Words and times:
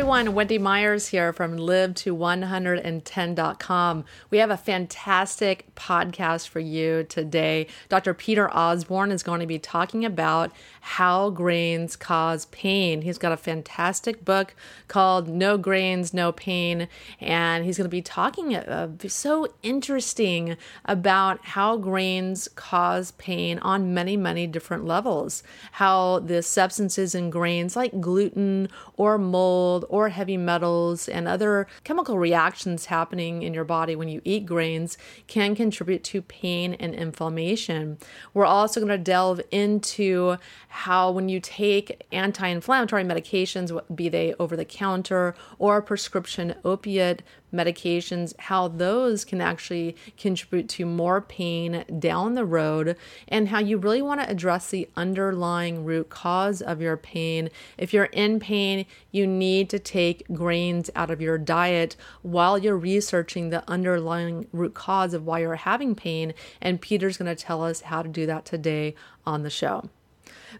Everyone. 0.00 0.32
Wendy 0.32 0.56
Myers 0.56 1.08
here 1.08 1.30
from 1.30 1.58
live 1.58 1.94
to 1.96 2.16
110.com. 2.16 4.04
We 4.30 4.38
have 4.38 4.50
a 4.50 4.56
fantastic 4.56 5.74
podcast 5.74 6.48
for 6.48 6.58
you 6.58 7.04
today. 7.04 7.66
Dr. 7.90 8.14
Peter 8.14 8.50
Osborne 8.50 9.12
is 9.12 9.22
going 9.22 9.40
to 9.40 9.46
be 9.46 9.58
talking 9.58 10.06
about 10.06 10.52
how 10.80 11.30
grains 11.30 11.96
cause 11.96 12.46
pain. 12.46 13.02
He's 13.02 13.18
got 13.18 13.32
a 13.32 13.36
fantastic 13.36 14.24
book 14.24 14.54
called 14.88 15.28
No 15.28 15.56
Grains, 15.56 16.12
No 16.12 16.32
Pain, 16.32 16.88
and 17.20 17.64
he's 17.64 17.76
going 17.76 17.84
to 17.84 17.88
be 17.88 18.02
talking 18.02 18.54
uh, 18.54 18.88
so 19.08 19.46
interesting 19.62 20.56
about 20.84 21.44
how 21.44 21.76
grains 21.76 22.48
cause 22.54 23.12
pain 23.12 23.58
on 23.60 23.94
many, 23.94 24.16
many 24.16 24.46
different 24.46 24.84
levels. 24.84 25.42
How 25.72 26.20
the 26.20 26.42
substances 26.42 27.14
in 27.14 27.30
grains 27.30 27.76
like 27.76 28.00
gluten 28.00 28.68
or 28.96 29.18
mold 29.18 29.50
mold 29.50 29.84
or 29.88 30.08
heavy 30.10 30.36
metals 30.36 31.08
and 31.08 31.26
other 31.26 31.66
chemical 31.84 32.18
reactions 32.18 32.86
happening 32.86 33.42
in 33.42 33.54
your 33.54 33.64
body 33.64 33.96
when 33.96 34.08
you 34.08 34.20
eat 34.24 34.46
grains 34.46 34.98
can 35.26 35.54
contribute 35.54 36.04
to 36.04 36.22
pain 36.22 36.74
and 36.74 36.94
inflammation. 36.94 37.98
We're 38.34 38.46
also 38.46 38.80
going 38.80 38.88
to 38.90 38.98
delve 38.98 39.40
into 39.50 40.36
how, 40.72 41.10
when 41.10 41.28
you 41.28 41.40
take 41.40 42.06
anti 42.12 42.46
inflammatory 42.46 43.02
medications, 43.02 43.78
be 43.94 44.08
they 44.08 44.34
over 44.38 44.56
the 44.56 44.64
counter 44.64 45.34
or 45.58 45.82
prescription 45.82 46.54
opiate 46.64 47.22
medications, 47.52 48.38
how 48.38 48.68
those 48.68 49.24
can 49.24 49.40
actually 49.40 49.96
contribute 50.16 50.68
to 50.68 50.86
more 50.86 51.20
pain 51.20 51.84
down 51.98 52.34
the 52.34 52.44
road, 52.44 52.96
and 53.26 53.48
how 53.48 53.58
you 53.58 53.78
really 53.78 54.00
want 54.00 54.20
to 54.20 54.30
address 54.30 54.70
the 54.70 54.88
underlying 54.96 55.84
root 55.84 56.08
cause 56.08 56.62
of 56.62 56.80
your 56.80 56.96
pain. 56.96 57.50
If 57.76 57.92
you're 57.92 58.04
in 58.04 58.38
pain, 58.38 58.86
you 59.10 59.26
need 59.26 59.70
to 59.70 59.80
take 59.80 60.24
grains 60.32 60.88
out 60.94 61.10
of 61.10 61.20
your 61.20 61.36
diet 61.36 61.96
while 62.22 62.56
you're 62.56 62.76
researching 62.76 63.50
the 63.50 63.68
underlying 63.68 64.46
root 64.52 64.74
cause 64.74 65.14
of 65.14 65.26
why 65.26 65.40
you're 65.40 65.56
having 65.56 65.96
pain. 65.96 66.32
And 66.60 66.80
Peter's 66.80 67.16
going 67.16 67.34
to 67.34 67.42
tell 67.42 67.64
us 67.64 67.80
how 67.80 68.02
to 68.02 68.08
do 68.08 68.24
that 68.26 68.44
today 68.44 68.94
on 69.26 69.42
the 69.42 69.50
show. 69.50 69.90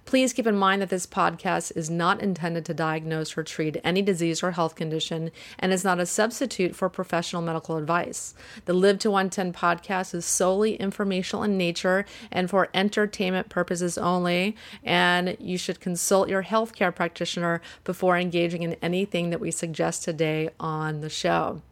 Please 0.05 0.33
keep 0.33 0.46
in 0.46 0.56
mind 0.56 0.83
that 0.83 0.88
this 0.88 1.06
podcast 1.06 1.77
is 1.77 1.91
not 1.91 2.22
intended 2.22 2.64
to 2.66 2.74
diagnose 2.74 3.36
or 3.36 3.42
treat 3.42 3.77
any 3.83 4.02
disease 4.02 4.42
or 4.42 4.52
health 4.52 4.74
condition 4.74 5.30
and 5.58 5.72
is 5.72 5.84
not 5.84 6.00
a 6.00 6.06
substitute 6.06 6.74
for 6.74 6.88
professional 6.88 7.42
medical 7.42 7.77
advice. 7.77 8.34
The 8.64 8.72
Live 8.72 8.98
to 9.00 9.11
110 9.11 9.52
podcast 9.52 10.14
is 10.14 10.24
solely 10.24 10.77
informational 10.77 11.42
in 11.42 11.56
nature 11.56 12.05
and 12.30 12.48
for 12.48 12.68
entertainment 12.74 13.48
purposes 13.48 13.98
only, 13.98 14.56
and 14.83 15.36
you 15.41 15.58
should 15.58 15.80
consult 15.80 16.28
your 16.28 16.44
healthcare 16.44 16.94
practitioner 16.94 17.61
before 17.84 18.16
engaging 18.16 18.62
in 18.62 18.74
anything 18.83 19.30
that 19.30 19.41
we 19.41 19.50
suggest 19.50 20.05
today 20.05 20.50
on 20.58 21.00
the 21.00 21.11
show. 21.11 21.62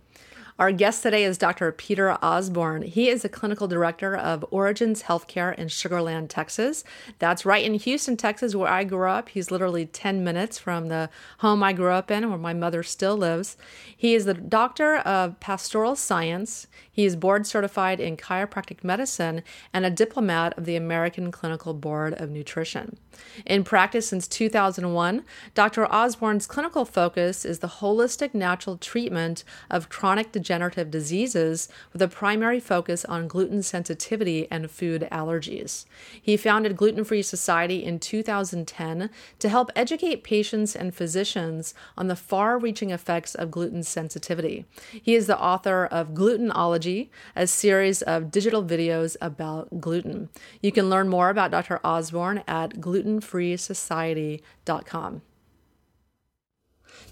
Our 0.59 0.73
guest 0.73 1.05
today 1.05 1.23
is 1.23 1.39
Dr. 1.39 1.71
Peter 1.71 2.19
Osborne. 2.21 2.83
He 2.83 3.09
is 3.09 3.25
a 3.25 3.29
clinical 3.29 3.69
director 3.69 4.17
of 4.17 4.45
Origins 4.51 5.05
Healthcare 5.05 5.57
in 5.57 5.69
Sugar 5.69 6.03
Land, 6.03 6.31
Texas. 6.31 6.83
That's 7.21 7.47
right 7.47 7.65
in 7.65 7.75
Houston, 7.75 8.17
Texas, 8.17 8.57
where 8.57 8.69
I 8.69 8.83
grew 8.83 9.09
up. 9.09 9.29
He's 9.29 9.53
literally 9.53 9.87
10 9.87 10.25
minutes 10.25 10.59
from 10.59 10.89
the 10.89 11.11
home 11.39 11.63
I 11.63 11.73
grew 11.73 11.93
up 11.93 12.11
in, 12.11 12.29
where 12.29 12.39
my 12.39 12.55
mother 12.55 12.83
still 12.83 13.17
lives. 13.17 13.57
He 13.97 14.17
is 14.17 14.25
the 14.25 14.35
doctor 14.35 14.97
of 14.97 15.39
pastoral 15.39 15.95
science. 15.95 16.67
He 16.99 17.07
is 17.07 17.15
board 17.15 17.47
certified 17.47 18.01
in 18.01 18.17
chiropractic 18.17 18.83
medicine 18.83 19.45
and 19.73 19.87
a 19.87 19.91
diplomat 19.91 20.59
of 20.59 20.65
the 20.65 20.75
American 20.75 21.31
Clinical 21.31 21.73
Board 21.73 22.13
of 22.15 22.29
Nutrition. 22.29 22.99
In 23.47 23.63
practice 23.63 24.09
since 24.09 24.27
2001, 24.27 25.25
Dr. 25.55 25.87
Osborne's 25.93 26.49
clinical 26.49 26.85
focus 26.85 27.45
is 27.45 27.61
the 27.61 27.69
holistic 27.69 28.35
natural 28.35 28.77
treatment 28.77 29.45
of 29.71 29.89
chronic 29.89 30.33
degenerative 30.33 30.91
diseases 30.91 31.69
with 31.93 32.03
a 32.03 32.09
primary 32.09 32.59
focus 32.59 33.05
on 33.05 33.29
gluten 33.29 33.63
sensitivity 33.63 34.49
and 34.51 34.69
food 34.69 35.07
allergies. 35.13 35.85
He 36.21 36.37
founded 36.37 36.77
Gluten 36.77 37.05
Free 37.05 37.23
Society 37.23 37.85
in 37.85 38.01
2010 38.01 39.09
to 39.39 39.49
help 39.49 39.71
educate 39.77 40.25
patients 40.25 40.75
and 40.75 40.93
physicians 40.93 41.75
on 41.97 42.09
the 42.09 42.17
far 42.17 42.59
reaching 42.59 42.91
effects 42.91 43.37
of 43.37 43.53
gluten 43.53 43.85
sensitivity. 43.85 44.65
He 44.91 45.15
is 45.15 45.29
the 45.29 45.41
author 45.41 45.87
of 45.87 46.09
Glutenology 46.09 46.88
a 47.37 47.47
series 47.47 48.03
of 48.03 48.31
digital 48.31 48.63
videos 48.65 49.17
about 49.21 49.81
gluten. 49.81 50.29
You 50.63 50.73
can 50.73 50.91
learn 50.91 51.09
more 51.09 51.31
about 51.31 51.51
Dr. 51.51 51.81
Osborne 51.85 52.43
at 52.47 52.75
glutenfreesociety.com. 52.75 55.23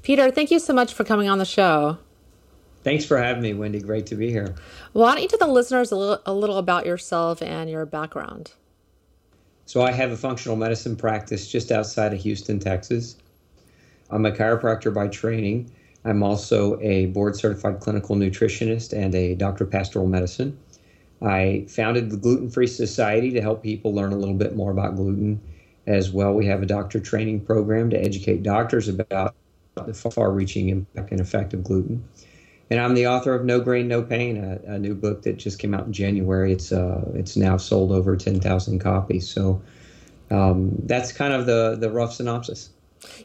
Peter, 0.02 0.30
thank 0.30 0.50
you 0.50 0.58
so 0.58 0.72
much 0.72 0.94
for 0.94 1.04
coming 1.04 1.28
on 1.28 1.38
the 1.38 1.44
show. 1.44 1.98
Thanks 2.82 3.04
for 3.04 3.18
having 3.18 3.42
me, 3.42 3.54
Wendy. 3.54 3.80
Great 3.80 4.06
to 4.06 4.14
be 4.14 4.30
here. 4.30 4.54
Why 4.92 5.12
don't 5.12 5.22
you 5.22 5.28
tell 5.28 5.38
the 5.38 5.52
listeners 5.52 5.90
a 5.90 5.96
little, 5.96 6.22
a 6.24 6.32
little 6.32 6.58
about 6.58 6.86
yourself 6.86 7.42
and 7.42 7.68
your 7.68 7.84
background? 7.84 8.52
So, 9.64 9.82
I 9.82 9.90
have 9.90 10.12
a 10.12 10.16
functional 10.16 10.56
medicine 10.56 10.94
practice 10.94 11.48
just 11.48 11.72
outside 11.72 12.12
of 12.12 12.20
Houston, 12.20 12.60
Texas. 12.60 13.16
I'm 14.10 14.24
a 14.24 14.30
chiropractor 14.30 14.94
by 14.94 15.08
training 15.08 15.72
I'm 16.06 16.22
also 16.22 16.80
a 16.80 17.06
board 17.06 17.34
certified 17.34 17.80
clinical 17.80 18.14
nutritionist 18.14 18.96
and 18.96 19.14
a 19.14 19.34
doctor 19.34 19.64
of 19.64 19.70
pastoral 19.70 20.06
medicine. 20.06 20.56
I 21.20 21.66
founded 21.68 22.10
the 22.10 22.16
Gluten 22.16 22.48
Free 22.48 22.68
Society 22.68 23.32
to 23.32 23.40
help 23.40 23.62
people 23.62 23.92
learn 23.92 24.12
a 24.12 24.16
little 24.16 24.34
bit 24.34 24.54
more 24.54 24.70
about 24.70 24.94
gluten. 24.94 25.40
As 25.86 26.10
well, 26.12 26.32
we 26.32 26.46
have 26.46 26.62
a 26.62 26.66
doctor 26.66 27.00
training 27.00 27.40
program 27.40 27.90
to 27.90 27.96
educate 27.96 28.42
doctors 28.42 28.88
about 28.88 29.34
the 29.74 29.94
far 29.94 30.30
reaching 30.32 30.68
impact 30.68 31.10
and 31.10 31.20
effect 31.20 31.54
of 31.54 31.64
gluten. 31.64 32.04
And 32.70 32.80
I'm 32.80 32.94
the 32.94 33.06
author 33.06 33.34
of 33.34 33.44
No 33.44 33.60
Grain, 33.60 33.86
No 33.86 34.02
Pain, 34.02 34.36
a, 34.36 34.74
a 34.74 34.78
new 34.78 34.94
book 34.94 35.22
that 35.22 35.36
just 35.36 35.58
came 35.58 35.74
out 35.74 35.86
in 35.86 35.92
January. 35.92 36.52
It's, 36.52 36.72
uh, 36.72 37.08
it's 37.14 37.36
now 37.36 37.56
sold 37.56 37.92
over 37.92 38.16
10,000 38.16 38.80
copies. 38.80 39.28
So 39.28 39.62
um, 40.30 40.74
that's 40.84 41.12
kind 41.12 41.32
of 41.32 41.46
the, 41.46 41.76
the 41.78 41.90
rough 41.90 42.14
synopsis. 42.14 42.70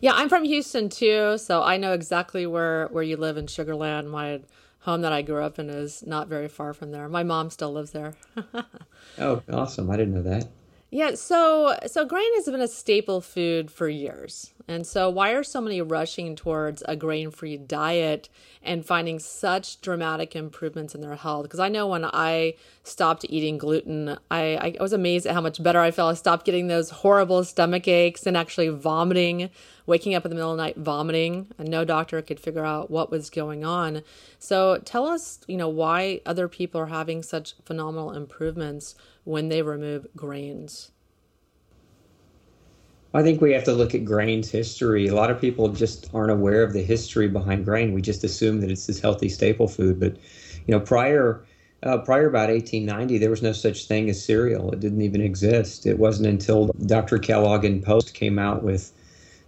Yeah, 0.01 0.13
I'm 0.13 0.29
from 0.29 0.43
Houston 0.43 0.89
too, 0.89 1.37
so 1.37 1.63
I 1.63 1.77
know 1.77 1.93
exactly 1.93 2.45
where 2.45 2.87
where 2.87 3.03
you 3.03 3.17
live 3.17 3.37
in 3.37 3.45
Sugarland. 3.45 4.07
My 4.07 4.41
home 4.79 5.01
that 5.01 5.13
I 5.13 5.21
grew 5.21 5.43
up 5.43 5.59
in 5.59 5.69
is 5.69 6.05
not 6.05 6.27
very 6.27 6.47
far 6.47 6.73
from 6.73 6.91
there. 6.91 7.07
My 7.07 7.23
mom 7.23 7.49
still 7.49 7.71
lives 7.71 7.91
there. 7.91 8.13
oh, 9.19 9.41
awesome! 9.51 9.89
I 9.89 9.97
didn't 9.97 10.13
know 10.13 10.23
that. 10.23 10.47
Yeah, 10.89 11.15
so 11.15 11.77
so 11.87 12.05
grain 12.05 12.33
has 12.35 12.45
been 12.45 12.61
a 12.61 12.67
staple 12.67 13.21
food 13.21 13.71
for 13.71 13.87
years. 13.87 14.53
And 14.71 14.87
so 14.87 15.09
why 15.09 15.31
are 15.31 15.43
so 15.43 15.59
many 15.59 15.81
rushing 15.81 16.33
towards 16.33 16.81
a 16.87 16.95
grain-free 16.95 17.57
diet 17.57 18.29
and 18.63 18.85
finding 18.85 19.19
such 19.19 19.81
dramatic 19.81 20.33
improvements 20.33 20.95
in 20.95 21.01
their 21.01 21.15
health? 21.15 21.43
Because 21.43 21.59
I 21.59 21.67
know 21.67 21.87
when 21.87 22.05
I 22.05 22.53
stopped 22.83 23.25
eating 23.27 23.57
gluten, 23.57 24.17
I, 24.31 24.75
I 24.79 24.81
was 24.81 24.93
amazed 24.93 25.25
at 25.25 25.33
how 25.33 25.41
much 25.41 25.61
better 25.61 25.81
I 25.81 25.91
felt. 25.91 26.11
I 26.11 26.15
stopped 26.15 26.45
getting 26.45 26.67
those 26.67 26.89
horrible 26.89 27.43
stomach 27.43 27.85
aches 27.89 28.25
and 28.25 28.37
actually 28.37 28.69
vomiting, 28.69 29.49
waking 29.85 30.15
up 30.15 30.23
in 30.23 30.29
the 30.29 30.35
middle 30.35 30.51
of 30.51 30.57
the 30.57 30.63
night 30.63 30.77
vomiting, 30.77 31.47
and 31.57 31.67
no 31.67 31.83
doctor 31.83 32.21
could 32.21 32.39
figure 32.39 32.65
out 32.65 32.89
what 32.89 33.11
was 33.11 33.29
going 33.29 33.65
on. 33.65 34.03
So 34.39 34.77
tell 34.85 35.05
us, 35.05 35.39
you 35.49 35.57
know, 35.57 35.69
why 35.69 36.21
other 36.25 36.47
people 36.47 36.79
are 36.79 36.85
having 36.85 37.23
such 37.23 37.55
phenomenal 37.65 38.13
improvements 38.13 38.95
when 39.25 39.49
they 39.49 39.61
remove 39.61 40.07
grains? 40.15 40.91
I 43.13 43.23
think 43.23 43.41
we 43.41 43.51
have 43.51 43.65
to 43.65 43.73
look 43.73 43.93
at 43.93 44.05
grain's 44.05 44.49
history. 44.49 45.07
A 45.07 45.15
lot 45.15 45.29
of 45.29 45.41
people 45.41 45.67
just 45.69 46.09
aren't 46.13 46.31
aware 46.31 46.63
of 46.63 46.71
the 46.71 46.81
history 46.81 47.27
behind 47.27 47.65
grain. 47.65 47.93
We 47.93 48.01
just 48.01 48.23
assume 48.23 48.61
that 48.61 48.71
it's 48.71 48.87
this 48.87 49.01
healthy 49.01 49.27
staple 49.27 49.67
food. 49.67 49.99
But, 49.99 50.15
you 50.65 50.73
know, 50.73 50.79
prior 50.79 51.43
uh, 51.83 51.97
prior 51.97 52.27
about 52.27 52.49
1890, 52.49 53.17
there 53.17 53.31
was 53.31 53.41
no 53.41 53.51
such 53.51 53.85
thing 53.85 54.09
as 54.09 54.23
cereal. 54.23 54.71
It 54.71 54.79
didn't 54.79 55.01
even 55.01 55.19
exist. 55.19 55.85
It 55.85 55.97
wasn't 55.97 56.27
until 56.27 56.67
Dr. 56.85 57.17
Kellogg 57.17 57.65
and 57.65 57.83
Post 57.83 58.13
came 58.13 58.37
out 58.37 58.63
with 58.63 58.93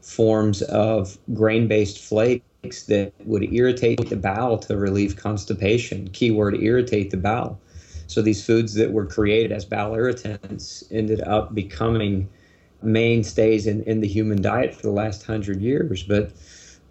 forms 0.01 0.63
of 0.63 1.17
grain-based 1.33 1.99
flakes 1.99 2.83
that 2.87 3.13
would 3.25 3.53
irritate 3.53 4.09
the 4.09 4.15
bowel 4.15 4.57
to 4.57 4.75
relieve 4.75 5.15
constipation. 5.15 6.09
Keyword: 6.09 6.61
irritate 6.61 7.11
the 7.11 7.17
bowel. 7.17 7.59
So 8.07 8.21
these 8.21 8.45
foods 8.45 8.73
that 8.73 8.91
were 8.91 9.05
created 9.05 9.51
as 9.51 9.63
bowel 9.63 9.95
irritants 9.95 10.83
ended 10.91 11.21
up 11.21 11.55
becoming 11.55 12.27
mainstays 12.83 13.67
in, 13.67 13.83
in 13.83 14.01
the 14.01 14.07
human 14.07 14.41
diet 14.41 14.75
for 14.75 14.81
the 14.83 14.91
last 14.91 15.25
hundred 15.25 15.61
years. 15.61 16.03
But 16.03 16.31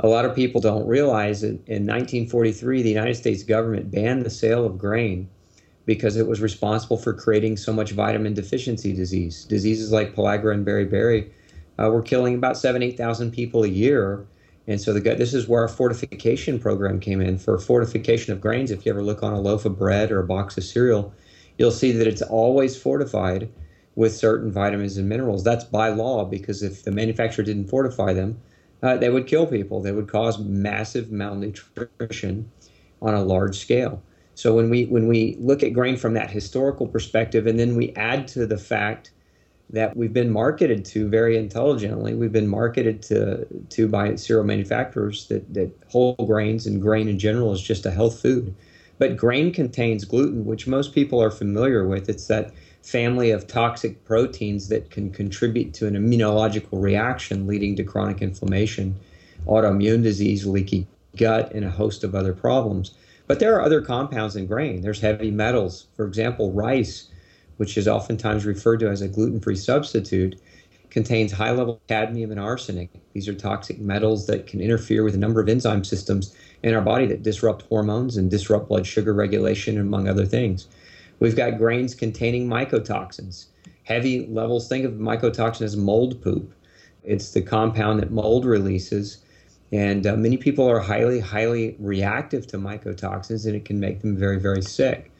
a 0.01 0.09
lot 0.09 0.25
of 0.25 0.35
people 0.35 0.61
don't 0.61 0.87
realize 0.87 1.43
that 1.43 1.61
in 1.67 1.87
1943, 1.87 2.83
the 2.83 2.89
United 2.89 3.15
States 3.15 3.43
government 3.43 3.91
banned 3.91 4.23
the 4.23 4.31
sale 4.31 4.65
of 4.65 4.79
grain 4.79 5.29
because 5.85 6.17
it 6.17 6.27
was 6.27 6.41
responsible 6.41 6.97
for 6.97 7.13
creating 7.13 7.57
so 7.57 7.73
much 7.73 7.93
vitamin 7.93 8.35
deficiency 8.35 8.93
disease. 8.93 9.45
Diseases 9.45 9.93
like 9.93 10.15
pellagra 10.15 10.55
and 10.55 10.67
beriberi 10.67 11.31
uh, 11.79 11.91
were 11.91 12.03
killing 12.03 12.35
about 12.35 12.57
seven, 12.57 12.83
8,000 12.83 13.33
people 13.33 13.65
a 13.65 13.69
year. 13.69 14.27
And 14.69 14.81
so 14.81 14.93
the, 14.93 15.01
this 15.01 15.35
is 15.35 15.49
where 15.49 15.63
our 15.63 15.69
fortification 15.69 16.61
program 16.61 17.01
came 17.01 17.21
in 17.21 17.37
for 17.37 17.59
fortification 17.59 18.33
of 18.33 18.41
grains. 18.41 18.71
If 18.71 18.87
you 18.87 18.93
ever 18.93 19.03
look 19.03 19.23
on 19.23 19.33
a 19.33 19.41
loaf 19.41 19.65
of 19.65 19.77
bread 19.77 20.13
or 20.13 20.21
a 20.21 20.27
box 20.27 20.57
of 20.57 20.65
cereal, 20.65 21.13
you'll 21.59 21.73
see 21.73 21.93
that 21.93 22.07
it's 22.07 22.23
always 22.23 22.81
fortified 22.81 23.51
with 23.95 24.15
certain 24.15 24.51
vitamins 24.51 24.97
and 24.97 25.09
minerals. 25.09 25.45
That's 25.45 25.65
by 25.65 25.89
law 25.89 26.25
because 26.25 26.63
if 26.63 26.85
the 26.85 26.91
manufacturer 26.91 27.45
didn't 27.45 27.69
fortify 27.69 28.13
them, 28.13 28.41
uh, 28.83 28.97
they 28.97 29.11
would 29.11 29.27
kill 29.27 29.47
people. 29.47 29.81
They 29.81 29.93
would 29.93 30.09
cause 30.09 30.39
massive 30.39 31.13
malnutrition 31.13 32.51
on 33.01 33.15
a 33.15 33.23
large 33.23 33.59
scale. 33.59 34.03
So 34.35 34.55
when 34.55 34.71
we 34.71 34.87
when 34.87 35.09
we 35.09 35.37
look 35.39 35.63
at 35.63 35.73
grain 35.73 35.97
from 35.97 36.15
that 36.15 36.31
historical 36.31 36.87
perspective, 36.87 37.47
and 37.47 37.59
then 37.59 37.77
we 37.77 37.93
add 37.93 38.27
to 38.29 38.47
the 38.47 38.59
fact 38.59 39.13
that 39.71 39.97
we've 39.97 40.13
been 40.13 40.31
marketed 40.31 40.85
to 40.85 41.09
very 41.09 41.37
intelligently, 41.37 42.15
we've 42.15 42.33
been 42.33 42.49
marketed 42.49 43.03
to 43.03 43.47
to 43.71 43.89
by 43.89 44.15
cereal 44.17 44.45
manufacturers 44.45 45.29
that 45.29 45.53
that 45.53 45.71
whole 45.89 46.17
grains 46.27 46.67
and 46.67 46.81
grain 46.81 47.09
in 47.09 47.19
general 47.19 47.53
is 47.53 47.63
just 47.63 47.87
a 47.87 47.91
health 47.91 48.21
food. 48.21 48.55
But 48.99 49.17
grain 49.17 49.53
contains 49.53 50.05
gluten, 50.05 50.45
which 50.45 50.67
most 50.67 50.95
people 50.95 51.21
are 51.23 51.31
familiar 51.31 51.87
with. 51.87 52.09
It's 52.09 52.29
that 52.29 52.53
family 52.83 53.31
of 53.31 53.47
toxic 53.47 54.05
proteins 54.05 54.69
that 54.69 54.91
can 54.91 55.11
contribute 55.11 55.73
to 55.75 55.87
an 55.87 55.95
immunological 55.95 56.83
reaction 56.83 57.47
leading 57.47 57.77
to 57.77 57.85
chronic 57.85 58.21
inflammation, 58.21 58.99
autoimmune 59.47 60.03
disease, 60.03 60.47
leaky 60.47 60.87
gut, 61.17 61.53
and 61.53 61.65
a 61.65 61.71
host 61.71 62.05
of 62.05 62.15
other 62.15 62.33
problems. 62.33 62.93
But 63.27 63.39
there 63.39 63.55
are 63.55 63.63
other 63.63 63.81
compounds 63.81 64.37
in 64.37 64.47
grain. 64.47 64.83
There's 64.83 65.01
heavy 65.01 65.31
metals. 65.31 65.87
For 65.97 66.07
example, 66.07 66.53
rice, 66.53 67.09
which 67.57 67.77
is 67.79 67.87
oftentimes 67.87 68.45
referred 68.45 68.81
to 68.81 68.89
as 68.89 69.01
a 69.01 69.09
gluten 69.09 69.41
free 69.41 69.57
substitute, 69.57 70.41
contains 70.91 71.33
high 71.33 71.53
level 71.53 71.81
cadmium 71.89 72.31
and 72.31 72.41
arsenic. 72.41 72.91
These 73.15 73.29
are 73.29 73.35
toxic 73.35 73.79
metals 73.79 74.27
that 74.27 74.47
can 74.47 74.61
interfere 74.61 75.05
with 75.05 75.15
a 75.15 75.19
number 75.19 75.41
of 75.41 75.49
enzyme 75.49 75.85
systems 75.85 76.37
in 76.63 76.75
our 76.75 76.83
body 76.83 77.07
that 77.07 77.23
disrupt 77.23 77.63
hormones 77.63 78.17
and 78.17 78.31
disrupt 78.31 78.69
blood 78.69 78.87
sugar 78.87 79.15
regulation, 79.15 79.79
among 79.79 80.09
other 80.09 80.27
things. 80.27 80.67
We've 81.23 81.37
got 81.37 81.57
grains 81.57 81.95
containing 81.95 82.49
mycotoxins. 82.49 83.47
Heavy 83.85 84.27
levels, 84.27 84.69
think 84.69 84.85
of 84.85 84.95
mycotoxin 84.95 85.63
as 85.63 85.77
mold 85.77 86.21
poop. 86.21 86.53
It's 87.05 87.31
the 87.31 87.41
compound 87.41 88.01
that 88.01 88.11
mold 88.11 88.45
releases. 88.45 89.19
And 89.71 90.05
uh, 90.05 90.17
many 90.17 90.37
people 90.37 90.69
are 90.69 90.81
highly, 90.81 91.21
highly 91.21 91.77
reactive 91.79 92.49
to 92.49 92.59
mycotoxins, 92.59 93.47
and 93.47 93.55
it 93.55 93.65
can 93.65 93.79
make 93.79 94.01
them 94.01 94.17
very, 94.17 94.41
very 94.41 94.63
sick. 94.63 95.13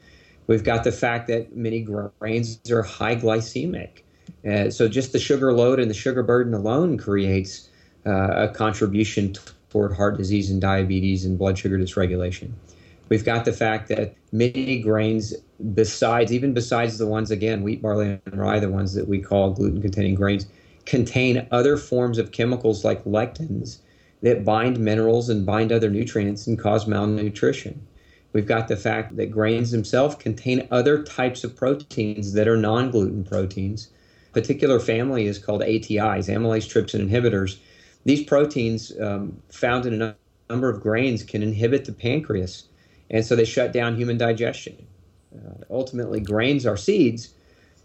We've 0.47 0.65
got 0.65 0.83
the 0.83 0.91
fact 0.91 1.27
that 1.27 1.55
many 1.55 1.79
grains 1.79 2.59
are 2.69 2.81
high 2.81 3.15
glycemic. 3.15 4.01
Uh, 4.45 4.71
so 4.71 4.89
just 4.89 5.13
the 5.13 5.19
sugar 5.19 5.53
load 5.53 5.79
and 5.79 5.89
the 5.89 5.95
sugar 5.95 6.21
burden 6.21 6.53
alone 6.53 6.97
creates 6.97 7.69
uh, 8.05 8.49
a 8.49 8.49
contribution 8.49 9.35
toward 9.69 9.93
heart 9.93 10.17
disease 10.17 10.51
and 10.51 10.59
diabetes 10.59 11.23
and 11.23 11.37
blood 11.37 11.57
sugar 11.57 11.77
dysregulation. 11.77 12.51
We've 13.07 13.23
got 13.23 13.45
the 13.45 13.53
fact 13.53 13.87
that 13.87 14.15
many 14.33 14.79
grains, 14.79 15.33
besides 15.73 16.33
even 16.33 16.53
besides 16.53 16.97
the 16.97 17.07
ones 17.07 17.31
again, 17.31 17.61
wheat, 17.61 17.81
barley, 17.81 18.19
and 18.25 18.39
rye, 18.39 18.59
the 18.59 18.69
ones 18.69 18.93
that 18.95 19.07
we 19.07 19.21
call 19.21 19.51
gluten-containing 19.51 20.15
grains, 20.15 20.47
contain 20.85 21.47
other 21.51 21.77
forms 21.77 22.17
of 22.17 22.31
chemicals 22.31 22.83
like 22.83 23.03
lectins 23.05 23.77
that 24.21 24.43
bind 24.43 24.79
minerals 24.79 25.29
and 25.29 25.45
bind 25.45 25.71
other 25.71 25.89
nutrients 25.89 26.47
and 26.47 26.59
cause 26.59 26.87
malnutrition. 26.87 27.85
We've 28.33 28.47
got 28.47 28.67
the 28.67 28.75
fact 28.75 29.15
that 29.17 29.27
grains 29.27 29.69
themselves 29.69 30.15
contain 30.15 30.67
other 30.71 31.03
types 31.03 31.43
of 31.43 31.55
proteins 31.55 32.33
that 32.33 32.47
are 32.47 32.57
non 32.57 32.89
gluten 32.89 33.23
proteins. 33.23 33.89
A 34.29 34.33
particular 34.33 34.79
family 34.79 35.27
is 35.27 35.37
called 35.37 35.61
ATIs, 35.61 36.27
amylase 36.27 36.67
trypsin 36.67 37.07
inhibitors. 37.07 37.59
These 38.05 38.23
proteins 38.23 38.91
um, 38.99 39.39
found 39.49 39.85
in 39.85 40.01
a 40.01 40.15
number 40.49 40.69
of 40.69 40.81
grains 40.81 41.21
can 41.21 41.43
inhibit 41.43 41.85
the 41.85 41.93
pancreas, 41.93 42.65
and 43.13 43.23
so 43.23 43.35
they 43.35 43.45
shut 43.45 43.71
down 43.71 43.95
human 43.95 44.17
digestion. 44.17 44.87
Uh, 45.33 45.63
ultimately, 45.69 46.19
grains 46.19 46.65
are 46.65 46.75
seeds, 46.75 47.29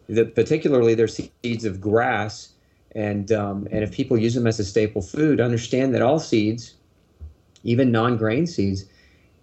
that 0.09 0.35
particularly 0.35 0.95
they're 0.95 1.07
seeds 1.07 1.67
of 1.67 1.81
grass. 1.83 2.49
And, 2.93 3.31
um, 3.31 3.69
and 3.71 3.85
if 3.85 3.93
people 3.93 4.17
use 4.17 4.35
them 4.35 4.47
as 4.47 4.59
a 4.59 4.65
staple 4.65 5.03
food, 5.03 5.39
understand 5.39 5.95
that 5.95 6.01
all 6.01 6.19
seeds, 6.19 6.75
even 7.63 7.93
non 7.93 8.17
grain 8.17 8.47
seeds, 8.47 8.87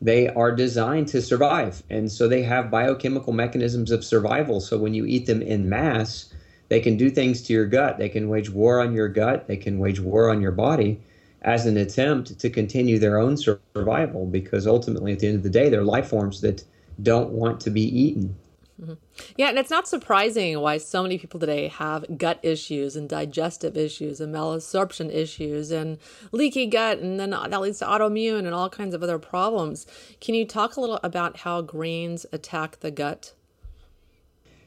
they 0.02 0.28
are 0.30 0.52
designed 0.52 1.08
to 1.10 1.22
survive. 1.22 1.84
And 1.92 2.12
so 2.12 2.28
they 2.28 2.42
have 2.42 2.72
biochemical 2.72 3.32
mechanisms 3.32 3.92
of 3.92 4.04
survival. 4.04 4.62
So 4.62 4.80
when 4.80 4.96
you 4.96 5.06
eat 5.06 5.28
them 5.28 5.44
in 5.44 5.70
mass, 5.70 6.34
they 6.70 6.80
can 6.80 6.98
do 6.98 7.12
things 7.12 7.44
to 7.44 7.54
your 7.54 7.68
gut. 7.68 8.00
They 8.00 8.10
can 8.10 8.28
wage 8.28 8.50
war 8.50 8.82
on 8.82 8.94
your 8.94 9.08
gut. 9.08 9.48
They 9.48 9.58
can 9.58 9.78
wage 9.78 10.00
war 10.00 10.32
on 10.32 10.42
your 10.42 10.52
body 10.52 11.00
as 11.46 11.68
an 11.68 11.78
attempt 11.78 12.38
to 12.40 12.50
continue 12.50 12.98
their 13.00 13.20
own 13.20 13.38
survival 13.38 14.26
because 14.26 14.66
ultimately, 14.66 15.14
at 15.14 15.20
the 15.20 15.28
end 15.28 15.38
of 15.38 15.44
the 15.44 15.50
day, 15.50 15.70
they're 15.70 15.84
life 15.84 16.08
forms 16.08 16.42
that 16.42 16.64
don't 17.02 17.30
want 17.30 17.62
to 17.62 17.70
be 17.70 17.84
eaten. 17.84 18.36
Mm-hmm. 18.82 18.94
Yeah, 19.38 19.50
and 19.50 19.58
it's 19.58 19.70
not 19.70 19.88
surprising 19.88 20.60
why 20.60 20.80
so 20.80 21.02
many 21.04 21.18
people 21.18 21.40
today 21.40 21.70
have 21.70 22.18
gut 22.18 22.40
issues 22.44 22.98
and 22.98 23.08
digestive 23.08 23.78
issues 23.78 24.20
and 24.20 24.36
malabsorption 24.36 25.14
issues 25.14 25.72
and 25.72 25.98
leaky 26.34 26.66
gut, 26.66 26.98
and 26.98 27.18
then 27.20 27.30
that 27.30 27.62
leads 27.62 27.80
to 27.80 27.86
autoimmune 27.86 28.40
and 28.40 28.54
all 28.54 28.70
kinds 28.70 28.94
of 28.94 29.02
other 29.04 29.20
problems. 29.20 29.86
Can 30.20 30.36
you 30.36 30.46
talk 30.46 30.76
a 30.76 30.82
little 30.82 31.00
about 31.04 31.38
how 31.38 31.62
grains 31.62 32.26
attack 32.34 32.80
the 32.80 32.92
gut? 32.92 33.34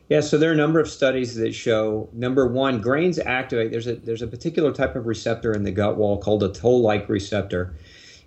Yeah, 0.08 0.20
so 0.20 0.38
there 0.38 0.48
are 0.48 0.54
a 0.54 0.56
number 0.56 0.80
of 0.80 0.88
studies 0.88 1.34
that 1.34 1.54
show 1.54 2.08
number 2.14 2.46
one, 2.46 2.80
grains 2.80 3.18
activate. 3.18 3.70
There's 3.70 3.86
a 3.86 3.96
there's 3.96 4.22
a 4.22 4.26
particular 4.26 4.72
type 4.72 4.96
of 4.96 5.06
receptor 5.06 5.52
in 5.52 5.64
the 5.64 5.70
gut 5.70 5.98
wall 5.98 6.16
called 6.16 6.42
a 6.42 6.48
toll-like 6.48 7.08
receptor, 7.10 7.74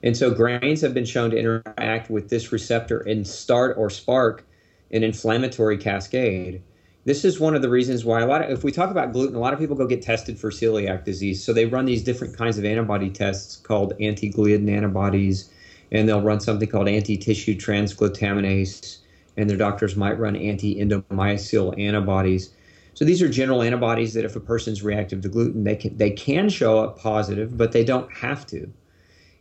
and 0.03 0.15
so 0.15 0.29
grains 0.29 0.81
have 0.81 0.93
been 0.93 1.05
shown 1.05 1.31
to 1.31 1.37
interact 1.37 2.11
with 2.11 2.29
this 2.29 2.51
receptor 2.51 2.99
and 2.99 3.25
start 3.25 3.77
or 3.77 3.89
spark 3.89 4.45
an 4.91 5.03
inflammatory 5.03 5.77
cascade. 5.77 6.61
This 7.05 7.25
is 7.25 7.39
one 7.39 7.55
of 7.55 7.63
the 7.63 7.69
reasons 7.69 8.05
why 8.05 8.21
a 8.21 8.27
lot 8.27 8.43
of, 8.43 8.51
if 8.51 8.63
we 8.63 8.71
talk 8.71 8.91
about 8.91 9.11
gluten, 9.11 9.35
a 9.35 9.39
lot 9.39 9.53
of 9.53 9.59
people 9.59 9.75
go 9.75 9.87
get 9.87 10.03
tested 10.03 10.37
for 10.37 10.51
celiac 10.51 11.03
disease. 11.03 11.43
So 11.43 11.51
they 11.51 11.65
run 11.65 11.85
these 11.85 12.03
different 12.03 12.37
kinds 12.37 12.59
of 12.59 12.65
antibody 12.65 13.09
tests 13.09 13.55
called 13.55 13.93
anti-gliadin 13.99 14.69
antibodies, 14.69 15.49
and 15.91 16.07
they'll 16.07 16.21
run 16.21 16.39
something 16.41 16.69
called 16.69 16.87
anti-tissue 16.87 17.55
transglutaminase, 17.55 18.97
and 19.37 19.49
their 19.49 19.57
doctors 19.57 19.95
might 19.95 20.19
run 20.19 20.35
anti-endomysial 20.35 21.79
antibodies. 21.79 22.53
So 22.93 23.05
these 23.05 23.21
are 23.21 23.29
general 23.29 23.61
antibodies 23.61 24.13
that 24.13 24.25
if 24.25 24.35
a 24.35 24.39
person's 24.39 24.83
reactive 24.83 25.21
to 25.21 25.29
gluten, 25.29 25.63
they 25.63 25.75
can 25.75 25.97
they 25.97 26.11
can 26.11 26.49
show 26.49 26.79
up 26.79 26.99
positive, 26.99 27.57
but 27.57 27.71
they 27.71 27.83
don't 27.83 28.11
have 28.13 28.45
to. 28.47 28.71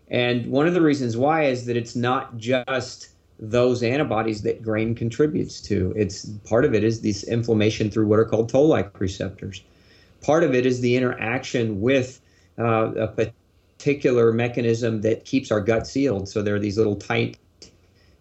And 0.09 0.47
one 0.47 0.67
of 0.67 0.75
the 0.75 0.81
reasons 0.81 1.17
why 1.17 1.45
is 1.45 1.67
that 1.67 1.77
it's 1.77 1.97
not 1.97 2.37
just 2.37 3.11
those 3.39 3.83
antibodies 3.83 4.43
that 4.43 4.63
grain 4.63 4.95
contributes 4.95 5.61
to. 5.63 5.93
It's 5.97 6.27
part 6.45 6.65
of 6.65 6.75
it 6.75 6.85
is 6.85 7.01
this 7.01 7.25
inflammation 7.25 7.91
through 7.91 8.07
what 8.07 8.19
are 8.19 8.25
called 8.25 8.49
toll-like 8.49 9.01
receptors. 9.01 9.63
Part 10.21 10.45
of 10.45 10.55
it 10.55 10.67
is 10.67 10.81
the 10.81 10.97
interaction 10.97 11.81
with 11.81 12.21
uh, 12.59 12.93
a 12.95 13.33
particular 13.79 14.33
mechanism 14.33 15.01
that 15.01 15.25
keeps 15.25 15.51
our 15.51 15.61
gut 15.61 15.87
sealed. 15.87 16.29
So 16.29 16.43
there 16.43 16.55
are 16.55 16.59
these 16.59 16.77
little 16.77 16.97
tight 16.97 17.39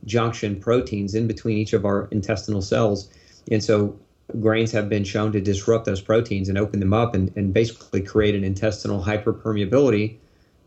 junction 0.06 0.60
proteins 0.60 1.16
in 1.16 1.28
between 1.28 1.58
each 1.58 1.74
of 1.74 1.86
our 1.86 2.08
intestinal 2.12 2.62
cells, 2.62 3.10
and 3.52 3.64
so 3.64 3.98
grains 4.40 4.72
have 4.72 4.90
been 4.90 5.04
shown 5.04 5.32
to 5.32 5.42
disrupt 5.42 5.86
those 5.86 6.02
proteins 6.02 6.50
and 6.50 6.58
open 6.58 6.80
them 6.80 6.94
up 6.94 7.16
and, 7.16 7.36
and 7.36 7.54
basically 7.54 8.02
create 8.02 8.36
an 8.36 8.44
intestinal 8.44 9.04
hyperpermeability, 9.04 10.18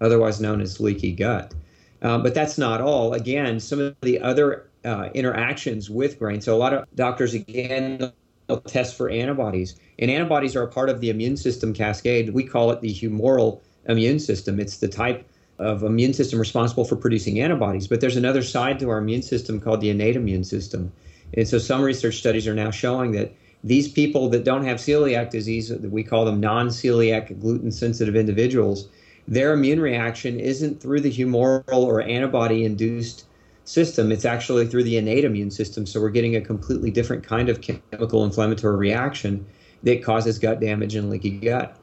otherwise 0.00 0.40
known 0.40 0.60
as 0.60 0.80
leaky 0.80 1.12
gut. 1.12 1.54
Um, 2.02 2.22
but 2.22 2.34
that's 2.34 2.58
not 2.58 2.80
all. 2.80 3.12
Again, 3.12 3.60
some 3.60 3.78
of 3.78 3.94
the 4.00 4.20
other 4.20 4.68
uh, 4.84 5.10
interactions 5.14 5.88
with 5.88 6.18
grain. 6.18 6.40
So 6.40 6.54
a 6.54 6.58
lot 6.58 6.74
of 6.74 6.86
doctors, 6.96 7.34
again, 7.34 8.12
they'll 8.48 8.60
test 8.62 8.96
for 8.96 9.08
antibodies. 9.08 9.76
And 10.00 10.10
antibodies 10.10 10.56
are 10.56 10.64
a 10.64 10.68
part 10.68 10.90
of 10.90 11.00
the 11.00 11.10
immune 11.10 11.36
system 11.36 11.72
cascade. 11.72 12.30
We 12.30 12.42
call 12.42 12.72
it 12.72 12.80
the 12.80 12.92
humoral 12.92 13.60
immune 13.88 14.18
system. 14.18 14.58
It's 14.58 14.78
the 14.78 14.88
type 14.88 15.24
of 15.62 15.82
immune 15.82 16.12
system 16.12 16.38
responsible 16.38 16.84
for 16.84 16.96
producing 16.96 17.40
antibodies. 17.40 17.86
But 17.86 18.00
there's 18.00 18.16
another 18.16 18.42
side 18.42 18.78
to 18.80 18.90
our 18.90 18.98
immune 18.98 19.22
system 19.22 19.60
called 19.60 19.80
the 19.80 19.90
innate 19.90 20.16
immune 20.16 20.44
system. 20.44 20.92
And 21.34 21.48
so 21.48 21.58
some 21.58 21.82
research 21.82 22.16
studies 22.16 22.46
are 22.46 22.54
now 22.54 22.70
showing 22.70 23.12
that 23.12 23.32
these 23.64 23.88
people 23.88 24.28
that 24.30 24.44
don't 24.44 24.64
have 24.64 24.78
celiac 24.78 25.30
disease, 25.30 25.72
we 25.72 26.02
call 26.02 26.24
them 26.24 26.40
non 26.40 26.68
celiac 26.68 27.40
gluten 27.40 27.70
sensitive 27.70 28.16
individuals, 28.16 28.88
their 29.28 29.52
immune 29.52 29.80
reaction 29.80 30.40
isn't 30.40 30.80
through 30.80 31.00
the 31.00 31.10
humoral 31.10 31.84
or 31.84 32.02
antibody 32.02 32.64
induced 32.64 33.26
system. 33.64 34.10
It's 34.10 34.24
actually 34.24 34.66
through 34.66 34.82
the 34.84 34.96
innate 34.96 35.24
immune 35.24 35.52
system. 35.52 35.86
So 35.86 36.00
we're 36.00 36.10
getting 36.10 36.34
a 36.34 36.40
completely 36.40 36.90
different 36.90 37.24
kind 37.24 37.48
of 37.48 37.60
chemical 37.60 38.24
inflammatory 38.24 38.76
reaction 38.76 39.46
that 39.84 40.02
causes 40.02 40.38
gut 40.38 40.60
damage 40.60 40.96
and 40.96 41.08
leaky 41.08 41.38
gut. 41.38 41.78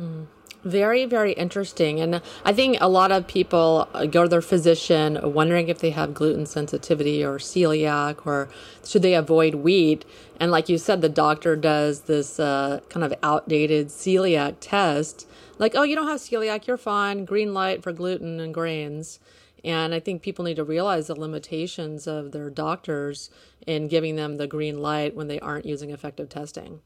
Mm. 0.00 0.26
Very, 0.64 1.04
very 1.04 1.32
interesting. 1.32 2.00
And 2.00 2.22
I 2.42 2.54
think 2.54 2.78
a 2.80 2.88
lot 2.88 3.12
of 3.12 3.26
people 3.26 3.86
go 4.10 4.22
to 4.22 4.28
their 4.28 4.40
physician 4.40 5.18
wondering 5.22 5.68
if 5.68 5.80
they 5.80 5.90
have 5.90 6.14
gluten 6.14 6.46
sensitivity 6.46 7.22
or 7.22 7.36
celiac 7.36 8.26
or 8.26 8.48
should 8.82 9.02
they 9.02 9.14
avoid 9.14 9.56
wheat. 9.56 10.06
And 10.40 10.50
like 10.50 10.70
you 10.70 10.78
said, 10.78 11.02
the 11.02 11.10
doctor 11.10 11.54
does 11.54 12.02
this 12.02 12.40
uh, 12.40 12.80
kind 12.88 13.04
of 13.04 13.12
outdated 13.22 13.88
celiac 13.88 14.56
test 14.60 15.26
like, 15.58 15.74
oh, 15.76 15.82
you 15.82 15.94
don't 15.94 16.08
have 16.08 16.20
celiac, 16.20 16.66
you're 16.66 16.76
fine, 16.76 17.24
green 17.24 17.54
light 17.54 17.82
for 17.82 17.92
gluten 17.92 18.40
and 18.40 18.52
grains. 18.52 19.20
And 19.62 19.94
I 19.94 20.00
think 20.00 20.22
people 20.22 20.44
need 20.44 20.56
to 20.56 20.64
realize 20.64 21.06
the 21.06 21.18
limitations 21.18 22.06
of 22.06 22.32
their 22.32 22.50
doctors 22.50 23.30
in 23.66 23.88
giving 23.88 24.16
them 24.16 24.36
the 24.36 24.46
green 24.46 24.80
light 24.80 25.14
when 25.14 25.28
they 25.28 25.40
aren't 25.40 25.64
using 25.64 25.90
effective 25.90 26.28
testing. 26.28 26.80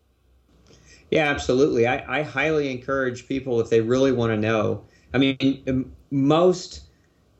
Yeah, 1.10 1.28
absolutely. 1.28 1.86
I, 1.86 2.20
I 2.20 2.22
highly 2.22 2.70
encourage 2.70 3.26
people, 3.26 3.60
if 3.60 3.70
they 3.70 3.80
really 3.80 4.12
want 4.12 4.32
to 4.32 4.36
know, 4.36 4.84
I 5.14 5.18
mean, 5.18 5.92
most 6.10 6.82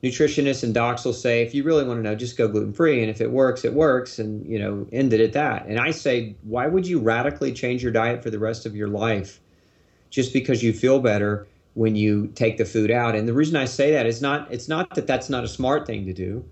nutritionists 0.02 0.62
and 0.62 0.72
docs 0.72 1.04
will 1.04 1.12
say, 1.12 1.42
if 1.42 1.54
you 1.54 1.64
really 1.64 1.84
want 1.84 1.98
to 1.98 2.02
know, 2.02 2.14
just 2.14 2.38
go 2.38 2.48
gluten 2.48 2.72
free, 2.72 3.00
and 3.02 3.10
if 3.10 3.20
it 3.20 3.30
works, 3.30 3.64
it 3.64 3.75
works, 3.75 4.18
and 4.18 4.46
you 4.50 4.58
know, 4.58 4.87
end 4.92 5.12
it 5.12 5.20
at 5.20 5.32
that. 5.34 5.66
And 5.66 5.78
I 5.78 5.90
say, 5.90 6.37
why 6.42 6.66
would 6.66 6.87
you 6.87 6.98
radically 7.00 7.52
change 7.52 7.82
your 7.82 7.92
diet 7.92 8.22
for 8.22 8.30
the 8.30 8.38
rest 8.38 8.64
of 8.64 8.75
your 8.76 8.88
life 8.88 9.40
just 10.10 10.32
because 10.32 10.62
you 10.62 10.72
feel 10.72 11.00
better 11.00 11.46
when 11.75 11.96
you 11.96 12.28
take 12.28 12.56
the 12.56 12.64
food 12.64 12.90
out? 12.90 13.14
And 13.16 13.28
the 13.28 13.34
reason 13.34 13.56
I 13.56 13.66
say 13.66 13.92
that 13.92 14.06
is 14.06 14.22
not 14.22 14.50
it's 14.52 14.68
not 14.68 14.94
that 14.94 15.06
that's 15.06 15.28
not 15.28 15.44
a 15.44 15.48
smart 15.48 15.87
thing 15.87 16.06
to 16.06 16.14
do. 16.14 16.44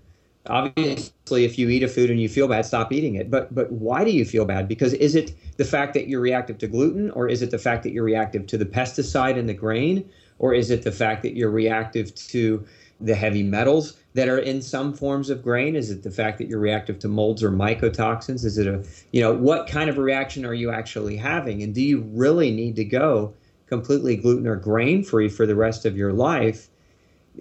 Obviously, 0.49 1.45
if 1.45 1.57
you 1.57 1.69
eat 1.69 1.83
a 1.83 1.87
food 1.87 2.09
and 2.09 2.19
you 2.19 2.29
feel 2.29 2.47
bad, 2.47 2.65
stop 2.65 2.91
eating 2.91 3.15
it. 3.15 3.29
But 3.29 3.53
but 3.53 3.71
why 3.71 4.03
do 4.03 4.11
you 4.11 4.25
feel 4.25 4.45
bad? 4.45 4.67
Because 4.67 4.93
is 4.93 5.15
it 5.15 5.33
the 5.57 5.65
fact 5.65 5.93
that 5.93 6.07
you're 6.07 6.21
reactive 6.21 6.57
to 6.59 6.67
gluten, 6.67 7.11
or 7.11 7.27
is 7.27 7.41
it 7.41 7.51
the 7.51 7.57
fact 7.57 7.83
that 7.83 7.91
you're 7.91 8.03
reactive 8.03 8.47
to 8.47 8.57
the 8.57 8.65
pesticide 8.65 9.37
in 9.37 9.45
the 9.45 9.53
grain, 9.53 10.09
or 10.39 10.53
is 10.53 10.71
it 10.71 10.83
the 10.83 10.91
fact 10.91 11.21
that 11.23 11.35
you're 11.35 11.51
reactive 11.51 12.13
to 12.15 12.65
the 12.99 13.15
heavy 13.15 13.43
metals 13.43 13.97
that 14.13 14.27
are 14.27 14.39
in 14.39 14.61
some 14.61 14.93
forms 14.93 15.29
of 15.29 15.43
grain? 15.43 15.75
Is 15.75 15.91
it 15.91 16.03
the 16.03 16.11
fact 16.11 16.37
that 16.39 16.47
you're 16.47 16.59
reactive 16.59 16.99
to 16.99 17.07
molds 17.07 17.43
or 17.43 17.51
mycotoxins? 17.51 18.43
Is 18.43 18.57
it 18.57 18.67
a, 18.67 18.83
you 19.11 19.21
know, 19.21 19.33
what 19.33 19.67
kind 19.67 19.89
of 19.89 19.97
reaction 19.97 20.45
are 20.45 20.53
you 20.53 20.71
actually 20.71 21.15
having? 21.15 21.61
And 21.61 21.73
do 21.75 21.81
you 21.81 22.01
really 22.13 22.51
need 22.51 22.75
to 22.77 22.85
go 22.85 23.33
completely 23.67 24.15
gluten 24.15 24.47
or 24.47 24.55
grain 24.55 25.03
free 25.03 25.29
for 25.29 25.45
the 25.45 25.55
rest 25.55 25.85
of 25.85 25.95
your 25.95 26.13
life? 26.13 26.69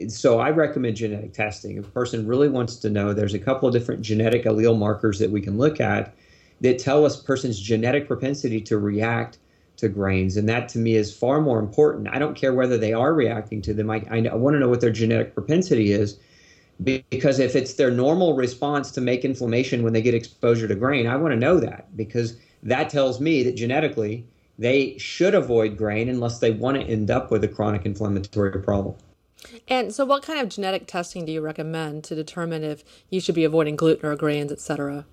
So 0.08 0.40
I 0.40 0.50
recommend 0.50 0.96
genetic 0.96 1.32
testing. 1.32 1.78
If 1.78 1.86
a 1.86 1.90
person 1.90 2.26
really 2.26 2.48
wants 2.48 2.76
to 2.76 2.90
know, 2.90 3.12
there's 3.12 3.34
a 3.34 3.38
couple 3.38 3.68
of 3.68 3.72
different 3.72 4.02
genetic 4.02 4.44
allele 4.44 4.78
markers 4.78 5.18
that 5.18 5.30
we 5.30 5.40
can 5.40 5.58
look 5.58 5.80
at 5.80 6.14
that 6.60 6.78
tell 6.78 7.04
us 7.04 7.20
a 7.20 7.24
person's 7.24 7.58
genetic 7.58 8.06
propensity 8.06 8.60
to 8.62 8.78
react 8.78 9.38
to 9.76 9.88
grains. 9.88 10.36
And 10.36 10.48
that 10.48 10.68
to 10.70 10.78
me 10.78 10.96
is 10.96 11.14
far 11.14 11.40
more 11.40 11.58
important. 11.58 12.08
I 12.08 12.18
don't 12.18 12.34
care 12.34 12.54
whether 12.54 12.78
they 12.78 12.92
are 12.92 13.12
reacting 13.14 13.60
to 13.62 13.74
them. 13.74 13.90
I, 13.90 14.02
I, 14.10 14.26
I 14.26 14.34
want 14.34 14.54
to 14.54 14.60
know 14.60 14.68
what 14.68 14.80
their 14.80 14.90
genetic 14.90 15.34
propensity 15.34 15.92
is 15.92 16.18
because 16.82 17.38
if 17.38 17.56
it's 17.56 17.74
their 17.74 17.90
normal 17.90 18.36
response 18.36 18.90
to 18.92 19.00
make 19.00 19.24
inflammation 19.24 19.82
when 19.82 19.92
they 19.92 20.02
get 20.02 20.14
exposure 20.14 20.68
to 20.68 20.74
grain, 20.74 21.06
I 21.06 21.16
want 21.16 21.32
to 21.32 21.38
know 21.38 21.58
that 21.60 21.96
because 21.96 22.36
that 22.62 22.90
tells 22.90 23.20
me 23.20 23.42
that 23.44 23.56
genetically 23.56 24.26
they 24.58 24.96
should 24.98 25.34
avoid 25.34 25.76
grain 25.76 26.08
unless 26.08 26.38
they 26.38 26.50
want 26.50 26.78
to 26.78 26.82
end 26.82 27.10
up 27.10 27.30
with 27.30 27.44
a 27.44 27.48
chronic 27.48 27.86
inflammatory 27.86 28.62
problem. 28.62 28.94
And 29.68 29.94
so, 29.94 30.04
what 30.04 30.22
kind 30.22 30.40
of 30.40 30.48
genetic 30.48 30.86
testing 30.86 31.24
do 31.24 31.32
you 31.32 31.40
recommend 31.40 32.04
to 32.04 32.14
determine 32.14 32.62
if 32.64 32.84
you 33.10 33.20
should 33.20 33.34
be 33.34 33.44
avoiding 33.44 33.76
gluten 33.76 34.08
or 34.08 34.16
grains, 34.16 34.52
et 34.52 34.60
cetera? 34.60 35.04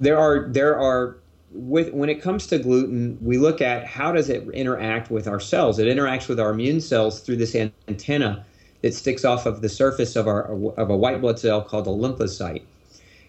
There 0.00 0.18
are 0.18 0.48
there 0.48 0.78
are 0.78 1.18
with 1.52 1.92
when 1.92 2.08
it 2.08 2.20
comes 2.20 2.46
to 2.48 2.58
gluten, 2.58 3.18
we 3.20 3.38
look 3.38 3.60
at 3.60 3.86
how 3.86 4.12
does 4.12 4.28
it 4.28 4.48
interact 4.50 5.10
with 5.10 5.26
our 5.26 5.40
cells. 5.40 5.78
It 5.78 5.86
interacts 5.86 6.28
with 6.28 6.38
our 6.38 6.50
immune 6.50 6.80
cells 6.80 7.20
through 7.20 7.36
this 7.36 7.54
antenna 7.54 8.44
that 8.82 8.94
sticks 8.94 9.24
off 9.24 9.46
of 9.46 9.60
the 9.62 9.68
surface 9.68 10.14
of 10.16 10.26
our 10.26 10.52
of 10.76 10.90
a 10.90 10.96
white 10.96 11.20
blood 11.20 11.38
cell 11.38 11.62
called 11.62 11.86
a 11.86 11.90
lymphocyte. 11.90 12.62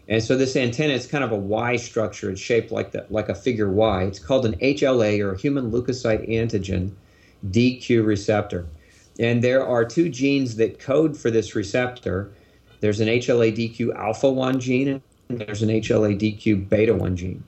And 0.08 0.24
so 0.24 0.36
this 0.36 0.56
antenna 0.56 0.94
is 0.94 1.06
kind 1.06 1.24
of 1.24 1.32
a 1.32 1.36
Y 1.36 1.76
structure. 1.76 2.32
It's 2.32 2.42
shaped 2.42 2.72
like 2.72 2.92
the, 2.92 3.06
like 3.12 3.30
a 3.30 3.36
figure 3.36 3.70
Y. 3.70 4.04
It's 4.04 4.20
called 4.20 4.46
an 4.46 4.56
HLA 4.56 5.24
or 5.24 5.34
a 5.34 5.38
human 5.38 5.72
leukocyte 5.72 6.28
antigen 6.28 6.92
DQ 7.52 8.06
receptor. 8.06 8.66
And 9.20 9.44
there 9.44 9.66
are 9.66 9.84
two 9.84 10.10
genes 10.10 10.56
that 10.56 10.80
code 10.80 11.18
for 11.18 11.30
this 11.30 11.54
receptor. 11.54 12.32
There's 12.80 13.02
an 13.02 13.10
HLA 13.10 13.56
DQ 13.56 13.94
alpha 13.96 14.32
1 14.32 14.60
gene 14.60 15.02
and 15.28 15.40
there's 15.40 15.62
an 15.62 15.70
HLA 15.70 16.18
DQ 16.18 16.70
beta 16.70 16.96
1 16.96 17.16
gene. 17.16 17.44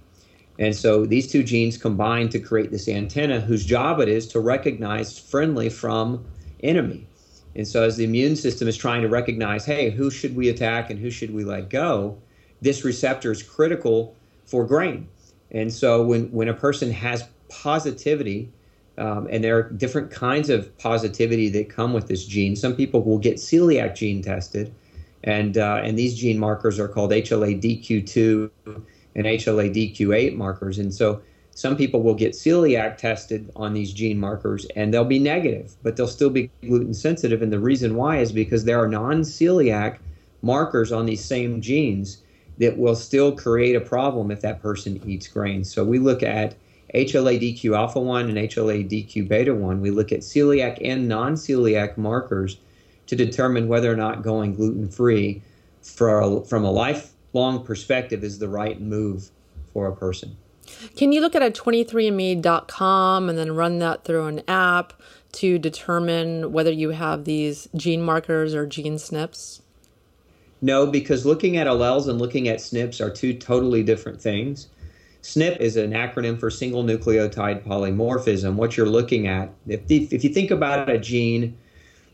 And 0.59 0.75
so 0.75 1.05
these 1.05 1.31
two 1.31 1.43
genes 1.43 1.77
combine 1.77 2.29
to 2.29 2.39
create 2.39 2.71
this 2.71 2.87
antenna 2.87 3.39
whose 3.39 3.65
job 3.65 3.99
it 3.99 4.09
is 4.09 4.27
to 4.27 4.39
recognize 4.39 5.17
friendly 5.17 5.69
from 5.69 6.23
enemy. 6.61 7.07
And 7.55 7.67
so 7.67 7.83
as 7.83 7.97
the 7.97 8.03
immune 8.03 8.35
system 8.35 8.67
is 8.67 8.77
trying 8.77 9.01
to 9.01 9.07
recognize, 9.07 9.65
hey, 9.65 9.89
who 9.89 10.11
should 10.11 10.35
we 10.35 10.49
attack 10.49 10.89
and 10.89 10.99
who 10.99 11.09
should 11.09 11.33
we 11.33 11.43
let 11.43 11.69
go, 11.69 12.17
this 12.61 12.83
receptor 12.83 13.31
is 13.31 13.41
critical 13.41 14.15
for 14.45 14.65
grain. 14.65 15.07
And 15.51 15.71
so 15.71 16.03
when, 16.03 16.31
when 16.31 16.47
a 16.47 16.53
person 16.53 16.91
has 16.91 17.27
positivity, 17.49 18.51
um, 18.97 19.27
and 19.31 19.43
there 19.43 19.57
are 19.57 19.63
different 19.63 20.11
kinds 20.11 20.49
of 20.49 20.75
positivity 20.77 21.49
that 21.49 21.69
come 21.69 21.93
with 21.93 22.07
this 22.07 22.25
gene. 22.25 22.55
Some 22.55 22.75
people 22.75 23.01
will 23.03 23.17
get 23.17 23.37
celiac 23.37 23.95
gene 23.95 24.21
tested, 24.21 24.73
and 25.23 25.57
uh, 25.57 25.81
and 25.83 25.97
these 25.97 26.15
gene 26.15 26.37
markers 26.37 26.79
are 26.79 26.87
called 26.87 27.11
HLA 27.11 27.61
DQ2 27.61 28.49
and 29.15 29.25
HLA 29.25 29.73
DQ8 29.73 30.35
markers. 30.35 30.79
And 30.79 30.93
so 30.93 31.21
some 31.53 31.75
people 31.75 32.01
will 32.01 32.13
get 32.13 32.33
celiac 32.33 32.97
tested 32.97 33.51
on 33.55 33.73
these 33.73 33.91
gene 33.93 34.17
markers 34.17 34.65
and 34.75 34.93
they'll 34.93 35.03
be 35.03 35.19
negative, 35.19 35.75
but 35.83 35.95
they'll 35.95 36.07
still 36.07 36.29
be 36.29 36.49
gluten 36.61 36.93
sensitive. 36.93 37.41
And 37.41 37.51
the 37.51 37.59
reason 37.59 37.95
why 37.95 38.17
is 38.17 38.31
because 38.31 38.65
there 38.65 38.81
are 38.81 38.87
non 38.87 39.21
celiac 39.21 39.99
markers 40.41 40.91
on 40.91 41.05
these 41.05 41.23
same 41.23 41.61
genes 41.61 42.23
that 42.57 42.77
will 42.77 42.95
still 42.95 43.31
create 43.31 43.75
a 43.75 43.81
problem 43.81 44.31
if 44.31 44.41
that 44.41 44.61
person 44.61 45.01
eats 45.05 45.27
grains. 45.27 45.71
So 45.71 45.83
we 45.83 45.99
look 45.99 46.23
at 46.23 46.55
HLA 46.93 47.39
DQ 47.39 47.75
alpha 47.75 47.99
1 47.99 48.29
and 48.29 48.37
HLA 48.37 48.87
DQ 48.89 49.27
beta 49.27 49.53
1. 49.53 49.81
We 49.81 49.91
look 49.91 50.11
at 50.11 50.19
celiac 50.19 50.79
and 50.83 51.07
non 51.07 51.35
celiac 51.35 51.97
markers 51.97 52.57
to 53.07 53.15
determine 53.15 53.67
whether 53.67 53.91
or 53.91 53.95
not 53.95 54.23
going 54.23 54.55
gluten 54.55 54.89
free 54.89 55.41
from 55.81 56.63
a 56.63 56.71
lifelong 56.71 57.63
perspective 57.63 58.23
is 58.23 58.39
the 58.39 58.49
right 58.49 58.79
move 58.79 59.29
for 59.73 59.87
a 59.87 59.95
person. 59.95 60.35
Can 60.95 61.11
you 61.11 61.21
look 61.21 61.35
at 61.35 61.41
a 61.41 61.51
23andme.com 61.51 63.29
and 63.29 63.37
then 63.37 63.55
run 63.55 63.79
that 63.79 64.03
through 64.03 64.25
an 64.25 64.41
app 64.47 64.93
to 65.33 65.57
determine 65.57 66.51
whether 66.51 66.71
you 66.71 66.91
have 66.91 67.25
these 67.25 67.67
gene 67.75 68.01
markers 68.01 68.53
or 68.53 68.65
gene 68.65 68.95
SNPs? 68.95 69.61
No, 70.61 70.85
because 70.85 71.25
looking 71.25 71.57
at 71.57 71.67
alleles 71.67 72.07
and 72.07 72.19
looking 72.19 72.47
at 72.47 72.59
SNPs 72.59 73.01
are 73.01 73.09
two 73.09 73.33
totally 73.33 73.81
different 73.81 74.21
things. 74.21 74.67
SNP 75.21 75.57
is 75.59 75.77
an 75.77 75.91
acronym 75.91 76.39
for 76.39 76.49
single 76.49 76.83
nucleotide 76.83 77.63
polymorphism. 77.63 78.55
What 78.55 78.75
you're 78.75 78.89
looking 78.89 79.27
at, 79.27 79.53
if, 79.67 79.81
if 79.89 80.23
you 80.23 80.33
think 80.33 80.51
about 80.51 80.89
a 80.89 80.97
gene, 80.97 81.57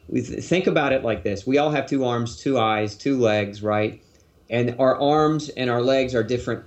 we 0.10 0.22
think 0.22 0.68
about 0.68 0.94
it 0.94 1.04
like 1.04 1.24
this 1.24 1.46
we 1.46 1.58
all 1.58 1.72
have 1.72 1.86
two 1.86 2.06
arms, 2.06 2.38
two 2.38 2.58
eyes, 2.58 2.96
two 2.96 3.18
legs, 3.20 3.62
right? 3.62 4.02
and 4.50 4.76
our 4.80 5.00
arms 5.00 5.50
and 5.50 5.70
our 5.70 5.82
legs 5.82 6.16
are 6.16 6.24
different 6.24 6.64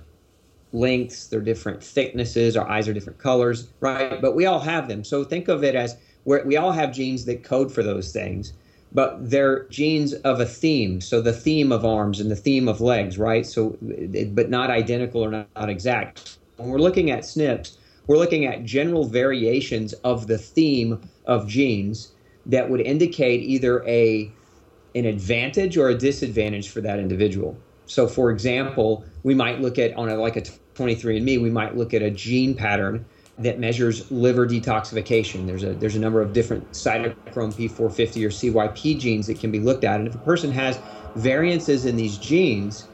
lengths, 0.73 1.27
they're 1.27 1.41
different 1.41 1.83
thicknesses, 1.83 2.55
our 2.55 2.69
eyes 2.69 2.87
are 2.87 2.93
different 2.93 3.19
colors, 3.19 3.69
right? 3.79 4.21
But 4.21 4.35
we 4.35 4.45
all 4.45 4.59
have 4.59 4.87
them. 4.87 5.03
So 5.03 5.23
think 5.23 5.47
of 5.47 5.63
it 5.63 5.75
as 5.75 5.97
we 6.23 6.57
all 6.57 6.71
have 6.71 6.93
genes 6.93 7.25
that 7.25 7.43
code 7.43 7.73
for 7.73 7.83
those 7.83 8.13
things, 8.13 8.53
but 8.91 9.29
they're 9.29 9.63
genes 9.69 10.13
of 10.13 10.39
a 10.39 10.45
theme. 10.45 11.01
So 11.01 11.21
the 11.21 11.33
theme 11.33 11.71
of 11.71 11.85
arms 11.85 12.19
and 12.19 12.29
the 12.29 12.35
theme 12.35 12.67
of 12.67 12.81
legs, 12.81 13.17
right? 13.17 13.45
So, 13.45 13.77
but 13.81 14.49
not 14.49 14.69
identical 14.69 15.21
or 15.21 15.31
not, 15.31 15.47
not 15.55 15.69
exact. 15.69 16.37
When 16.57 16.69
we're 16.69 16.79
looking 16.79 17.09
at 17.11 17.21
SNPs, 17.21 17.77
we're 18.07 18.17
looking 18.17 18.45
at 18.45 18.65
general 18.65 19.05
variations 19.05 19.93
of 19.93 20.27
the 20.27 20.37
theme 20.37 20.99
of 21.25 21.47
genes 21.47 22.11
that 22.45 22.69
would 22.69 22.81
indicate 22.81 23.41
either 23.41 23.87
a 23.87 24.31
an 24.93 25.05
advantage 25.05 25.77
or 25.77 25.87
a 25.87 25.97
disadvantage 25.97 26.67
for 26.67 26.81
that 26.81 26.99
individual. 26.99 27.57
So, 27.85 28.07
for 28.07 28.29
example, 28.29 29.05
we 29.23 29.33
might 29.33 29.61
look 29.61 29.79
at 29.79 29.93
on 29.95 30.09
a, 30.09 30.15
like 30.15 30.35
a 30.35 30.41
23andMe, 30.41 31.41
we 31.41 31.49
might 31.49 31.77
look 31.77 31.93
at 31.93 32.01
a 32.01 32.11
gene 32.11 32.55
pattern 32.55 33.05
that 33.37 33.59
measures 33.59 34.09
liver 34.11 34.45
detoxification. 34.47 35.47
There's 35.47 35.63
a 35.63 35.73
there's 35.73 35.95
a 35.95 35.99
number 35.99 36.21
of 36.21 36.33
different 36.33 36.71
cytochrome 36.71 37.55
P450 37.55 38.25
or 38.25 38.29
CYP 38.29 38.99
genes 38.99 39.27
that 39.27 39.39
can 39.39 39.51
be 39.51 39.59
looked 39.59 39.83
at, 39.83 39.99
and 39.99 40.07
if 40.07 40.15
a 40.15 40.19
person 40.19 40.51
has 40.51 40.79
variances 41.15 41.85
in 41.85 41.95
these 41.95 42.17
genes 42.17 42.89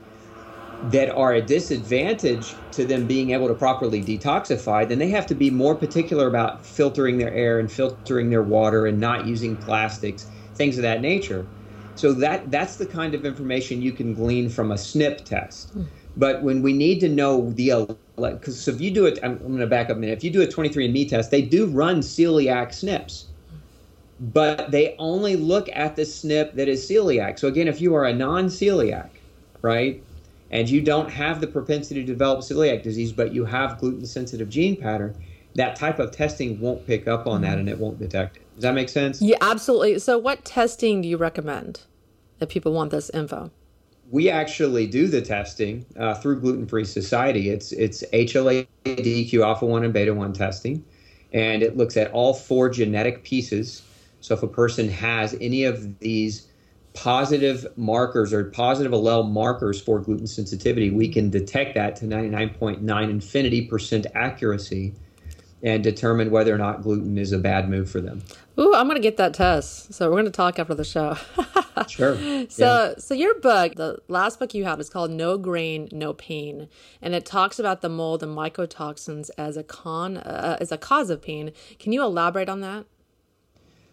that 0.81 1.09
are 1.09 1.33
a 1.33 1.41
disadvantage 1.41 2.63
to 2.71 2.85
them 2.85 3.07
being 3.07 3.31
able 3.31 3.47
to 3.47 3.55
properly 3.55 4.03
detoxify, 4.03 4.87
then 4.87 4.99
they 4.99 5.09
have 5.09 5.25
to 5.25 5.35
be 5.35 5.49
more 5.49 5.75
particular 5.75 6.27
about 6.27 6.65
filtering 6.65 7.17
their 7.17 7.33
air 7.33 7.59
and 7.59 7.71
filtering 7.71 8.29
their 8.29 8.43
water 8.43 8.85
and 8.85 8.99
not 8.99 9.25
using 9.25 9.57
plastics, 9.57 10.29
things 10.55 10.77
of 10.77 10.83
that 10.83 11.01
nature. 11.01 11.49
So 11.95 12.13
that 12.13 12.51
that's 12.51 12.75
the 12.77 12.85
kind 12.85 13.15
of 13.15 13.25
information 13.25 13.81
you 13.81 13.91
can 13.91 14.13
glean 14.13 14.49
from 14.49 14.71
a 14.71 14.75
SNP 14.75 15.25
test. 15.25 15.71
Hmm. 15.73 15.85
But 16.17 16.41
when 16.41 16.61
we 16.63 16.73
need 16.73 16.99
to 17.01 17.09
know 17.09 17.51
the 17.51 17.95
because 18.15 18.59
so 18.59 18.71
if 18.71 18.81
you 18.81 18.89
do 18.89 19.05
it, 19.05 19.19
I'm, 19.21 19.33
I'm 19.33 19.47
going 19.47 19.59
to 19.59 19.67
back 19.67 19.91
up 19.91 19.97
a 19.97 19.99
minute. 19.99 20.17
If 20.17 20.23
you 20.23 20.31
do 20.31 20.41
a 20.41 20.47
23andMe 20.47 21.07
test, 21.07 21.29
they 21.29 21.43
do 21.43 21.67
run 21.67 21.99
celiac 21.99 22.69
SNPs, 22.69 23.25
but 24.19 24.71
they 24.71 24.95
only 24.97 25.35
look 25.35 25.69
at 25.71 25.95
the 25.95 26.01
SNP 26.01 26.55
that 26.55 26.67
is 26.67 26.89
celiac. 26.89 27.37
So 27.37 27.47
again, 27.47 27.67
if 27.67 27.79
you 27.79 27.93
are 27.93 28.05
a 28.05 28.13
non-celiac, 28.13 29.09
right, 29.61 30.03
and 30.49 30.67
you 30.67 30.81
don't 30.81 31.11
have 31.11 31.39
the 31.39 31.47
propensity 31.47 32.01
to 32.01 32.07
develop 32.07 32.39
celiac 32.39 32.81
disease, 32.81 33.11
but 33.11 33.33
you 33.33 33.45
have 33.45 33.77
gluten-sensitive 33.77 34.49
gene 34.49 34.75
pattern, 34.75 35.15
that 35.53 35.75
type 35.75 35.99
of 35.99 36.11
testing 36.11 36.59
won't 36.59 36.87
pick 36.87 37.07
up 37.07 37.27
on 37.27 37.41
that 37.41 37.53
hmm. 37.53 37.59
and 37.59 37.69
it 37.69 37.77
won't 37.77 37.99
detect 37.99 38.37
it. 38.37 38.43
Does 38.55 38.63
that 38.63 38.73
make 38.73 38.89
sense? 38.89 39.21
Yeah, 39.21 39.37
absolutely. 39.41 39.99
So, 39.99 40.17
what 40.17 40.43
testing 40.43 41.01
do 41.03 41.07
you 41.07 41.17
recommend 41.17 41.81
if 42.39 42.49
people 42.49 42.73
want 42.73 42.89
this 42.89 43.11
info? 43.11 43.51
We 44.09 44.29
actually 44.29 44.87
do 44.87 45.07
the 45.07 45.21
testing 45.21 45.85
uh, 45.97 46.15
through 46.15 46.39
Gluten 46.39 46.65
Free 46.65 46.85
Society. 46.85 47.49
It's 47.49 47.73
it's 47.73 48.03
HLA 48.13 48.67
DQ 48.85 49.43
alpha 49.43 49.65
one 49.65 49.83
and 49.83 49.93
beta 49.93 50.13
one 50.13 50.31
testing, 50.31 50.83
and 51.33 51.61
it 51.61 51.75
looks 51.75 51.97
at 51.97 52.11
all 52.11 52.33
four 52.33 52.69
genetic 52.69 53.23
pieces. 53.23 53.81
So 54.21 54.33
if 54.33 54.43
a 54.43 54.47
person 54.47 54.89
has 54.89 55.35
any 55.41 55.65
of 55.65 55.99
these 55.99 56.47
positive 56.93 57.67
markers 57.77 58.33
or 58.33 58.45
positive 58.45 58.91
allele 58.91 59.29
markers 59.29 59.79
for 59.79 59.99
gluten 59.99 60.25
sensitivity, 60.25 60.89
we 60.89 61.09
can 61.09 61.29
detect 61.29 61.75
that 61.75 61.95
to 61.97 62.05
99.9 62.05 63.09
infinity 63.09 63.67
percent 63.67 64.07
accuracy 64.15 64.95
and 65.63 65.83
determine 65.83 66.31
whether 66.31 66.53
or 66.53 66.57
not 66.57 66.81
gluten 66.81 67.17
is 67.17 67.33
a 67.33 67.37
bad 67.37 67.69
move 67.69 67.89
for 67.89 68.01
them. 68.01 68.23
Ooh, 68.59 68.73
I'm 68.73 68.87
going 68.87 68.95
to 68.95 69.01
get 69.01 69.17
that 69.17 69.33
test. 69.33 69.93
So 69.93 70.09
we're 70.09 70.15
going 70.15 70.25
to 70.25 70.31
talk 70.31 70.57
after 70.57 70.73
the 70.73 70.83
show. 70.83 71.15
sure. 71.87 72.15
So, 72.49 72.65
yeah. 72.65 72.93
so 72.97 73.13
your 73.13 73.39
book, 73.39 73.75
the 73.75 73.99
last 74.07 74.39
book 74.39 74.55
you 74.55 74.63
have, 74.63 74.79
is 74.79 74.89
called 74.89 75.11
"No 75.11 75.37
Grain, 75.37 75.89
No 75.91 76.13
Pain," 76.13 76.67
and 77.01 77.13
it 77.13 77.25
talks 77.25 77.59
about 77.59 77.81
the 77.81 77.89
mold 77.89 78.23
and 78.23 78.35
mycotoxins 78.35 79.29
as 79.37 79.57
a 79.57 79.63
con 79.63 80.17
uh, 80.17 80.57
as 80.59 80.71
a 80.71 80.77
cause 80.77 81.09
of 81.09 81.21
pain. 81.21 81.51
Can 81.77 81.91
you 81.91 82.01
elaborate 82.01 82.49
on 82.49 82.61
that? 82.61 82.85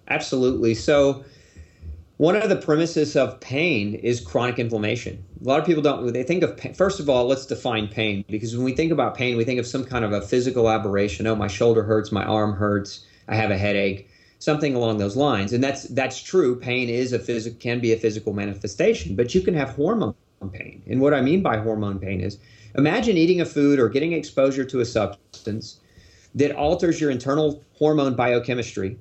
Absolutely. 0.08 0.74
So, 0.74 1.24
one 2.16 2.36
of 2.36 2.48
the 2.48 2.56
premises 2.56 3.16
of 3.16 3.40
pain 3.40 3.94
is 3.94 4.20
chronic 4.20 4.58
inflammation. 4.58 5.22
A 5.40 5.44
lot 5.44 5.60
of 5.60 5.66
people 5.66 5.82
don't, 5.82 6.12
they 6.12 6.22
think 6.22 6.42
of, 6.42 6.56
pain. 6.56 6.72
first 6.72 7.00
of 7.00 7.08
all, 7.08 7.26
let's 7.26 7.44
define 7.44 7.88
pain 7.88 8.24
because 8.28 8.56
when 8.56 8.64
we 8.64 8.72
think 8.72 8.92
about 8.92 9.14
pain, 9.14 9.36
we 9.36 9.44
think 9.44 9.58
of 9.58 9.66
some 9.66 9.84
kind 9.84 10.04
of 10.04 10.12
a 10.12 10.20
physical 10.20 10.70
aberration. 10.70 11.26
Oh, 11.26 11.34
my 11.34 11.48
shoulder 11.48 11.82
hurts, 11.82 12.12
my 12.12 12.24
arm 12.24 12.54
hurts, 12.54 13.06
I 13.28 13.34
have 13.34 13.50
a 13.50 13.58
headache, 13.58 14.08
something 14.44 14.74
along 14.74 14.98
those 14.98 15.16
lines. 15.16 15.52
And 15.52 15.64
that's, 15.64 15.84
that's 15.84 16.22
true. 16.22 16.56
Pain 16.56 16.88
is 16.88 17.12
a 17.12 17.18
physical, 17.18 17.58
can 17.58 17.80
be 17.80 17.92
a 17.92 17.96
physical 17.96 18.32
manifestation, 18.32 19.16
but 19.16 19.34
you 19.34 19.40
can 19.40 19.54
have 19.54 19.70
hormone 19.70 20.14
pain. 20.52 20.82
And 20.86 21.00
what 21.00 21.14
I 21.14 21.22
mean 21.22 21.42
by 21.42 21.56
hormone 21.56 21.98
pain 21.98 22.20
is 22.20 22.38
imagine 22.76 23.16
eating 23.16 23.40
a 23.40 23.46
food 23.46 23.78
or 23.78 23.88
getting 23.88 24.12
exposure 24.12 24.64
to 24.64 24.80
a 24.80 24.84
substance 24.84 25.80
that 26.34 26.54
alters 26.54 27.00
your 27.00 27.10
internal 27.10 27.62
hormone 27.78 28.14
biochemistry 28.14 28.98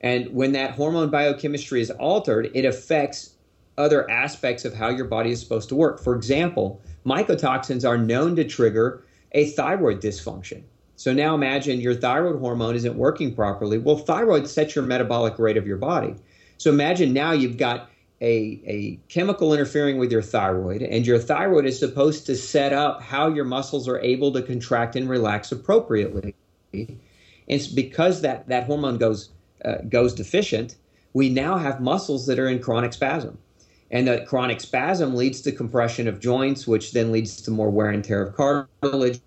and 0.00 0.32
when 0.32 0.52
that 0.52 0.72
hormone 0.72 1.10
biochemistry 1.10 1.80
is 1.80 1.90
altered, 1.90 2.50
it 2.54 2.64
affects 2.64 3.34
other 3.78 4.08
aspects 4.10 4.64
of 4.64 4.74
how 4.74 4.88
your 4.88 5.06
body 5.06 5.30
is 5.30 5.40
supposed 5.40 5.68
to 5.70 5.74
work. 5.74 6.00
For 6.00 6.14
example, 6.14 6.80
mycotoxins 7.04 7.88
are 7.88 7.98
known 7.98 8.36
to 8.36 8.44
trigger 8.44 9.04
a 9.32 9.50
thyroid 9.50 10.00
dysfunction. 10.00 10.62
So 10.96 11.12
now 11.12 11.34
imagine 11.34 11.80
your 11.80 11.94
thyroid 11.94 12.40
hormone 12.40 12.74
isn't 12.74 12.96
working 12.96 13.34
properly. 13.34 13.78
Well, 13.78 13.98
thyroid 13.98 14.48
sets 14.48 14.74
your 14.74 14.84
metabolic 14.84 15.38
rate 15.38 15.56
of 15.56 15.66
your 15.66 15.76
body. 15.76 16.14
So 16.58 16.70
imagine 16.70 17.12
now 17.12 17.32
you've 17.32 17.58
got 17.58 17.90
a, 18.22 18.60
a 18.64 18.98
chemical 19.08 19.52
interfering 19.52 19.98
with 19.98 20.10
your 20.10 20.22
thyroid, 20.22 20.80
and 20.80 21.06
your 21.06 21.18
thyroid 21.18 21.66
is 21.66 21.78
supposed 21.78 22.24
to 22.26 22.34
set 22.34 22.72
up 22.72 23.02
how 23.02 23.28
your 23.28 23.44
muscles 23.44 23.86
are 23.86 24.00
able 24.00 24.32
to 24.32 24.42
contract 24.42 24.96
and 24.96 25.08
relax 25.08 25.52
appropriately. 25.52 26.34
And 26.72 26.98
it's 27.46 27.66
because 27.66 28.22
that, 28.22 28.48
that 28.48 28.64
hormone 28.64 28.96
goes 28.96 29.30
uh, 29.64 29.78
goes 29.88 30.14
deficient, 30.14 30.76
we 31.12 31.28
now 31.28 31.56
have 31.58 31.80
muscles 31.80 32.26
that 32.26 32.38
are 32.38 32.48
in 32.48 32.58
chronic 32.60 32.92
spasm. 32.92 33.38
And 33.90 34.06
that 34.08 34.26
chronic 34.26 34.60
spasm 34.60 35.14
leads 35.14 35.40
to 35.42 35.52
compression 35.52 36.08
of 36.08 36.20
joints, 36.20 36.66
which 36.66 36.92
then 36.92 37.12
leads 37.12 37.40
to 37.42 37.50
more 37.50 37.70
wear 37.70 37.90
and 37.90 38.04
tear 38.04 38.22
of 38.22 38.34
cartilage, 38.34 39.20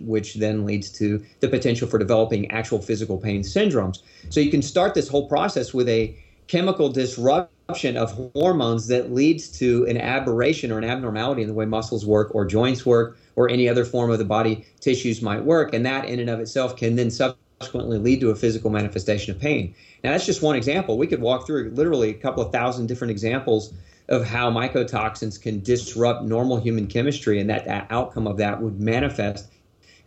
which 0.00 0.34
then 0.34 0.64
leads 0.64 0.90
to 0.90 1.24
the 1.40 1.48
potential 1.48 1.88
for 1.88 1.98
developing 1.98 2.50
actual 2.50 2.80
physical 2.80 3.18
pain 3.18 3.42
syndromes. 3.42 4.00
So 4.30 4.40
you 4.40 4.50
can 4.50 4.62
start 4.62 4.94
this 4.94 5.08
whole 5.08 5.28
process 5.28 5.74
with 5.74 5.88
a 5.88 6.16
chemical 6.46 6.88
disruption 6.88 7.96
of 7.96 8.12
hormones 8.34 8.86
that 8.88 9.12
leads 9.12 9.48
to 9.58 9.84
an 9.86 9.96
aberration 9.96 10.70
or 10.70 10.78
an 10.78 10.84
abnormality 10.84 11.42
in 11.42 11.48
the 11.48 11.54
way 11.54 11.64
muscles 11.64 12.04
work 12.04 12.34
or 12.34 12.44
joints 12.44 12.84
work 12.84 13.16
or 13.36 13.48
any 13.48 13.68
other 13.68 13.84
form 13.84 14.10
of 14.10 14.18
the 14.18 14.24
body 14.24 14.64
tissues 14.80 15.22
might 15.22 15.44
work. 15.44 15.74
And 15.74 15.84
that 15.86 16.04
in 16.04 16.20
and 16.20 16.30
of 16.30 16.40
itself 16.40 16.76
can 16.76 16.96
then 16.96 17.10
subsequently 17.10 17.98
lead 17.98 18.20
to 18.20 18.30
a 18.30 18.36
physical 18.36 18.70
manifestation 18.70 19.34
of 19.34 19.40
pain. 19.40 19.74
Now, 20.04 20.12
that's 20.12 20.26
just 20.26 20.42
one 20.42 20.54
example. 20.54 20.98
We 20.98 21.06
could 21.06 21.22
walk 21.22 21.46
through 21.46 21.70
literally 21.70 22.10
a 22.10 22.14
couple 22.14 22.44
of 22.44 22.52
thousand 22.52 22.86
different 22.86 23.10
examples 23.10 23.72
of 24.10 24.26
how 24.26 24.50
mycotoxins 24.50 25.40
can 25.40 25.62
disrupt 25.62 26.24
normal 26.24 26.60
human 26.60 26.86
chemistry, 26.86 27.40
and 27.40 27.48
that, 27.48 27.64
that 27.64 27.86
outcome 27.88 28.26
of 28.26 28.36
that 28.36 28.60
would 28.60 28.78
manifest 28.78 29.48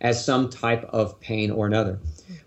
as 0.00 0.24
some 0.24 0.48
type 0.48 0.84
of 0.90 1.18
pain 1.20 1.50
or 1.50 1.66
another. 1.66 1.98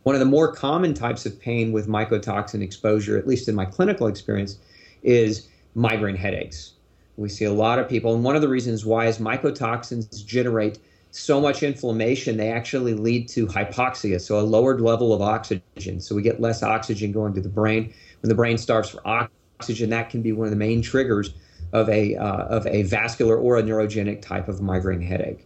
One 0.03 0.15
of 0.15 0.19
the 0.19 0.25
more 0.25 0.53
common 0.53 0.93
types 0.93 1.25
of 1.25 1.39
pain 1.39 1.71
with 1.71 1.87
mycotoxin 1.87 2.61
exposure, 2.61 3.17
at 3.17 3.27
least 3.27 3.47
in 3.47 3.55
my 3.55 3.65
clinical 3.65 4.07
experience, 4.07 4.57
is 5.03 5.47
migraine 5.75 6.15
headaches. 6.15 6.73
We 7.17 7.29
see 7.29 7.45
a 7.45 7.53
lot 7.53 7.77
of 7.77 7.89
people, 7.89 8.15
and 8.15 8.23
one 8.23 8.35
of 8.35 8.41
the 8.41 8.47
reasons 8.47 8.85
why 8.85 9.07
is 9.07 9.17
mycotoxins 9.17 10.25
generate 10.25 10.79
so 11.11 11.41
much 11.41 11.61
inflammation, 11.61 12.37
they 12.37 12.51
actually 12.51 12.93
lead 12.93 13.27
to 13.29 13.45
hypoxia, 13.45 14.19
so 14.19 14.39
a 14.39 14.41
lowered 14.41 14.79
level 14.79 15.13
of 15.13 15.21
oxygen. 15.21 15.99
So 15.99 16.15
we 16.15 16.21
get 16.21 16.39
less 16.39 16.63
oxygen 16.63 17.11
going 17.11 17.33
to 17.33 17.41
the 17.41 17.49
brain. 17.49 17.93
When 18.21 18.29
the 18.29 18.35
brain 18.35 18.57
starves 18.57 18.89
for 18.89 19.05
oxygen, 19.05 19.89
that 19.89 20.09
can 20.09 20.21
be 20.21 20.31
one 20.31 20.45
of 20.45 20.51
the 20.51 20.57
main 20.57 20.81
triggers 20.81 21.33
of 21.73 21.89
a 21.89 22.15
uh, 22.15 22.45
of 22.45 22.65
a 22.67 22.83
vascular 22.83 23.37
or 23.37 23.57
a 23.57 23.63
neurogenic 23.63 24.21
type 24.21 24.47
of 24.47 24.61
migraine 24.61 25.01
headache. 25.01 25.45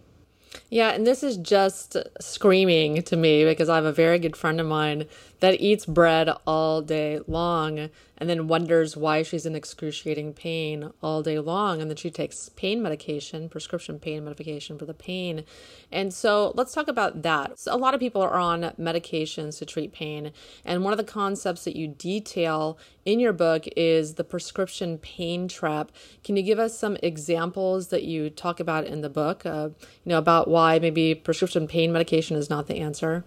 Yeah, 0.68 0.90
and 0.90 1.06
this 1.06 1.22
is 1.22 1.36
just 1.36 1.96
screaming 2.20 3.02
to 3.02 3.16
me 3.16 3.44
because 3.44 3.68
I 3.68 3.76
have 3.76 3.84
a 3.84 3.92
very 3.92 4.18
good 4.18 4.36
friend 4.36 4.60
of 4.60 4.66
mine 4.66 5.06
that 5.40 5.60
eats 5.60 5.86
bread 5.86 6.30
all 6.46 6.82
day 6.82 7.20
long 7.26 7.90
and 8.18 8.30
then 8.30 8.48
wonders 8.48 8.96
why 8.96 9.22
she's 9.22 9.44
in 9.44 9.54
excruciating 9.54 10.32
pain 10.32 10.90
all 11.02 11.22
day 11.22 11.38
long. 11.38 11.80
And 11.80 11.90
then 11.90 11.96
she 11.96 12.10
takes 12.10 12.48
pain 12.50 12.82
medication, 12.82 13.48
prescription 13.48 13.98
pain 13.98 14.24
medication 14.24 14.78
for 14.78 14.86
the 14.86 14.94
pain. 14.94 15.44
And 15.92 16.12
so 16.14 16.52
let's 16.54 16.72
talk 16.72 16.88
about 16.88 17.22
that. 17.22 17.58
So 17.58 17.74
a 17.74 17.76
lot 17.76 17.94
of 17.94 18.00
people 18.00 18.22
are 18.22 18.38
on 18.38 18.62
medications 18.80 19.58
to 19.58 19.66
treat 19.66 19.92
pain. 19.92 20.32
And 20.64 20.82
one 20.82 20.92
of 20.92 20.96
the 20.96 21.04
concepts 21.04 21.64
that 21.64 21.76
you 21.76 21.88
detail 21.88 22.78
in 23.04 23.20
your 23.20 23.32
book 23.32 23.64
is 23.76 24.14
the 24.14 24.24
prescription 24.24 24.98
pain 24.98 25.46
trap. 25.48 25.92
Can 26.24 26.36
you 26.36 26.42
give 26.42 26.58
us 26.58 26.78
some 26.78 26.96
examples 27.02 27.88
that 27.88 28.04
you 28.04 28.30
talk 28.30 28.60
about 28.60 28.84
in 28.84 29.02
the 29.02 29.10
book, 29.10 29.44
uh, 29.44 29.70
you 30.04 30.10
know, 30.10 30.18
about 30.18 30.48
why 30.48 30.78
maybe 30.78 31.14
prescription 31.14 31.68
pain 31.68 31.92
medication 31.92 32.36
is 32.36 32.48
not 32.48 32.66
the 32.66 32.76
answer? 32.76 33.24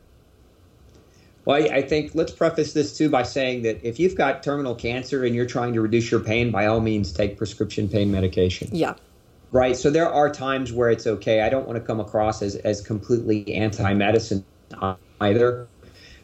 Well, 1.46 1.64
I, 1.72 1.82
think 1.82 2.14
let's 2.14 2.32
preface 2.32 2.74
this 2.74 2.96
too 2.96 3.10
by 3.10 3.24
saying 3.24 3.64
that 3.64 3.80
if 3.82 4.00
you've 4.00 4.16
got 4.16 4.44
terminal 4.44 4.76
cancer 4.76 5.24
and 5.24 5.34
you're 5.34 5.46
trying 5.46 5.74
to 5.74 5.82
reduce 5.82 6.12
your 6.12 6.20
pain, 6.20 6.52
by 6.52 6.66
all 6.68 6.80
means 6.80 7.12
take 7.12 7.38
prescription 7.38 7.88
pain 7.88 8.12
medication. 8.12 8.70
Yeah. 8.72 8.96
Right. 9.52 9.76
So 9.76 9.90
there 9.90 10.10
are 10.10 10.30
times 10.30 10.72
where 10.72 10.92
it's 10.92 11.08
okay. 11.08 11.42
I 11.42 11.50
don't 11.50 11.66
want 11.66 11.80
to 11.80 11.84
come 11.84 12.00
across 12.00 12.42
as, 12.42 12.56
as 12.58 12.82
completely 12.82 13.52
anti 13.56 13.94
medicine 13.94 14.46
either. 15.22 15.68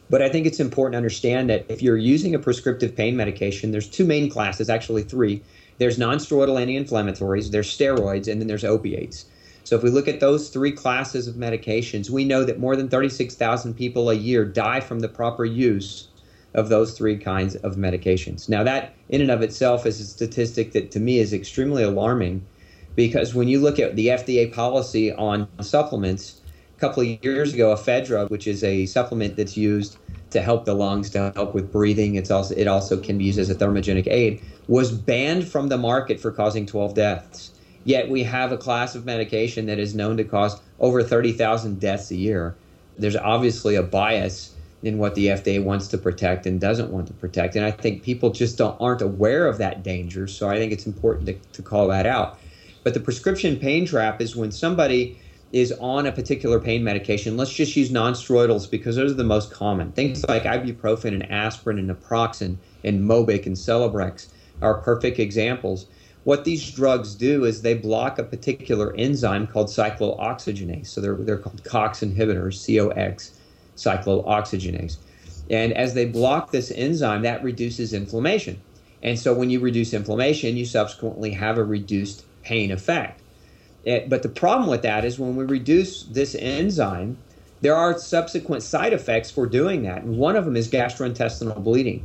But 0.08 0.22
I 0.22 0.28
think 0.28 0.46
it's 0.46 0.60
important 0.60 0.92
to 0.92 0.98
understand 0.98 1.50
that 1.50 1.64
if 1.68 1.82
you're 1.82 1.96
using 1.96 2.34
a 2.34 2.38
prescriptive 2.38 2.94
pain 2.94 3.16
medication, 3.16 3.72
there's 3.72 3.88
two 3.88 4.04
main 4.04 4.30
classes, 4.30 4.70
actually 4.70 5.02
three. 5.02 5.42
There's 5.78 5.98
nonsteroidal 5.98 6.60
anti-inflammatories, 6.60 7.50
there's 7.50 7.68
steroids, 7.68 8.30
and 8.30 8.40
then 8.40 8.46
there's 8.46 8.64
opiates. 8.64 9.26
So 9.66 9.74
if 9.74 9.82
we 9.82 9.90
look 9.90 10.06
at 10.06 10.20
those 10.20 10.48
three 10.48 10.70
classes 10.70 11.26
of 11.26 11.34
medications, 11.34 12.08
we 12.08 12.24
know 12.24 12.44
that 12.44 12.60
more 12.60 12.76
than 12.76 12.88
36,000 12.88 13.74
people 13.74 14.08
a 14.10 14.14
year 14.14 14.44
die 14.44 14.78
from 14.78 15.00
the 15.00 15.08
proper 15.08 15.44
use 15.44 16.06
of 16.54 16.68
those 16.68 16.96
three 16.96 17.16
kinds 17.18 17.56
of 17.56 17.74
medications. 17.74 18.48
Now, 18.48 18.62
that 18.62 18.94
in 19.08 19.20
and 19.20 19.30
of 19.30 19.42
itself 19.42 19.84
is 19.84 20.00
a 20.00 20.04
statistic 20.04 20.70
that 20.70 20.92
to 20.92 21.00
me 21.00 21.18
is 21.18 21.32
extremely 21.32 21.82
alarming 21.82 22.46
because 22.94 23.34
when 23.34 23.48
you 23.48 23.60
look 23.60 23.80
at 23.80 23.96
the 23.96 24.06
FDA 24.06 24.52
policy 24.52 25.12
on 25.12 25.48
supplements, 25.60 26.42
a 26.76 26.80
couple 26.80 27.02
of 27.02 27.24
years 27.24 27.52
ago, 27.52 27.74
ephedra, 27.74 28.30
which 28.30 28.46
is 28.46 28.62
a 28.62 28.86
supplement 28.86 29.34
that's 29.34 29.56
used 29.56 29.96
to 30.30 30.42
help 30.42 30.64
the 30.64 30.74
lungs, 30.74 31.10
to 31.10 31.32
help 31.34 31.54
with 31.54 31.72
breathing, 31.72 32.14
it's 32.14 32.30
also 32.30 32.54
it 32.54 32.68
also 32.68 32.96
can 33.00 33.18
be 33.18 33.24
used 33.24 33.40
as 33.40 33.50
a 33.50 33.54
thermogenic 33.56 34.06
aid, 34.06 34.40
was 34.68 34.92
banned 34.92 35.48
from 35.48 35.66
the 35.70 35.76
market 35.76 36.20
for 36.20 36.30
causing 36.30 36.66
12 36.66 36.94
deaths. 36.94 37.50
Yet 37.86 38.10
we 38.10 38.24
have 38.24 38.50
a 38.50 38.56
class 38.56 38.96
of 38.96 39.06
medication 39.06 39.66
that 39.66 39.78
is 39.78 39.94
known 39.94 40.16
to 40.16 40.24
cause 40.24 40.60
over 40.80 41.04
30,000 41.04 41.78
deaths 41.78 42.10
a 42.10 42.16
year. 42.16 42.56
There's 42.98 43.14
obviously 43.14 43.76
a 43.76 43.82
bias 43.84 44.56
in 44.82 44.98
what 44.98 45.14
the 45.14 45.28
FDA 45.28 45.62
wants 45.62 45.86
to 45.88 45.98
protect 45.98 46.46
and 46.46 46.60
doesn't 46.60 46.90
want 46.90 47.06
to 47.06 47.12
protect. 47.12 47.54
And 47.54 47.64
I 47.64 47.70
think 47.70 48.02
people 48.02 48.30
just 48.30 48.58
don't, 48.58 48.76
aren't 48.80 49.02
aware 49.02 49.46
of 49.46 49.58
that 49.58 49.84
danger. 49.84 50.26
So 50.26 50.48
I 50.48 50.56
think 50.56 50.72
it's 50.72 50.84
important 50.84 51.26
to, 51.26 51.34
to 51.52 51.62
call 51.62 51.86
that 51.86 52.06
out. 52.06 52.40
But 52.82 52.92
the 52.92 52.98
prescription 52.98 53.56
pain 53.56 53.86
trap 53.86 54.20
is 54.20 54.34
when 54.34 54.50
somebody 54.50 55.20
is 55.52 55.70
on 55.78 56.06
a 56.06 56.12
particular 56.12 56.58
pain 56.58 56.82
medication. 56.82 57.36
Let's 57.36 57.52
just 57.52 57.76
use 57.76 57.90
nonsteroidals 57.90 58.68
because 58.68 58.96
those 58.96 59.12
are 59.12 59.14
the 59.14 59.22
most 59.22 59.52
common. 59.52 59.92
Things 59.92 60.24
like 60.28 60.42
ibuprofen 60.42 61.14
and 61.14 61.30
aspirin 61.30 61.78
and 61.78 61.88
naproxen 61.88 62.56
and 62.82 63.08
Mobic 63.08 63.46
and 63.46 63.54
Celebrex 63.54 64.26
are 64.60 64.74
perfect 64.74 65.20
examples 65.20 65.86
what 66.26 66.44
these 66.44 66.72
drugs 66.72 67.14
do 67.14 67.44
is 67.44 67.62
they 67.62 67.74
block 67.74 68.18
a 68.18 68.24
particular 68.24 68.92
enzyme 68.96 69.46
called 69.46 69.68
cyclooxygenase. 69.68 70.88
So 70.88 71.00
they're, 71.00 71.14
they're 71.14 71.38
called 71.38 71.62
COX 71.62 72.00
inhibitors, 72.00 72.66
COX, 72.66 73.38
cyclooxygenase. 73.76 74.96
And 75.50 75.72
as 75.74 75.94
they 75.94 76.04
block 76.04 76.50
this 76.50 76.72
enzyme, 76.72 77.22
that 77.22 77.44
reduces 77.44 77.92
inflammation. 77.92 78.60
And 79.04 79.16
so 79.16 79.34
when 79.34 79.50
you 79.50 79.60
reduce 79.60 79.94
inflammation, 79.94 80.56
you 80.56 80.64
subsequently 80.64 81.30
have 81.30 81.58
a 81.58 81.64
reduced 81.64 82.24
pain 82.42 82.72
effect. 82.72 83.22
It, 83.84 84.08
but 84.08 84.24
the 84.24 84.28
problem 84.28 84.68
with 84.68 84.82
that 84.82 85.04
is 85.04 85.20
when 85.20 85.36
we 85.36 85.44
reduce 85.44 86.02
this 86.02 86.34
enzyme, 86.34 87.18
there 87.60 87.76
are 87.76 87.96
subsequent 88.00 88.64
side 88.64 88.92
effects 88.92 89.30
for 89.30 89.46
doing 89.46 89.84
that. 89.84 90.02
And 90.02 90.18
one 90.18 90.34
of 90.34 90.44
them 90.44 90.56
is 90.56 90.68
gastrointestinal 90.68 91.62
bleeding. 91.62 92.04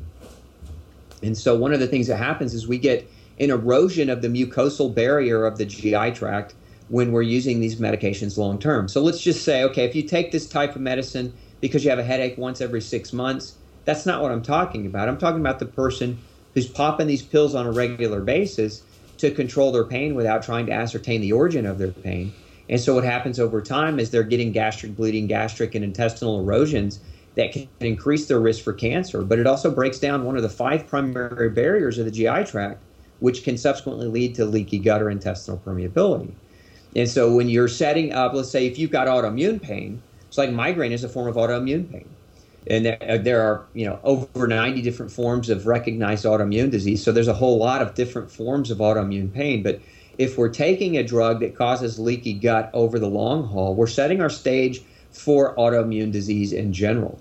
And 1.23 1.35
so 1.35 1.55
one 1.55 1.73
of 1.73 1.79
the 1.79 1.87
things 1.87 2.05
that 2.05 2.17
happens 2.17 2.53
is 2.53 2.67
we 2.67 2.77
get 2.77 3.09
an 3.39 3.49
erosion 3.49 4.09
of 4.09 4.21
the 4.21 4.27
mucosal 4.27 4.93
barrier 4.93 5.45
of 5.45 5.57
the 5.57 5.65
GI 5.65 6.11
tract 6.11 6.55
when 6.89 7.11
we're 7.11 7.21
using 7.21 7.59
these 7.59 7.77
medications 7.77 8.37
long 8.37 8.59
term. 8.59 8.87
So 8.87 9.01
let's 9.01 9.21
just 9.21 9.43
say, 9.45 9.63
okay, 9.63 9.85
if 9.85 9.95
you 9.95 10.03
take 10.03 10.31
this 10.31 10.47
type 10.47 10.75
of 10.75 10.81
medicine 10.81 11.33
because 11.61 11.83
you 11.83 11.89
have 11.89 11.99
a 11.99 12.03
headache 12.03 12.37
once 12.37 12.59
every 12.59 12.81
six 12.81 13.13
months, 13.13 13.55
that's 13.85 14.05
not 14.05 14.21
what 14.21 14.31
I'm 14.31 14.43
talking 14.43 14.85
about. 14.85 15.07
I'm 15.07 15.17
talking 15.17 15.39
about 15.39 15.59
the 15.59 15.65
person 15.65 16.17
who's 16.53 16.67
popping 16.67 17.07
these 17.07 17.21
pills 17.21 17.55
on 17.55 17.65
a 17.65 17.71
regular 17.71 18.21
basis 18.21 18.83
to 19.17 19.31
control 19.31 19.71
their 19.71 19.85
pain 19.85 20.15
without 20.15 20.43
trying 20.43 20.65
to 20.65 20.71
ascertain 20.73 21.21
the 21.21 21.31
origin 21.31 21.65
of 21.65 21.77
their 21.77 21.91
pain. 21.91 22.33
And 22.69 22.79
so 22.79 22.95
what 22.95 23.03
happens 23.03 23.39
over 23.39 23.61
time 23.61 23.99
is 23.99 24.09
they're 24.09 24.23
getting 24.23 24.51
gastric 24.51 24.95
bleeding, 24.95 25.27
gastric 25.27 25.75
and 25.75 25.83
intestinal 25.83 26.39
erosions 26.39 26.99
that 27.35 27.51
can 27.51 27.69
increase 27.79 28.27
their 28.27 28.39
risk 28.39 28.63
for 28.63 28.73
cancer. 28.73 29.21
But 29.23 29.39
it 29.39 29.47
also 29.47 29.71
breaks 29.71 29.99
down 29.99 30.25
one 30.25 30.35
of 30.35 30.43
the 30.43 30.49
five 30.49 30.87
primary 30.87 31.49
barriers 31.49 31.97
of 31.97 32.05
the 32.05 32.11
GI 32.11 32.45
tract, 32.45 32.81
which 33.21 33.43
can 33.43 33.57
subsequently 33.57 34.07
lead 34.07 34.35
to 34.35 34.45
leaky 34.45 34.79
gut 34.79 35.01
or 35.01 35.09
intestinal 35.09 35.61
permeability. 35.65 36.33
And 36.95 37.07
so 37.07 37.33
when 37.33 37.47
you're 37.47 37.69
setting 37.69 38.11
up, 38.11 38.33
let's 38.33 38.49
say 38.49 38.67
if 38.67 38.77
you've 38.77 38.91
got 38.91 39.07
autoimmune 39.07 39.61
pain, 39.61 40.01
it's 40.27 40.37
like 40.37 40.51
migraine 40.51 40.91
is 40.91 41.03
a 41.03 41.09
form 41.09 41.27
of 41.27 41.35
autoimmune 41.35 41.89
pain. 41.89 42.09
And 42.67 42.85
there, 42.85 42.97
uh, 43.01 43.17
there 43.17 43.41
are, 43.41 43.65
you 43.73 43.85
know, 43.85 43.99
over 44.03 44.47
90 44.47 44.81
different 44.81 45.11
forms 45.11 45.49
of 45.49 45.65
recognized 45.65 46.25
autoimmune 46.25 46.69
disease. 46.69 47.03
So 47.03 47.11
there's 47.11 47.27
a 47.27 47.33
whole 47.33 47.57
lot 47.57 47.81
of 47.81 47.95
different 47.95 48.29
forms 48.29 48.69
of 48.69 48.79
autoimmune 48.79 49.33
pain. 49.33 49.63
But 49.63 49.79
if 50.17 50.37
we're 50.37 50.49
taking 50.49 50.97
a 50.97 51.03
drug 51.03 51.39
that 51.39 51.55
causes 51.55 51.97
leaky 51.97 52.33
gut 52.33 52.69
over 52.73 52.99
the 52.99 53.07
long 53.07 53.47
haul, 53.47 53.73
we're 53.75 53.87
setting 53.87 54.21
our 54.21 54.29
stage 54.29 54.81
for 55.11 55.55
autoimmune 55.55 56.11
disease 56.11 56.53
in 56.53 56.73
general. 56.73 57.19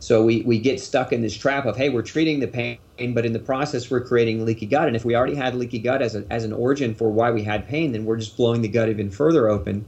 So 0.00 0.24
we, 0.24 0.40
we 0.42 0.58
get 0.58 0.80
stuck 0.80 1.12
in 1.12 1.20
this 1.20 1.36
trap 1.36 1.66
of, 1.66 1.76
hey, 1.76 1.90
we're 1.90 2.02
treating 2.02 2.40
the 2.40 2.48
pain, 2.48 2.78
but 3.12 3.26
in 3.26 3.34
the 3.34 3.38
process, 3.38 3.90
we're 3.90 4.00
creating 4.00 4.46
leaky 4.46 4.64
gut. 4.64 4.86
And 4.86 4.96
if 4.96 5.04
we 5.04 5.14
already 5.14 5.34
had 5.34 5.54
leaky 5.54 5.78
gut 5.78 6.00
as, 6.00 6.14
a, 6.14 6.24
as 6.30 6.42
an 6.42 6.54
origin 6.54 6.94
for 6.94 7.10
why 7.10 7.30
we 7.30 7.44
had 7.44 7.68
pain, 7.68 7.92
then 7.92 8.06
we're 8.06 8.16
just 8.16 8.34
blowing 8.34 8.62
the 8.62 8.68
gut 8.68 8.88
even 8.88 9.10
further 9.10 9.48
open. 9.48 9.84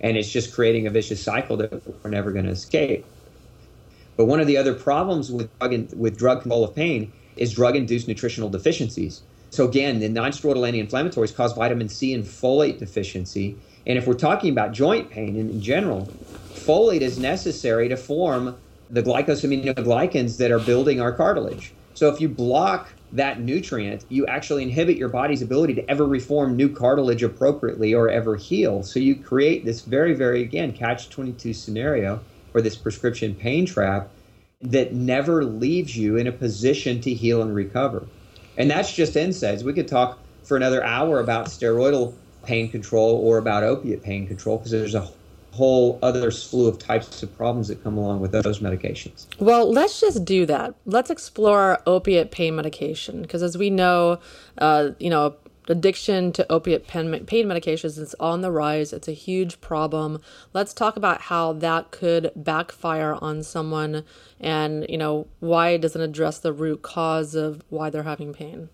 And 0.00 0.16
it's 0.16 0.28
just 0.28 0.52
creating 0.52 0.88
a 0.88 0.90
vicious 0.90 1.22
cycle 1.22 1.56
that 1.58 2.02
we're 2.02 2.10
never 2.10 2.32
going 2.32 2.44
to 2.46 2.50
escape. 2.50 3.06
But 4.16 4.24
one 4.24 4.40
of 4.40 4.48
the 4.48 4.56
other 4.56 4.74
problems 4.74 5.30
with 5.30 5.48
drug, 5.60 5.72
in, 5.72 5.88
with 5.96 6.18
drug 6.18 6.42
control 6.42 6.64
of 6.64 6.74
pain 6.74 7.12
is 7.36 7.52
drug 7.52 7.76
induced 7.76 8.08
nutritional 8.08 8.50
deficiencies. 8.50 9.22
So, 9.50 9.68
again, 9.68 10.00
the 10.00 10.08
non 10.08 10.32
steroidal 10.32 10.66
anti 10.66 10.82
inflammatories 10.82 11.34
cause 11.34 11.52
vitamin 11.52 11.88
C 11.88 12.12
and 12.14 12.24
folate 12.24 12.78
deficiency. 12.78 13.56
And 13.86 13.96
if 13.96 14.08
we're 14.08 14.14
talking 14.14 14.50
about 14.50 14.72
joint 14.72 15.10
pain 15.10 15.36
in, 15.36 15.50
in 15.50 15.60
general, 15.60 16.08
folate 16.54 17.00
is 17.00 17.18
necessary 17.18 17.88
to 17.88 17.96
form 17.96 18.56
the 18.92 19.02
glycosaminoglycans 19.02 20.36
that 20.36 20.50
are 20.50 20.60
building 20.60 21.00
our 21.00 21.12
cartilage. 21.12 21.72
So 21.94 22.08
if 22.12 22.20
you 22.20 22.28
block 22.28 22.88
that 23.12 23.40
nutrient, 23.40 24.04
you 24.10 24.26
actually 24.26 24.62
inhibit 24.62 24.96
your 24.96 25.08
body's 25.08 25.42
ability 25.42 25.74
to 25.74 25.90
ever 25.90 26.06
reform 26.06 26.56
new 26.56 26.68
cartilage 26.68 27.22
appropriately 27.22 27.94
or 27.94 28.10
ever 28.10 28.36
heal. 28.36 28.82
So 28.82 29.00
you 29.00 29.16
create 29.16 29.64
this 29.64 29.80
very, 29.80 30.14
very, 30.14 30.42
again, 30.42 30.72
catch 30.72 31.08
22 31.08 31.54
scenario 31.54 32.20
or 32.54 32.60
this 32.60 32.76
prescription 32.76 33.34
pain 33.34 33.64
trap 33.66 34.08
that 34.60 34.92
never 34.94 35.44
leaves 35.44 35.96
you 35.96 36.16
in 36.16 36.26
a 36.26 36.32
position 36.32 37.00
to 37.00 37.12
heal 37.12 37.42
and 37.42 37.54
recover. 37.54 38.06
And 38.56 38.70
that's 38.70 38.92
just 38.92 39.14
NSAIDs. 39.14 39.62
We 39.62 39.72
could 39.72 39.88
talk 39.88 40.18
for 40.44 40.56
another 40.56 40.84
hour 40.84 41.20
about 41.20 41.46
steroidal 41.46 42.14
pain 42.44 42.68
control 42.68 43.16
or 43.16 43.38
about 43.38 43.62
opiate 43.62 44.02
pain 44.02 44.26
control 44.26 44.58
because 44.58 44.70
there's 44.70 44.94
a 44.94 45.08
whole 45.52 45.98
other 46.02 46.30
slew 46.30 46.66
of 46.66 46.78
types 46.78 47.22
of 47.22 47.36
problems 47.36 47.68
that 47.68 47.82
come 47.82 47.98
along 47.98 48.20
with 48.20 48.32
those 48.32 48.60
medications. 48.60 49.26
Well, 49.38 49.70
let's 49.70 50.00
just 50.00 50.24
do 50.24 50.46
that. 50.46 50.74
Let's 50.86 51.10
explore 51.10 51.80
opiate 51.86 52.30
pain 52.30 52.56
medication 52.56 53.22
because, 53.22 53.42
as 53.42 53.58
we 53.58 53.68
know, 53.68 54.18
uh, 54.58 54.90
you 54.98 55.10
know, 55.10 55.36
addiction 55.68 56.32
to 56.32 56.50
opiate 56.50 56.86
pain, 56.86 57.24
pain 57.26 57.46
medications 57.46 57.98
is 57.98 58.14
on 58.18 58.40
the 58.40 58.50
rise. 58.50 58.92
It's 58.92 59.08
a 59.08 59.12
huge 59.12 59.60
problem. 59.60 60.20
Let's 60.54 60.72
talk 60.72 60.96
about 60.96 61.22
how 61.22 61.52
that 61.54 61.90
could 61.90 62.32
backfire 62.34 63.18
on 63.20 63.42
someone, 63.42 64.04
and 64.40 64.86
you 64.88 64.98
know 64.98 65.26
why 65.40 65.70
it 65.70 65.82
doesn't 65.82 66.00
address 66.00 66.38
the 66.38 66.52
root 66.52 66.82
cause 66.82 67.34
of 67.34 67.62
why 67.68 67.90
they're 67.90 68.02
having 68.04 68.32
pain. 68.32 68.70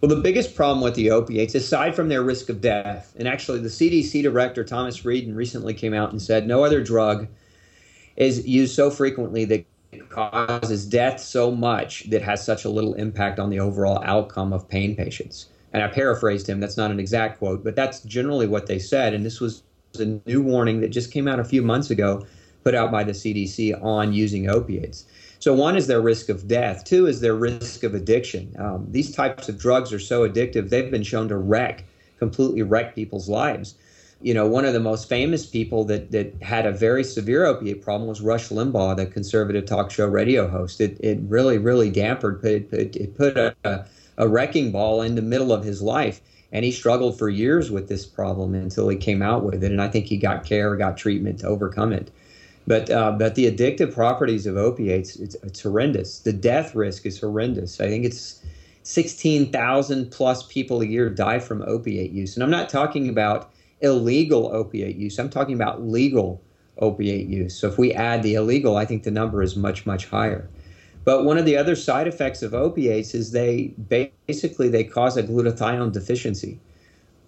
Well, 0.00 0.10
the 0.10 0.22
biggest 0.22 0.54
problem 0.54 0.82
with 0.82 0.94
the 0.94 1.10
opiates, 1.10 1.54
aside 1.54 1.96
from 1.96 2.08
their 2.08 2.22
risk 2.22 2.50
of 2.50 2.60
death, 2.60 3.14
and 3.18 3.26
actually 3.26 3.60
the 3.60 3.68
CDC 3.68 4.22
director, 4.22 4.62
Thomas 4.62 4.96
Frieden, 4.96 5.34
recently 5.34 5.72
came 5.72 5.94
out 5.94 6.10
and 6.10 6.20
said 6.20 6.46
no 6.46 6.64
other 6.64 6.82
drug 6.82 7.28
is 8.16 8.46
used 8.46 8.74
so 8.74 8.90
frequently 8.90 9.44
that 9.46 9.64
causes 10.10 10.84
death 10.86 11.20
so 11.20 11.50
much 11.50 12.08
that 12.10 12.22
has 12.22 12.44
such 12.44 12.64
a 12.64 12.68
little 12.68 12.94
impact 12.94 13.38
on 13.38 13.48
the 13.48 13.60
overall 13.60 14.02
outcome 14.04 14.52
of 14.52 14.68
pain 14.68 14.94
patients. 14.94 15.46
And 15.72 15.82
I 15.82 15.88
paraphrased 15.88 16.46
him, 16.46 16.60
that's 16.60 16.76
not 16.76 16.90
an 16.90 17.00
exact 17.00 17.38
quote, 17.38 17.64
but 17.64 17.74
that's 17.74 18.00
generally 18.00 18.46
what 18.46 18.66
they 18.66 18.78
said. 18.78 19.14
And 19.14 19.24
this 19.24 19.40
was 19.40 19.62
a 19.98 20.20
new 20.26 20.42
warning 20.42 20.80
that 20.80 20.88
just 20.88 21.10
came 21.10 21.26
out 21.26 21.40
a 21.40 21.44
few 21.44 21.62
months 21.62 21.90
ago, 21.90 22.26
put 22.64 22.74
out 22.74 22.90
by 22.90 23.02
the 23.02 23.12
CDC 23.12 23.82
on 23.82 24.12
using 24.12 24.48
opiates. 24.48 25.06
So 25.46 25.54
one 25.54 25.76
is 25.76 25.86
their 25.86 26.00
risk 26.00 26.28
of 26.28 26.48
death. 26.48 26.82
Two 26.82 27.06
is 27.06 27.20
their 27.20 27.36
risk 27.36 27.84
of 27.84 27.94
addiction. 27.94 28.52
Um, 28.58 28.88
these 28.90 29.14
types 29.14 29.48
of 29.48 29.56
drugs 29.56 29.92
are 29.92 30.00
so 30.00 30.28
addictive; 30.28 30.70
they've 30.70 30.90
been 30.90 31.04
shown 31.04 31.28
to 31.28 31.36
wreck, 31.36 31.84
completely 32.18 32.62
wreck 32.62 32.96
people's 32.96 33.28
lives. 33.28 33.76
You 34.20 34.34
know, 34.34 34.48
one 34.48 34.64
of 34.64 34.72
the 34.72 34.80
most 34.80 35.08
famous 35.08 35.46
people 35.46 35.84
that 35.84 36.10
that 36.10 36.34
had 36.42 36.66
a 36.66 36.72
very 36.72 37.04
severe 37.04 37.44
opiate 37.44 37.80
problem 37.80 38.08
was 38.08 38.20
Rush 38.20 38.48
Limbaugh, 38.48 38.96
the 38.96 39.06
conservative 39.06 39.66
talk 39.66 39.92
show 39.92 40.08
radio 40.08 40.48
host. 40.48 40.80
It 40.80 40.98
it 40.98 41.20
really 41.28 41.58
really 41.58 41.90
dampened, 41.90 42.44
it, 42.44 42.72
it, 42.72 42.96
it 42.96 43.16
put 43.16 43.36
a, 43.36 43.86
a 44.18 44.26
wrecking 44.26 44.72
ball 44.72 45.00
in 45.00 45.14
the 45.14 45.22
middle 45.22 45.52
of 45.52 45.62
his 45.62 45.80
life 45.80 46.20
and 46.50 46.64
he 46.64 46.72
struggled 46.72 47.18
for 47.18 47.28
years 47.28 47.70
with 47.70 47.88
this 47.88 48.04
problem 48.04 48.52
until 48.54 48.88
he 48.88 48.96
came 48.96 49.22
out 49.22 49.44
with 49.44 49.62
it 49.64 49.72
and 49.72 49.82
i 49.82 49.88
think 49.88 50.06
he 50.06 50.16
got 50.16 50.44
care 50.44 50.76
got 50.76 50.96
treatment 50.96 51.40
to 51.40 51.46
overcome 51.46 51.92
it 51.92 52.10
but 52.66 52.90
uh, 52.90 53.12
but 53.12 53.34
the 53.34 53.50
addictive 53.50 53.94
properties 53.94 54.46
of 54.46 54.56
opiates 54.56 55.16
it's, 55.16 55.34
it's 55.42 55.62
horrendous. 55.62 56.20
The 56.20 56.32
death 56.32 56.74
risk 56.74 57.06
is 57.06 57.20
horrendous. 57.20 57.80
I 57.80 57.88
think 57.88 58.04
it's 58.04 58.42
sixteen 58.82 59.52
thousand 59.52 60.10
plus 60.10 60.42
people 60.44 60.80
a 60.82 60.86
year 60.86 61.08
die 61.10 61.38
from 61.38 61.62
opiate 61.62 62.10
use, 62.10 62.36
and 62.36 62.42
I'm 62.42 62.50
not 62.50 62.68
talking 62.68 63.08
about 63.08 63.50
illegal 63.80 64.50
opiate 64.52 64.96
use. 64.96 65.18
I'm 65.18 65.30
talking 65.30 65.54
about 65.54 65.82
legal 65.82 66.42
opiate 66.78 67.28
use. 67.28 67.58
So 67.58 67.68
if 67.68 67.78
we 67.78 67.92
add 67.92 68.22
the 68.22 68.34
illegal, 68.34 68.76
I 68.76 68.84
think 68.84 69.02
the 69.02 69.10
number 69.10 69.42
is 69.42 69.56
much 69.56 69.86
much 69.86 70.06
higher. 70.06 70.48
But 71.04 71.24
one 71.24 71.38
of 71.38 71.44
the 71.44 71.56
other 71.56 71.76
side 71.76 72.08
effects 72.08 72.42
of 72.42 72.52
opiates 72.52 73.14
is 73.14 73.30
they 73.30 73.68
basically 74.26 74.68
they 74.68 74.82
cause 74.82 75.16
a 75.16 75.22
glutathione 75.22 75.92
deficiency. 75.92 76.58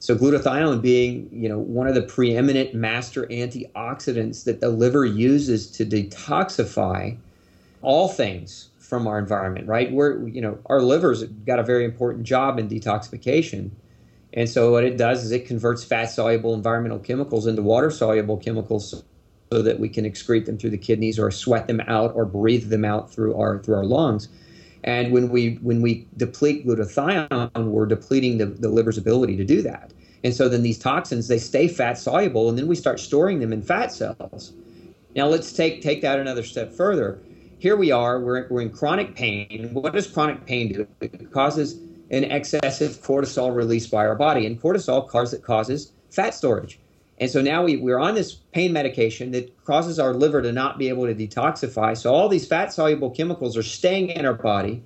So 0.01 0.15
glutathione 0.17 0.81
being, 0.81 1.29
you 1.33 1.49
know, 1.49 1.59
one 1.59 1.89
of 1.89 1.95
the 1.95 2.03
preeminent 2.03 2.75
master 2.75 3.27
antioxidants 3.27 4.45
that 4.45 4.61
the 4.61 4.69
liver 4.69 5.05
uses 5.05 5.71
to 5.73 5.85
detoxify 5.85 7.17
all 7.83 8.09
things 8.09 8.71
from 8.79 9.07
our 9.07 9.19
environment, 9.19 9.67
right? 9.67 9.93
We're, 9.93 10.27
you 10.29 10.41
know, 10.41 10.59
our 10.67 10.81
liver's 10.81 11.25
got 11.25 11.59
a 11.59 11.63
very 11.63 11.85
important 11.85 12.25
job 12.25 12.59
in 12.59 12.69
detoxification. 12.69 13.71
And 14.33 14.49
so 14.49 14.73
what 14.73 14.85
it 14.85 14.97
does 14.97 15.25
is 15.25 15.33
it 15.33 15.47
converts 15.47 15.85
fat 15.85 16.07
soluble 16.07 16.55
environmental 16.55 16.99
chemicals 16.99 17.47
into 17.47 17.63
water 17.63 17.91
soluble 17.91 18.37
chemicals 18.37 19.03
so 19.53 19.63
that 19.63 19.81
we 19.81 19.89
can 19.89 20.05
excrete 20.05 20.45
them 20.47 20.59
through 20.59 20.71
the 20.71 20.79
kidneys 20.79 21.19
or 21.19 21.31
sweat 21.31 21.67
them 21.67 21.81
out 21.81 22.15
or 22.15 22.25
breathe 22.25 22.69
them 22.71 22.85
out 22.85 23.11
through 23.11 23.35
our 23.37 23.59
through 23.59 23.77
our 23.77 23.85
lungs. 23.85 24.29
And 24.85 25.13
when 25.13 25.29
we 25.29 25.55
when 25.63 25.83
we 25.83 26.07
deplete 26.17 26.67
glutathione, 26.67 27.51
we're 27.65 27.87
depleting 27.87 28.39
the, 28.39 28.47
the 28.47 28.69
liver's 28.69 28.99
ability 28.99 29.37
to 29.37 29.45
do 29.45 29.63
that. 29.63 29.93
And 30.25 30.35
so 30.35 30.49
then 30.49 30.63
these 30.63 30.79
toxins 30.79 31.29
they 31.29 31.39
stay 31.39 31.69
fat 31.69 31.99
soluble, 31.99 32.49
and 32.49 32.59
then 32.59 32.67
we 32.67 32.77
start 32.77 33.01
storing 33.01 33.41
them 33.41 33.53
in 33.53 33.63
fat 33.63 33.93
cells. 33.93 34.53
Now 35.17 35.27
let's 35.27 35.53
take 35.53 35.83
take 35.83 36.01
that 36.03 36.19
another 36.19 36.43
step 36.43 36.73
further. 36.73 37.21
Here 37.59 37.77
we 37.77 37.91
are, 37.91 38.21
we're, 38.21 38.47
we're 38.51 38.61
in 38.63 38.71
chronic 38.71 39.17
pain. 39.17 39.71
What 39.73 39.93
does 39.93 40.07
chronic 40.07 40.47
pain 40.47 40.73
do? 40.73 40.87
It 41.01 41.33
causes 41.33 41.81
an 42.11 42.23
excessive 42.25 43.03
cortisol 43.03 43.53
release 43.55 43.89
by 43.89 44.07
our 44.07 44.15
body, 44.15 44.47
and 44.47 44.61
cortisol 44.63 45.09
causes, 45.09 45.41
causes 45.41 45.93
fat 46.11 46.35
storage. 46.35 46.79
And 47.21 47.31
so 47.31 47.43
now 47.43 47.65
we, 47.65 47.77
we're 47.77 47.99
on 47.99 48.15
this 48.15 48.35
pain 48.35 48.73
medication 48.73 49.33
that 49.33 49.65
causes 49.65 49.99
our 49.99 50.15
liver 50.15 50.41
to 50.41 50.53
not 50.53 50.79
be 50.79 50.89
able 50.89 51.07
to 51.07 51.15
detoxify. 51.15 51.97
So 51.97 52.15
all 52.15 52.29
these 52.29 52.47
fat 52.47 52.73
soluble 52.73 53.11
chemicals 53.11 53.57
are 53.57 53.63
staying 53.63 54.11
in 54.11 54.25
our 54.25 54.35
body, 54.35 54.83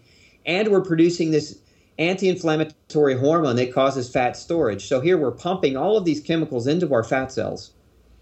and 0.46 0.68
we're 0.68 0.80
producing 0.80 1.30
this 1.30 1.58
anti 1.98 2.28
inflammatory 2.28 3.18
hormone 3.18 3.56
that 3.56 3.72
causes 3.72 4.10
fat 4.10 4.36
storage. 4.36 4.86
So 4.86 5.00
here 5.00 5.18
we're 5.18 5.30
pumping 5.30 5.76
all 5.76 5.96
of 5.96 6.04
these 6.04 6.20
chemicals 6.20 6.66
into 6.66 6.92
our 6.94 7.04
fat 7.04 7.30
cells 7.32 7.72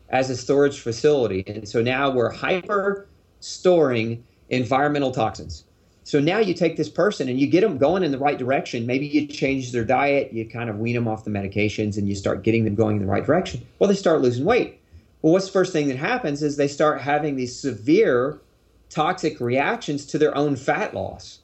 as 0.08 0.28
a 0.28 0.36
storage 0.36 0.80
facility. 0.80 1.44
And 1.46 1.68
so 1.68 1.80
now 1.80 2.10
we're 2.10 2.30
hyper 2.30 3.08
storing 3.38 4.24
environmental 4.48 5.12
toxins. 5.12 5.64
So 6.04 6.18
now 6.18 6.38
you 6.38 6.54
take 6.54 6.76
this 6.76 6.88
person 6.88 7.28
and 7.28 7.38
you 7.38 7.46
get 7.46 7.60
them 7.60 7.78
going 7.78 8.02
in 8.02 8.10
the 8.10 8.18
right 8.18 8.38
direction. 8.38 8.86
Maybe 8.86 9.06
you 9.06 9.26
change 9.26 9.72
their 9.72 9.84
diet, 9.84 10.32
you 10.32 10.48
kind 10.48 10.70
of 10.70 10.78
wean 10.78 10.94
them 10.94 11.06
off 11.06 11.24
the 11.24 11.30
medications, 11.30 11.98
and 11.98 12.08
you 12.08 12.14
start 12.14 12.42
getting 12.42 12.64
them 12.64 12.74
going 12.74 12.96
in 12.96 13.02
the 13.02 13.10
right 13.10 13.24
direction. 13.24 13.66
Well, 13.78 13.88
they 13.88 13.94
start 13.94 14.22
losing 14.22 14.44
weight. 14.44 14.80
Well, 15.22 15.34
what's 15.34 15.46
the 15.46 15.52
first 15.52 15.72
thing 15.72 15.88
that 15.88 15.98
happens 15.98 16.42
is 16.42 16.56
they 16.56 16.68
start 16.68 17.00
having 17.00 17.36
these 17.36 17.54
severe 17.54 18.40
toxic 18.88 19.40
reactions 19.40 20.06
to 20.06 20.18
their 20.18 20.36
own 20.36 20.56
fat 20.56 20.94
loss. 20.94 21.40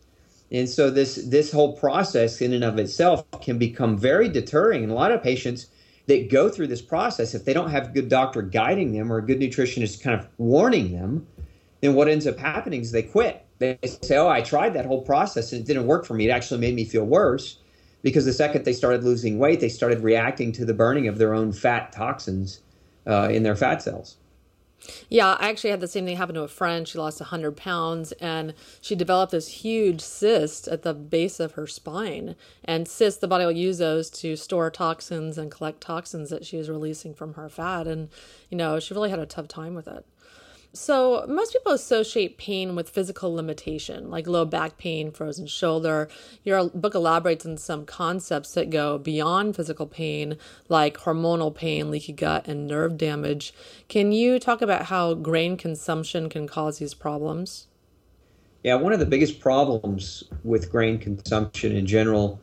And 0.51 0.69
so 0.69 0.91
this 0.91 1.17
this 1.17 1.51
whole 1.53 1.77
process 1.77 2.41
in 2.41 2.53
and 2.53 2.65
of 2.65 2.79
itself 2.79 3.25
can 3.41 3.59
become 3.59 3.99
very 3.99 4.29
deterring. 4.29 4.83
And 4.83 4.93
a 4.93 4.95
lot 4.95 5.13
of 5.13 5.23
patients 5.23 5.67
that 6.07 6.31
go 6.31 6.49
through 6.49 6.69
this 6.69 6.83
process, 6.83 7.35
if 7.35 7.45
they 7.45 7.53
don't 7.53 7.71
have 7.71 7.89
a 7.89 7.93
good 7.93 8.09
doctor 8.09 8.43
guiding 8.43 8.93
them 8.93 9.13
or 9.13 9.19
a 9.19 9.27
good 9.27 9.41
nutritionist 9.41 10.03
kind 10.03 10.19
of 10.19 10.29
warning 10.39 10.93
them, 10.93 11.27
then 11.81 11.95
what 11.95 12.09
ends 12.09 12.27
up 12.27 12.39
happening 12.39 12.81
is 12.81 12.93
they 12.93 13.03
quit. 13.03 13.46
They 13.59 13.79
say, 14.03 14.17
"Oh, 14.17 14.29
I 14.29 14.43
tried 14.43 14.75
that 14.75 14.87
whole 14.87 15.03
process 15.03 15.53
and 15.53 15.63
it 15.63 15.67
didn't 15.67 15.87
work 15.87 16.05
for 16.05 16.15
me. 16.15 16.29
It 16.29 16.31
actually 16.31 16.61
made 16.61 16.75
me 16.75 16.85
feel 16.85 17.05
worse." 17.05 17.59
Because 18.03 18.25
the 18.25 18.33
second 18.33 18.65
they 18.65 18.73
started 18.73 19.03
losing 19.03 19.39
weight, 19.39 19.61
they 19.61 19.69
started 19.69 20.01
reacting 20.01 20.53
to 20.53 20.65
the 20.65 20.75
burning 20.75 21.09
of 21.09 21.19
their 21.19 21.35
own 21.35 21.53
fat 21.53 21.93
toxins 21.93 22.61
uh, 23.07 23.29
in 23.31 23.43
their 23.43 23.57
fat 23.57 23.83
cells. 23.83 24.17
Yeah, 25.09 25.37
I 25.41 25.49
actually 25.49 25.71
had 25.71 25.81
the 25.81 25.89
same 25.89 26.05
thing 26.05 26.17
happen 26.17 26.35
to 26.35 26.43
a 26.43 26.49
friend. 26.49 26.87
She 26.87 26.99
lost 26.99 27.21
100 27.21 27.57
pounds 27.57 28.13
and 28.13 28.55
she 28.81 28.95
developed 28.95 29.33
this 29.33 29.49
huge 29.49 30.01
cyst 30.01 30.69
at 30.69 30.83
the 30.83 30.95
base 30.95 31.41
of 31.41 31.53
her 31.53 31.67
spine. 31.67 32.37
And 32.65 32.87
cysts, 32.87 33.21
the 33.21 33.29
body 33.29 33.45
will 33.45 33.53
use 33.53 33.79
those 33.79 34.11
to 34.11 34.37
store 34.37 34.71
toxins 34.71 35.39
and 35.39 35.51
collect 35.51 35.81
toxins 35.81 36.31
that 36.31 36.45
she 36.45 36.57
was 36.57 36.71
releasing 36.71 37.15
from 37.15 37.35
her 37.35 37.49
fat. 37.49 37.87
And, 37.87 38.09
you 38.51 38.57
know, 38.57 38.79
she 38.79 38.95
really 38.95 39.11
had 39.11 39.19
a 39.19 39.27
tough 39.27 39.49
time 39.49 39.75
with 39.75 39.89
it. 39.89 40.05
So, 40.73 41.25
most 41.27 41.53
people 41.53 41.73
associate 41.73 42.37
pain 42.37 42.75
with 42.75 42.91
physical 42.91 43.35
limitation, 43.35 44.11
like 44.11 44.27
low 44.27 44.45
back 44.45 44.77
pain, 44.77 45.11
frozen 45.11 45.47
shoulder. 45.47 46.09
Your 46.45 46.69
book 46.69 46.95
elaborates 46.95 47.47
on 47.47 47.57
some 47.57 47.87
concepts 47.87 48.53
that 48.53 48.71
go 48.71 48.99
beyond 48.99 49.57
physical 49.57 49.87
pain, 49.87 50.37
like 50.69 50.99
hormonal 50.99 51.55
pain, 51.55 51.91
leaky 51.91 52.13
gut, 52.13 52.47
and 52.47 52.67
nerve 52.67 52.99
damage. 52.99 53.55
Can 53.89 54.13
you 54.13 54.39
talk 54.39 54.61
about 54.61 54.87
how 54.87 55.15
grain 55.15 55.57
consumption 55.57 56.29
can 56.29 56.47
cause 56.47 56.79
these 56.79 56.95
problems? 56.95 57.69
Yeah, 58.63 58.75
one 58.75 58.93
of 58.93 58.99
the 58.99 59.07
biggest 59.07 59.41
problems 59.41 60.25
with 60.43 60.71
grain 60.71 60.99
consumption 60.99 61.73
in 61.73 61.87
general 61.87 62.41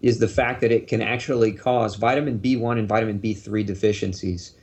is 0.00 0.18
the 0.18 0.28
fact 0.28 0.60
that 0.60 0.72
it 0.72 0.86
can 0.86 1.02
actually 1.02 1.52
cause 1.52 1.96
vitamin 1.96 2.38
B1 2.38 2.78
and 2.78 2.88
vitamin 2.88 3.20
B3 3.20 3.66
deficiencies. 3.66 4.54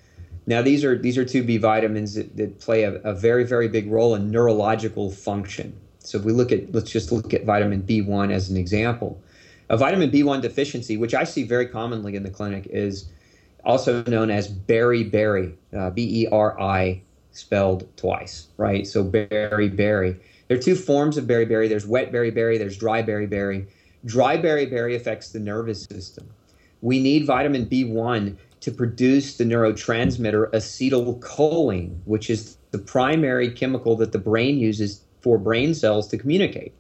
Now, 0.48 0.62
these 0.62 0.84
are 0.84 0.98
these 0.98 1.18
are 1.18 1.26
two 1.26 1.44
B 1.44 1.58
vitamins 1.58 2.14
that, 2.14 2.36
that 2.38 2.60
play 2.60 2.84
a, 2.84 2.96
a, 2.98 3.14
very 3.14 3.44
very 3.44 3.68
big 3.68 3.90
role 3.90 4.16
in 4.16 4.30
neurological 4.30 5.10
function. 5.12 5.76
So 6.00 6.20
if 6.20 6.24
we 6.24 6.34
look 6.34 6.52
at 6.52 6.72
let's 6.74 6.92
just 6.92 7.12
look 7.12 7.34
at 7.34 7.46
vitamin 7.46 7.82
B1 7.82 8.32
as 8.32 8.50
an 8.50 8.58
example. 8.58 9.22
A 9.70 9.78
vitamin 9.78 10.12
B1 10.12 10.42
deficiency, 10.42 10.96
which 10.98 11.16
I 11.16 11.24
see 11.24 11.44
very 11.44 11.66
commonly 11.66 12.16
in 12.16 12.22
the 12.22 12.30
clinic, 12.30 12.68
is 12.70 13.10
also 13.64 14.04
known 14.04 14.30
as 14.30 14.48
beriberi, 14.52 15.56
uh, 15.76 15.90
B 15.90 16.24
E 16.24 16.28
R 16.32 16.60
I 16.62 17.02
spelled 17.32 17.88
twice, 17.98 18.48
right? 18.58 18.86
So 18.86 19.04
beriberi. 19.04 20.20
There 20.48 20.58
are 20.58 20.62
two 20.62 20.76
forms 20.76 21.18
of 21.18 21.26
beriberi. 21.26 21.68
There's 21.68 21.88
wet 21.88 22.12
beriberi. 22.12 22.60
There's 22.60 22.78
dry 22.78 23.02
beriberi. 23.02 23.66
Dry 24.06 24.38
beriberi 24.38 24.96
affects 24.96 25.32
the 25.32 25.40
nervous 25.40 25.86
system. 25.86 26.30
We 26.82 27.02
need 27.02 27.26
vitamin 27.26 27.66
B1 27.66 28.38
to 28.66 28.72
produce 28.72 29.38
the 29.38 29.44
neurotransmitter 29.44 30.50
acetylcholine, 30.50 32.00
which 32.06 32.32
is 32.32 32.58
the 32.72 32.80
primary 32.80 33.52
chemical 33.52 33.96
that 33.96 34.12
the 34.12 34.18
brain 34.18 34.58
uses 34.58 35.06
for 35.22 35.38
brain 35.38 35.76
cells 35.76 36.08
to 36.08 36.18
communicate. 36.18 36.74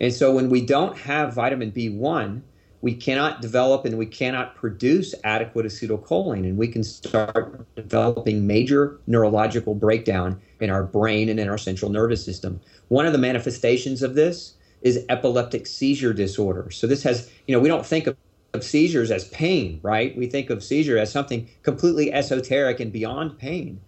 And 0.00 0.12
so 0.12 0.34
when 0.34 0.50
we 0.50 0.60
don't 0.60 0.98
have 0.98 1.32
vitamin 1.32 1.70
B1, 1.70 2.42
we 2.80 2.94
cannot 2.94 3.40
develop 3.40 3.84
and 3.84 3.96
we 3.96 4.06
cannot 4.06 4.56
produce 4.56 5.14
adequate 5.22 5.66
acetylcholine, 5.66 6.42
and 6.42 6.58
we 6.58 6.66
can 6.66 6.82
start 6.82 7.64
developing 7.76 8.48
major 8.48 8.98
neurological 9.06 9.76
breakdown 9.76 10.40
in 10.58 10.68
our 10.68 10.82
brain 10.82 11.28
and 11.28 11.38
in 11.38 11.48
our 11.48 11.58
central 11.58 11.92
nervous 11.92 12.24
system. 12.24 12.60
One 12.88 13.06
of 13.06 13.12
the 13.12 13.18
manifestations 13.18 14.02
of 14.02 14.16
this 14.16 14.54
is 14.82 15.04
epileptic 15.08 15.68
seizure 15.68 16.12
disorder. 16.12 16.72
So 16.72 16.88
this 16.88 17.04
has, 17.04 17.30
you 17.46 17.54
know, 17.54 17.60
we 17.60 17.68
don't 17.68 17.86
think 17.86 18.08
of 18.52 18.64
seizures 18.64 19.10
as 19.10 19.28
pain, 19.28 19.80
right? 19.82 20.16
We 20.16 20.26
think 20.26 20.50
of 20.50 20.62
seizure 20.62 20.98
as 20.98 21.12
something 21.12 21.48
completely 21.62 22.12
esoteric 22.12 22.80
and 22.80 22.92
beyond 22.92 23.38
pain. 23.38 23.80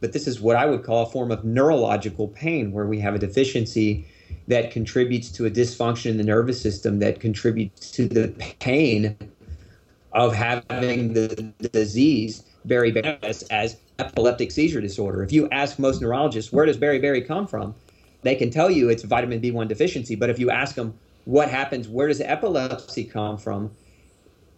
But 0.00 0.12
this 0.12 0.26
is 0.26 0.40
what 0.40 0.56
I 0.56 0.66
would 0.66 0.84
call 0.84 1.04
a 1.04 1.10
form 1.10 1.30
of 1.30 1.44
neurological 1.44 2.28
pain, 2.28 2.72
where 2.72 2.86
we 2.86 3.00
have 3.00 3.14
a 3.14 3.18
deficiency 3.18 4.06
that 4.48 4.70
contributes 4.70 5.30
to 5.32 5.46
a 5.46 5.50
dysfunction 5.50 6.10
in 6.10 6.16
the 6.16 6.24
nervous 6.24 6.60
system 6.60 6.98
that 6.98 7.20
contributes 7.20 7.90
to 7.92 8.06
the 8.06 8.28
pain 8.60 9.16
of 10.12 10.34
having 10.34 11.14
the, 11.14 11.52
the 11.58 11.68
disease 11.70 12.44
beriberi 12.66 13.18
as 13.50 13.76
epileptic 13.98 14.50
seizure 14.50 14.80
disorder. 14.80 15.22
If 15.22 15.32
you 15.32 15.48
ask 15.50 15.78
most 15.78 16.00
neurologists, 16.00 16.52
where 16.52 16.66
does 16.66 16.76
beriberi 16.76 17.26
come 17.26 17.46
from? 17.46 17.74
They 18.22 18.34
can 18.34 18.50
tell 18.50 18.70
you 18.70 18.88
it's 18.88 19.02
vitamin 19.02 19.40
B1 19.40 19.68
deficiency. 19.68 20.14
But 20.14 20.30
if 20.30 20.38
you 20.38 20.50
ask 20.50 20.74
them 20.74 20.98
what 21.24 21.48
happens, 21.48 21.88
where 21.88 22.08
does 22.08 22.20
epilepsy 22.20 23.04
come 23.04 23.38
from? 23.38 23.70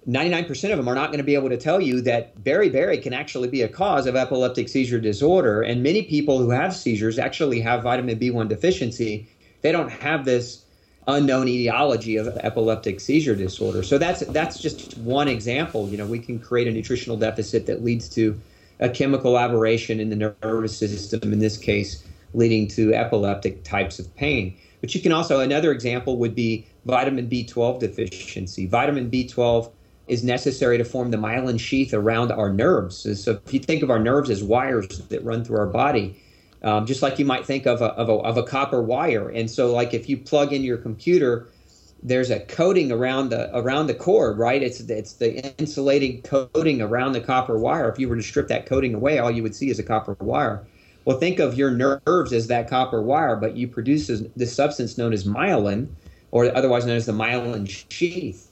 99% 0.09 0.71
of 0.71 0.77
them 0.77 0.89
are 0.89 0.95
not 0.95 1.09
going 1.09 1.19
to 1.19 1.25
be 1.25 1.35
able 1.35 1.49
to 1.49 1.57
tell 1.57 1.81
you 1.81 2.01
that 2.03 2.39
beriberi 2.45 3.03
can 3.03 3.13
actually 3.13 3.49
be 3.49 3.63
a 3.63 3.69
cause 3.69 4.07
of 4.07 4.15
epileptic 4.15 4.69
seizure 4.69 5.01
disorder. 5.01 5.63
And 5.63 5.83
many 5.83 6.03
people 6.03 6.39
who 6.39 6.51
have 6.51 6.75
seizures 6.75 7.19
actually 7.19 7.61
have 7.61 7.83
vitamin 7.83 8.19
B1 8.19 8.49
deficiency. 8.49 9.29
They 9.63 9.73
don't 9.73 9.91
have 9.91 10.25
this 10.25 10.65
unknown 11.09 11.49
etiology 11.49 12.17
of 12.17 12.29
epileptic 12.29 13.01
seizure 13.01 13.35
disorder. 13.35 13.83
So 13.83 13.99
that's 13.99 14.21
that's 14.27 14.61
just 14.61 14.97
one 14.99 15.27
example. 15.27 15.89
You 15.89 15.97
know, 15.97 16.07
we 16.07 16.21
can 16.21 16.39
create 16.39 16.69
a 16.69 16.73
nutritional 16.73 17.17
deficit 17.17 17.67
that 17.67 17.83
leads 17.83 18.09
to 18.11 18.41
a 18.79 18.89
chemical 18.89 19.39
aberration 19.39 19.99
in 19.99 20.11
the 20.11 20.35
nervous 20.43 20.77
system, 20.77 21.33
in 21.33 21.41
this 21.41 21.57
case, 21.57 22.05
leading 22.35 22.69
to 22.69 22.95
epileptic 22.95 23.65
types 23.65 23.99
of 23.99 24.15
pain. 24.15 24.57
But 24.81 24.95
you 24.95 25.01
can 25.01 25.13
also, 25.13 25.41
another 25.41 25.73
example 25.73 26.19
would 26.19 26.35
be 26.35 26.67
vitamin 26.85 27.29
B12 27.29 27.81
deficiency. 27.81 28.67
Vitamin 28.67 29.11
B12 29.11 29.73
is 30.09 30.23
necessary 30.23 30.79
to 30.79 30.85
form 30.85 31.11
the 31.11 31.17
myelin 31.17 31.59
sheath 31.59 31.93
around 31.93 32.31
our 32.31 32.53
nerves. 32.53 33.07
So 33.23 33.41
if 33.45 33.53
you 33.53 33.61
think 33.61 33.83
of 33.83 33.91
our 33.91 33.99
nerves 33.99 34.31
as 34.31 34.43
wires 34.43 35.01
that 35.09 35.25
run 35.25 35.45
through 35.45 35.59
our 35.59 35.67
body, 35.67 36.23
um, 36.63 36.87
just 36.87 37.03
like 37.03 37.19
you 37.19 37.25
might 37.25 37.45
think 37.45 37.67
of 37.67 37.83
a, 37.83 37.87
of, 37.87 38.09
a, 38.09 38.13
of 38.13 38.37
a 38.37 38.43
copper 38.43 38.83
wire. 38.83 39.29
And 39.29 39.51
so 39.51 39.73
like 39.73 39.95
if 39.95 40.09
you 40.09 40.17
plug 40.17 40.53
in 40.53 40.63
your 40.63 40.79
computer, 40.79 41.49
there's 42.03 42.31
a 42.31 42.41
coating 42.41 42.93
around 42.93 43.31
the 43.31 43.55
around 43.57 43.89
the 43.89 43.95
cord, 43.95 44.39
right? 44.39 44.63
It's 44.63 44.81
it's 44.81 45.15
the 45.15 45.57
insulating 45.59 46.23
coating 46.23 46.81
around 46.81 47.13
the 47.13 47.21
copper 47.21 47.59
wire. 47.59 47.91
If 47.91 47.99
you 47.99 48.09
were 48.09 48.17
to 48.17 48.23
strip 48.23 48.49
that 48.49 48.67
coating 48.67 48.95
away, 48.95 49.19
all 49.19 49.31
you 49.31 49.43
would 49.43 49.55
see 49.55 49.71
is 49.71 49.79
a 49.79 49.83
copper 49.83 50.17
wire. 50.21 50.65
Well, 51.05 51.19
think 51.19 51.39
of 51.39 51.57
your 51.57 51.71
nerves 51.71 52.33
as 52.33 52.49
that 52.49 52.69
copper 52.69 53.01
wire, 53.01 53.37
but 53.37 53.57
you 53.57 53.69
produce 53.69 54.09
this 54.37 54.55
substance 54.55 54.99
known 54.99 55.13
as 55.13 55.25
myelin, 55.25 55.89
or 56.33 56.55
otherwise 56.57 56.85
known 56.85 56.97
as 56.97 57.07
the 57.07 57.13
myelin 57.13 57.69
sheath. 57.91 58.51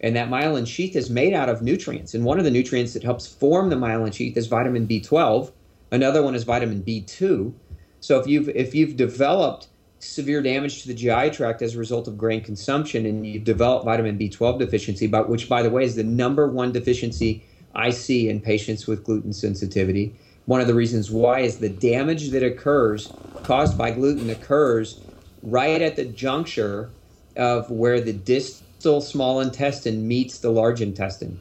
And 0.00 0.14
that 0.16 0.28
myelin 0.28 0.66
sheath 0.66 0.94
is 0.94 1.10
made 1.10 1.34
out 1.34 1.48
of 1.48 1.62
nutrients. 1.62 2.14
And 2.14 2.24
one 2.24 2.38
of 2.38 2.44
the 2.44 2.50
nutrients 2.50 2.92
that 2.94 3.02
helps 3.02 3.26
form 3.26 3.68
the 3.68 3.76
myelin 3.76 4.14
sheath 4.14 4.36
is 4.36 4.46
vitamin 4.46 4.86
B12. 4.86 5.52
Another 5.90 6.22
one 6.22 6.34
is 6.34 6.44
vitamin 6.44 6.82
B2. 6.82 7.52
So 8.00 8.18
if 8.20 8.26
you've 8.26 8.48
if 8.50 8.74
you've 8.74 8.96
developed 8.96 9.68
severe 9.98 10.40
damage 10.40 10.82
to 10.82 10.88
the 10.88 10.94
GI 10.94 11.30
tract 11.30 11.60
as 11.60 11.74
a 11.74 11.78
result 11.78 12.06
of 12.06 12.16
grain 12.16 12.42
consumption 12.42 13.04
and 13.04 13.26
you've 13.26 13.42
developed 13.42 13.84
vitamin 13.84 14.16
B12 14.16 14.60
deficiency, 14.60 15.08
but 15.08 15.28
which 15.28 15.48
by 15.48 15.62
the 15.62 15.70
way 15.70 15.82
is 15.82 15.96
the 15.96 16.04
number 16.04 16.46
one 16.46 16.70
deficiency 16.70 17.42
I 17.74 17.90
see 17.90 18.28
in 18.28 18.40
patients 18.40 18.86
with 18.86 19.04
gluten 19.04 19.32
sensitivity. 19.32 20.14
One 20.46 20.60
of 20.60 20.68
the 20.68 20.74
reasons 20.74 21.10
why 21.10 21.40
is 21.40 21.58
the 21.58 21.68
damage 21.68 22.30
that 22.30 22.42
occurs 22.42 23.12
caused 23.42 23.76
by 23.76 23.90
gluten 23.90 24.30
occurs 24.30 25.00
right 25.42 25.82
at 25.82 25.96
the 25.96 26.04
juncture 26.04 26.90
of 27.36 27.70
where 27.70 28.00
the 28.00 28.12
distal 28.12 28.67
small 28.80 29.40
intestine 29.40 30.06
meets 30.06 30.38
the 30.38 30.50
large 30.50 30.80
intestine 30.80 31.40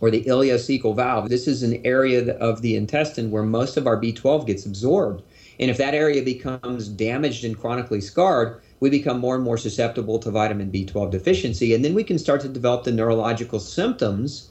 or 0.00 0.10
the 0.10 0.24
ileocecal 0.24 0.94
valve. 0.94 1.28
This 1.28 1.48
is 1.48 1.62
an 1.62 1.84
area 1.84 2.36
of 2.38 2.62
the 2.62 2.76
intestine 2.76 3.30
where 3.30 3.42
most 3.42 3.76
of 3.76 3.86
our 3.86 4.00
B12 4.00 4.46
gets 4.46 4.66
absorbed. 4.66 5.22
And 5.60 5.70
if 5.70 5.76
that 5.78 5.94
area 5.94 6.22
becomes 6.22 6.88
damaged 6.88 7.44
and 7.44 7.58
chronically 7.58 8.00
scarred, 8.00 8.60
we 8.80 8.90
become 8.90 9.18
more 9.18 9.34
and 9.34 9.42
more 9.42 9.58
susceptible 9.58 10.18
to 10.20 10.30
vitamin 10.30 10.70
B12 10.70 11.10
deficiency. 11.10 11.74
And 11.74 11.84
then 11.84 11.94
we 11.94 12.04
can 12.04 12.18
start 12.18 12.40
to 12.42 12.48
develop 12.48 12.84
the 12.84 12.92
neurological 12.92 13.58
symptoms 13.58 14.50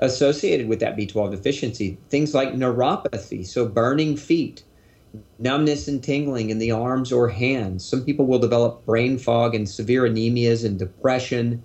associated 0.00 0.68
with 0.68 0.80
that 0.80 0.96
B12 0.96 1.30
deficiency. 1.30 1.96
Things 2.08 2.34
like 2.34 2.54
neuropathy, 2.54 3.46
so 3.46 3.66
burning 3.66 4.16
feet, 4.16 4.64
numbness 5.38 5.88
and 5.88 6.02
tingling 6.02 6.50
in 6.50 6.58
the 6.58 6.70
arms 6.70 7.12
or 7.12 7.28
hands. 7.28 7.84
Some 7.84 8.04
people 8.04 8.26
will 8.26 8.38
develop 8.38 8.84
brain 8.86 9.18
fog 9.18 9.54
and 9.54 9.68
severe 9.68 10.02
anemias 10.02 10.64
and 10.64 10.78
depression. 10.78 11.62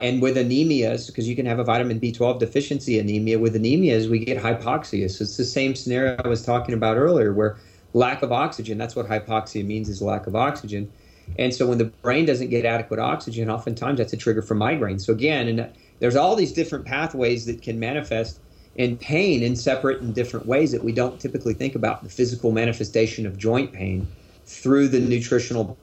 And 0.00 0.20
with 0.20 0.36
anemias, 0.36 1.06
because 1.06 1.28
you 1.28 1.36
can 1.36 1.46
have 1.46 1.58
a 1.58 1.64
vitamin 1.64 2.00
B12 2.00 2.38
deficiency 2.38 2.98
anemia, 2.98 3.38
with 3.38 3.54
anemias, 3.54 4.10
we 4.10 4.18
get 4.18 4.42
hypoxia. 4.42 5.10
So 5.10 5.22
it's 5.22 5.36
the 5.36 5.44
same 5.44 5.74
scenario 5.74 6.16
I 6.22 6.28
was 6.28 6.44
talking 6.44 6.74
about 6.74 6.96
earlier, 6.96 7.32
where 7.32 7.56
lack 7.94 8.22
of 8.22 8.30
oxygen, 8.32 8.78
that's 8.78 8.94
what 8.94 9.06
hypoxia 9.06 9.64
means, 9.64 9.88
is 9.88 10.02
lack 10.02 10.26
of 10.26 10.36
oxygen. 10.36 10.92
And 11.38 11.54
so 11.54 11.66
when 11.66 11.78
the 11.78 11.86
brain 11.86 12.26
doesn't 12.26 12.50
get 12.50 12.64
adequate 12.64 13.00
oxygen, 13.00 13.50
oftentimes 13.50 13.98
that's 13.98 14.12
a 14.12 14.16
trigger 14.16 14.42
for 14.42 14.54
migraine. 14.54 14.98
So 14.98 15.12
again, 15.12 15.48
and 15.48 15.70
there's 15.98 16.16
all 16.16 16.36
these 16.36 16.52
different 16.52 16.84
pathways 16.84 17.46
that 17.46 17.62
can 17.62 17.80
manifest 17.80 18.38
and 18.78 19.00
pain 19.00 19.42
in 19.42 19.56
separate 19.56 20.00
and 20.02 20.14
different 20.14 20.46
ways 20.46 20.72
that 20.72 20.84
we 20.84 20.92
don't 20.92 21.18
typically 21.20 21.54
think 21.54 21.74
about 21.74 22.02
the 22.02 22.08
physical 22.08 22.52
manifestation 22.52 23.26
of 23.26 23.38
joint 23.38 23.72
pain 23.72 24.06
through 24.44 24.88
the 24.88 25.00
nutritional 25.00 25.76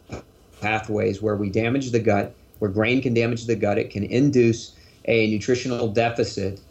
pathways 0.62 1.22
where 1.22 1.36
we 1.36 1.50
damage 1.50 1.92
the 1.92 2.00
gut, 2.00 2.34
where 2.60 2.70
grain 2.72 3.02
can 3.02 3.14
damage 3.14 3.46
the 3.46 3.56
gut. 3.56 3.78
It 3.78 3.90
can 3.90 4.04
induce 4.04 4.76
a 5.06 5.30
nutritional 5.30 5.88
deficit. 5.88 6.62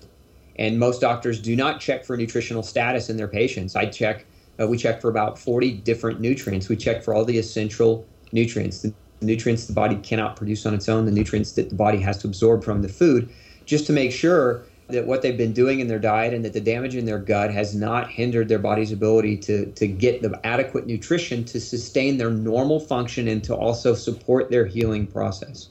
And 0.56 0.78
most 0.78 1.00
doctors 1.00 1.40
do 1.40 1.56
not 1.56 1.80
check 1.80 2.04
for 2.04 2.16
nutritional 2.16 2.62
status 2.62 3.10
in 3.10 3.16
their 3.16 3.28
patients. 3.28 3.74
I 3.74 3.86
check, 3.86 4.24
uh, 4.60 4.66
we 4.66 4.76
check 4.76 5.00
for 5.00 5.10
about 5.10 5.38
40 5.38 5.72
different 5.78 6.20
nutrients. 6.20 6.68
We 6.68 6.76
check 6.76 7.02
for 7.02 7.14
all 7.14 7.24
the 7.24 7.38
essential 7.38 8.06
nutrients, 8.32 8.82
the 8.82 8.94
nutrients 9.20 9.66
the 9.66 9.72
body 9.72 9.96
cannot 9.96 10.36
produce 10.36 10.66
on 10.66 10.74
its 10.74 10.88
own, 10.88 11.04
the 11.04 11.12
nutrients 11.12 11.52
that 11.52 11.68
the 11.68 11.74
body 11.74 11.98
has 11.98 12.18
to 12.18 12.26
absorb 12.26 12.64
from 12.64 12.82
the 12.82 12.88
food, 12.88 13.28
just 13.66 13.86
to 13.86 13.92
make 13.92 14.12
sure 14.12 14.64
that 14.92 15.06
what 15.06 15.22
they've 15.22 15.36
been 15.36 15.52
doing 15.52 15.80
in 15.80 15.88
their 15.88 15.98
diet 15.98 16.32
and 16.34 16.44
that 16.44 16.52
the 16.52 16.60
damage 16.60 16.94
in 16.94 17.04
their 17.04 17.18
gut 17.18 17.52
has 17.52 17.74
not 17.74 18.10
hindered 18.10 18.48
their 18.48 18.58
body's 18.58 18.92
ability 18.92 19.36
to, 19.38 19.66
to 19.72 19.86
get 19.86 20.22
the 20.22 20.38
adequate 20.44 20.86
nutrition 20.86 21.44
to 21.44 21.60
sustain 21.60 22.16
their 22.18 22.30
normal 22.30 22.78
function 22.78 23.28
and 23.28 23.42
to 23.44 23.54
also 23.54 23.94
support 23.94 24.50
their 24.50 24.66
healing 24.66 25.06
process. 25.06 25.68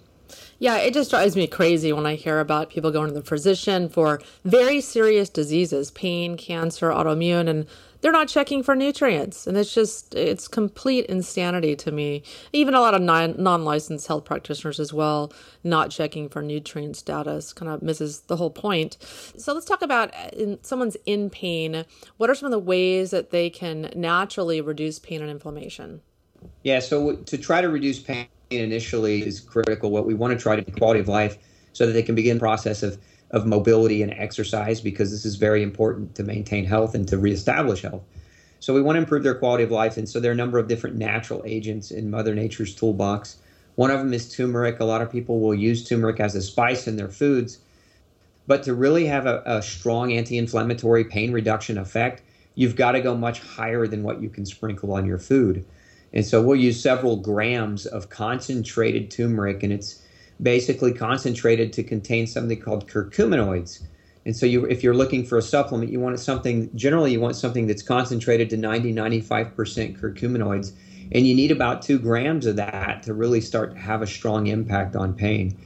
Yeah, 0.59 0.77
it 0.77 0.93
just 0.93 1.09
drives 1.09 1.35
me 1.35 1.47
crazy 1.47 1.91
when 1.91 2.05
I 2.05 2.13
hear 2.13 2.39
about 2.39 2.69
people 2.69 2.91
going 2.91 3.07
to 3.07 3.13
the 3.15 3.23
physician 3.23 3.89
for 3.89 4.21
very 4.45 4.79
serious 4.79 5.27
diseases, 5.27 5.89
pain, 5.89 6.37
cancer, 6.37 6.91
autoimmune, 6.91 7.49
and 7.49 7.65
they're 8.01 8.11
not 8.11 8.27
checking 8.27 8.63
for 8.63 8.75
nutrients. 8.75 9.47
And 9.47 9.55
it's 9.55 9.73
just, 9.73 10.13
it's 10.15 10.47
complete 10.47 11.05
insanity 11.05 11.75
to 11.77 11.91
me. 11.91 12.23
Even 12.51 12.73
a 12.73 12.81
lot 12.81 12.93
of 12.93 13.01
non 13.01 13.63
licensed 13.63 14.07
health 14.07 14.25
practitioners 14.25 14.79
as 14.79 14.93
well, 14.93 15.31
not 15.63 15.91
checking 15.91 16.27
for 16.29 16.41
nutrient 16.41 16.97
status 16.97 17.53
kind 17.53 17.71
of 17.71 17.81
misses 17.81 18.21
the 18.21 18.35
whole 18.35 18.49
point. 18.49 18.97
So 19.37 19.53
let's 19.53 19.65
talk 19.65 19.81
about 19.81 20.13
uh, 20.13 20.29
in, 20.33 20.63
someone's 20.63 20.97
in 21.05 21.29
pain. 21.29 21.85
What 22.17 22.29
are 22.29 22.35
some 22.35 22.47
of 22.47 22.51
the 22.51 22.59
ways 22.59 23.11
that 23.11 23.31
they 23.31 23.49
can 23.49 23.91
naturally 23.95 24.61
reduce 24.61 24.99
pain 24.99 25.21
and 25.21 25.29
inflammation? 25.29 26.01
Yeah, 26.63 26.79
so 26.79 27.15
to 27.15 27.37
try 27.37 27.61
to 27.61 27.69
reduce 27.69 27.99
pain, 27.99 28.27
initially 28.49 29.25
is 29.25 29.39
critical. 29.39 29.91
What 29.91 30.05
we 30.05 30.13
want 30.13 30.37
to 30.37 30.41
try 30.41 30.59
to 30.59 30.71
quality 30.71 30.99
of 30.99 31.07
life 31.07 31.37
so 31.73 31.85
that 31.85 31.93
they 31.93 32.03
can 32.03 32.15
begin 32.15 32.37
the 32.37 32.41
process 32.41 32.83
of, 32.83 32.97
of 33.31 33.45
mobility 33.45 34.03
and 34.03 34.13
exercise 34.13 34.81
because 34.81 35.09
this 35.11 35.25
is 35.25 35.35
very 35.35 35.63
important 35.63 36.15
to 36.15 36.23
maintain 36.23 36.65
health 36.65 36.93
and 36.93 37.07
to 37.07 37.17
reestablish 37.17 37.81
health. 37.81 38.03
So 38.59 38.73
we 38.73 38.81
want 38.81 38.97
to 38.97 39.01
improve 39.01 39.23
their 39.23 39.35
quality 39.35 39.63
of 39.63 39.71
life. 39.71 39.97
And 39.97 40.07
so 40.07 40.19
there 40.19 40.29
are 40.29 40.33
a 40.33 40.37
number 40.37 40.59
of 40.59 40.67
different 40.67 40.97
natural 40.97 41.41
agents 41.45 41.89
in 41.89 42.11
Mother 42.11 42.35
Nature's 42.35 42.75
toolbox. 42.75 43.37
One 43.75 43.89
of 43.89 43.99
them 43.99 44.13
is 44.13 44.31
turmeric. 44.31 44.79
A 44.79 44.85
lot 44.85 45.01
of 45.01 45.11
people 45.11 45.39
will 45.39 45.55
use 45.55 45.83
turmeric 45.87 46.19
as 46.19 46.35
a 46.35 46.41
spice 46.41 46.87
in 46.87 46.97
their 46.97 47.07
foods. 47.07 47.57
But 48.45 48.63
to 48.63 48.73
really 48.73 49.05
have 49.05 49.25
a, 49.25 49.41
a 49.45 49.61
strong 49.61 50.11
anti 50.11 50.37
inflammatory 50.37 51.05
pain 51.05 51.31
reduction 51.31 51.77
effect, 51.77 52.21
you've 52.53 52.75
got 52.75 52.91
to 52.91 53.01
go 53.01 53.15
much 53.15 53.39
higher 53.39 53.87
than 53.87 54.03
what 54.03 54.21
you 54.21 54.29
can 54.29 54.45
sprinkle 54.45 54.93
on 54.93 55.05
your 55.05 55.17
food. 55.17 55.65
And 56.13 56.25
so 56.25 56.41
we'll 56.41 56.57
use 56.57 56.81
several 56.81 57.15
grams 57.15 57.85
of 57.85 58.09
concentrated 58.09 59.09
turmeric, 59.09 59.63
and 59.63 59.71
it's 59.71 60.00
basically 60.41 60.93
concentrated 60.93 61.73
to 61.73 61.83
contain 61.83 62.27
something 62.27 62.59
called 62.59 62.87
curcuminoids. 62.87 63.81
And 64.25 64.35
so 64.35 64.45
you, 64.45 64.65
if 64.65 64.83
you're 64.83 64.93
looking 64.93 65.25
for 65.25 65.37
a 65.37 65.41
supplement, 65.41 65.91
you 65.91 65.99
want 65.99 66.19
something, 66.19 66.69
generally 66.75 67.11
you 67.11 67.19
want 67.19 67.35
something 67.35 67.67
that's 67.67 67.81
concentrated 67.81 68.49
to 68.51 68.57
90, 68.57 68.93
95% 68.93 69.99
curcuminoids. 69.99 70.73
And 71.11 71.27
you 71.27 71.33
need 71.33 71.51
about 71.51 71.81
two 71.81 71.99
grams 71.99 72.45
of 72.45 72.55
that 72.55 73.03
to 73.03 73.13
really 73.13 73.41
start 73.41 73.73
to 73.73 73.79
have 73.79 74.01
a 74.01 74.07
strong 74.07 74.47
impact 74.47 74.95
on 74.95 75.13
pain. 75.13 75.57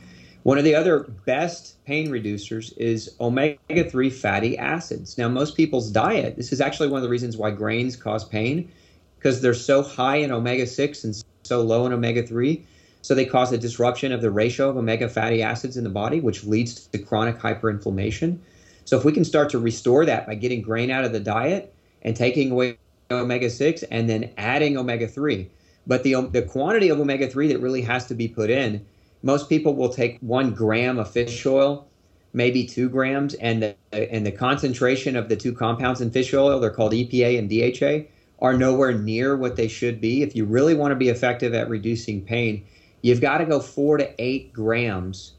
One 0.44 0.58
of 0.58 0.64
the 0.64 0.76
other 0.76 1.00
best 1.26 1.84
pain 1.86 2.10
reducers 2.10 2.76
is 2.78 3.16
omega 3.20 3.90
3 3.90 4.10
fatty 4.10 4.58
acids. 4.58 5.18
Now, 5.18 5.28
most 5.28 5.58
people's 5.58 5.92
diet, 5.92 6.36
this 6.36 6.54
is 6.54 6.62
actually 6.62 6.90
one 6.90 7.00
of 7.00 7.04
the 7.04 7.10
reasons 7.10 7.36
why 7.36 7.52
grains 7.52 7.96
cause 7.96 8.24
pain, 8.24 8.72
because 9.18 9.42
they're 9.42 9.54
so 9.56 9.82
high 9.82 10.18
in 10.18 10.32
omega 10.32 10.68
6 10.68 11.04
and 11.04 11.24
so 11.44 11.62
low 11.62 11.86
in 11.86 11.94
omega 11.94 12.26
3. 12.26 12.64
So 13.06 13.14
they 13.14 13.26
cause 13.26 13.52
a 13.52 13.58
disruption 13.60 14.12
of 14.12 14.22
the 14.22 14.32
ratio 14.32 14.68
of 14.68 14.78
omega 14.78 15.08
fatty 15.08 15.44
acids 15.44 15.78
in 15.78 15.84
the 15.84 15.92
body, 15.92 16.20
which 16.20 16.44
leads 16.44 16.88
to 16.88 16.98
chronic 16.98 17.38
hyperinflammation. 17.38 18.40
So 18.84 18.98
if 18.98 19.06
we 19.06 19.12
can 19.12 19.24
start 19.24 19.52
to 19.52 19.60
restore 19.60 20.08
that 20.08 20.26
by 20.26 20.34
getting 20.34 20.64
grain 20.64 20.90
out 20.90 21.06
of 21.06 21.12
the 21.12 21.20
diet 21.20 21.72
and 22.02 22.16
taking 22.16 22.50
away 22.50 22.80
omega 23.12 23.52
6 23.52 23.84
and 23.84 24.10
then 24.10 24.32
adding 24.40 24.76
omega 24.76 25.08
3. 25.08 25.48
But 25.86 26.02
the, 26.02 26.20
the 26.32 26.42
quantity 26.42 26.90
of 26.90 27.00
omega 27.00 27.30
3 27.30 27.48
that 27.50 27.60
really 27.60 27.84
has 27.84 28.08
to 28.08 28.16
be 28.16 28.28
put 28.28 28.50
in, 28.50 28.84
most 29.22 29.50
people 29.50 29.76
will 29.76 29.90
take 29.90 30.18
one 30.22 30.56
gram 30.56 30.98
of 30.98 31.12
fish 31.12 31.46
oil, 31.46 31.88
maybe 32.34 32.66
two 32.66 32.90
grams, 32.90 33.36
and 33.36 33.62
the, 33.62 33.76
and 33.94 34.26
the 34.26 34.32
concentration 34.32 35.16
of 35.16 35.30
the 35.30 35.36
two 35.36 35.54
compounds 35.54 36.02
in 36.02 36.10
fish 36.10 36.34
oil, 36.34 36.60
they're 36.60 36.72
called 36.72 36.94
EPA 36.94 37.38
and 37.38 37.52
DHA, 37.52 38.10
are 38.40 38.58
nowhere 38.58 38.94
near 38.94 39.38
what 39.38 39.58
they 39.58 39.68
should 39.68 40.02
be. 40.02 40.24
If 40.24 40.36
you 40.36 40.46
really 40.46 40.74
want 40.74 40.92
to 40.92 40.96
be 40.96 41.10
effective 41.10 41.54
at 41.54 41.70
reducing 41.70 42.26
pain, 42.26 42.66
you've 43.06 43.22
got 43.22 43.38
to 43.38 43.46
go 43.46 43.60
four 43.60 43.98
to 43.98 44.10
eight 44.18 44.52
grams 44.52 45.34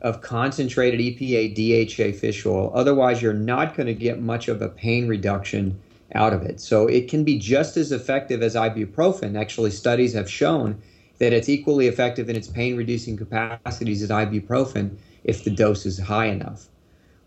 of 0.00 0.20
concentrated 0.22 0.98
EPA 0.98 1.54
DHA 1.54 2.18
fish 2.18 2.44
oil. 2.44 2.72
Otherwise, 2.74 3.22
you're 3.22 3.32
not 3.32 3.76
going 3.76 3.86
to 3.86 3.94
get 3.94 4.20
much 4.20 4.48
of 4.48 4.60
a 4.60 4.68
pain 4.68 5.06
reduction 5.06 5.80
out 6.16 6.32
of 6.32 6.42
it. 6.42 6.58
So 6.60 6.88
it 6.88 7.08
can 7.08 7.22
be 7.22 7.38
just 7.38 7.76
as 7.76 7.92
effective 7.92 8.42
as 8.42 8.56
ibuprofen. 8.56 9.40
Actually, 9.40 9.70
studies 9.70 10.12
have 10.14 10.28
shown 10.28 10.82
that 11.18 11.32
it's 11.32 11.48
equally 11.48 11.86
effective 11.86 12.28
in 12.28 12.34
its 12.34 12.48
pain 12.48 12.76
reducing 12.76 13.16
capacities 13.16 14.02
as 14.02 14.10
ibuprofen 14.10 14.96
if 15.22 15.44
the 15.44 15.50
dose 15.50 15.86
is 15.86 16.00
high 16.00 16.26
enough. 16.26 16.66